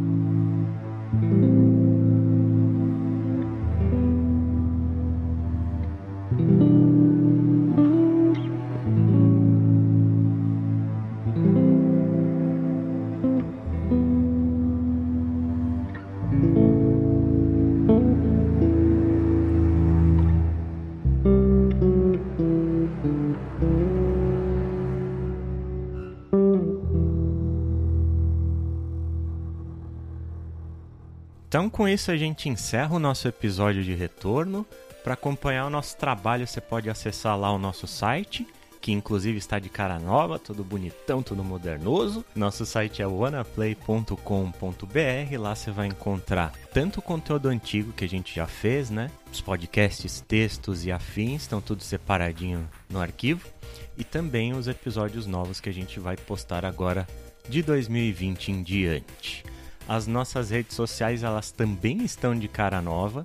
Então, 31.54 31.70
com 31.70 31.88
isso, 31.88 32.10
a 32.10 32.16
gente 32.16 32.48
encerra 32.48 32.96
o 32.96 32.98
nosso 32.98 33.28
episódio 33.28 33.84
de 33.84 33.94
retorno. 33.94 34.66
Para 35.04 35.14
acompanhar 35.14 35.66
o 35.66 35.70
nosso 35.70 35.96
trabalho, 35.96 36.48
você 36.48 36.60
pode 36.60 36.90
acessar 36.90 37.38
lá 37.38 37.52
o 37.52 37.60
nosso 37.60 37.86
site, 37.86 38.44
que 38.80 38.90
inclusive 38.90 39.38
está 39.38 39.60
de 39.60 39.68
cara 39.68 40.00
nova, 40.00 40.36
tudo 40.36 40.64
bonitão, 40.64 41.22
tudo 41.22 41.44
modernoso. 41.44 42.24
Nosso 42.34 42.66
site 42.66 43.02
é 43.02 43.06
wanaplay.com.br. 43.06 45.38
Lá 45.38 45.54
você 45.54 45.70
vai 45.70 45.86
encontrar 45.86 46.52
tanto 46.72 46.98
o 46.98 47.02
conteúdo 47.02 47.46
antigo 47.46 47.92
que 47.92 48.04
a 48.04 48.08
gente 48.08 48.34
já 48.34 48.48
fez, 48.48 48.90
né? 48.90 49.08
Os 49.32 49.40
podcasts, 49.40 50.24
textos 50.26 50.84
e 50.84 50.90
afins 50.90 51.42
estão 51.42 51.60
tudo 51.60 51.84
separadinho 51.84 52.68
no 52.90 53.00
arquivo. 53.00 53.48
E 53.96 54.02
também 54.02 54.54
os 54.54 54.66
episódios 54.66 55.24
novos 55.24 55.60
que 55.60 55.68
a 55.68 55.72
gente 55.72 56.00
vai 56.00 56.16
postar 56.16 56.64
agora 56.64 57.06
de 57.48 57.62
2020 57.62 58.50
em 58.50 58.60
diante. 58.60 59.53
As 59.88 60.06
nossas 60.06 60.50
redes 60.50 60.74
sociais 60.74 61.22
elas 61.22 61.50
também 61.50 62.04
estão 62.04 62.38
de 62.38 62.48
cara 62.48 62.80
nova, 62.80 63.24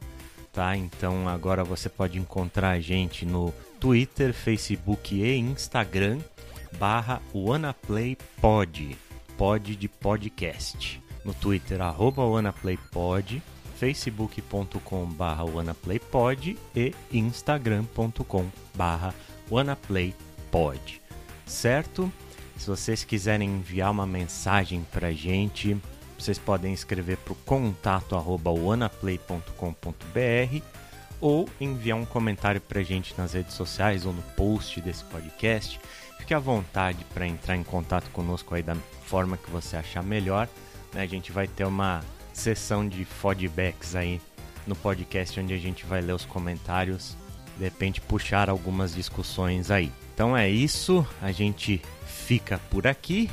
tá? 0.52 0.76
Então 0.76 1.28
agora 1.28 1.64
você 1.64 1.88
pode 1.88 2.18
encontrar 2.18 2.72
a 2.72 2.80
gente 2.80 3.26
no 3.26 3.54
Twitter, 3.80 4.34
Facebook 4.34 5.16
e 5.16 5.38
Instagram 5.38 6.20
barra 6.78 7.22
WannaPlayPod, 7.34 8.98
pod 9.38 9.76
de 9.76 9.88
podcast. 9.88 11.02
No 11.24 11.34
Twitter, 11.34 11.82
arroba 11.82 12.24
WannaPlayPod, 12.24 13.42
facebook.com 13.78 15.06
barra 15.06 15.44
WannaPlayPod 15.44 16.58
e 16.76 16.94
instagram.com 17.12 18.46
barra 18.76 19.14
WannaPlayPod. 19.50 21.02
Certo? 21.46 22.12
Se 22.58 22.68
vocês 22.68 23.04
quiserem 23.04 23.50
enviar 23.50 23.92
uma 23.92 24.06
mensagem 24.06 24.86
pra 24.92 25.12
gente, 25.14 25.78
vocês 26.20 26.38
podem 26.38 26.74
escrever 26.74 27.18
para 27.18 27.34
o 27.34 27.38
contato 27.38 28.16
arroba 28.16 28.52
wanaplay.com.br 28.52 30.64
ou 31.22 31.50
enviar 31.60 31.98
um 31.98 32.06
comentário 32.06 32.62
para 32.62 32.80
a 32.80 32.84
gente 32.84 33.14
nas 33.18 33.34
redes 33.34 33.54
sociais 33.54 34.06
ou 34.06 34.14
no 34.14 34.22
post 34.36 34.80
desse 34.82 35.04
podcast. 35.06 35.80
Fique 36.18 36.34
à 36.34 36.40
vontade 36.40 37.06
para 37.14 37.28
entrar 37.28 37.56
em 37.56 37.64
contato 37.64 38.10
conosco 38.12 38.56
aí 38.56 38.62
da 38.62 38.76
forma 39.06 39.38
que 39.38 39.50
você 39.50 39.78
achar 39.78 40.04
melhor. 40.04 40.48
Né? 40.94 41.02
A 41.02 41.08
gente 41.08 41.32
vai 41.32 41.48
ter 41.48 41.66
uma 41.66 42.02
sessão 42.34 42.88
de 42.88 43.06
feedbacks 43.06 43.96
aí 43.96 44.22
no 44.68 44.76
podcast 44.76 45.40
onde 45.40 45.54
a 45.54 45.58
gente 45.58 45.86
vai 45.86 46.02
ler 46.02 46.14
os 46.14 46.26
comentários, 46.26 47.18
de 47.58 47.64
repente 47.64 48.02
puxar 48.02 48.50
algumas 48.50 48.94
discussões 48.94 49.72
aí. 49.72 49.92
Então 50.14 50.36
é 50.36 50.50
isso, 50.50 51.06
a 51.22 51.32
gente 51.32 51.82
fica 52.06 52.60
por 52.70 52.86
aqui. 52.86 53.30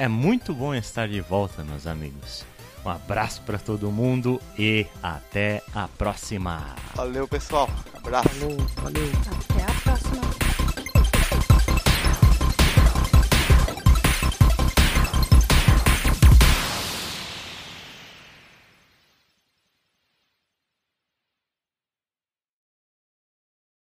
É 0.00 0.08
muito 0.08 0.54
bom 0.54 0.74
estar 0.74 1.06
de 1.06 1.20
volta, 1.20 1.62
meus 1.62 1.86
amigos. 1.86 2.42
Um 2.82 2.88
abraço 2.88 3.42
para 3.42 3.58
todo 3.58 3.92
mundo 3.92 4.40
e 4.58 4.86
até 5.02 5.62
a 5.74 5.88
próxima. 5.88 6.74
Valeu, 6.94 7.28
pessoal. 7.28 7.68
Abraço. 7.92 8.30
Valeu, 8.30 8.56
valeu. 8.76 9.12
Até 9.50 9.62
a 9.62 9.80
próxima. 9.82 10.49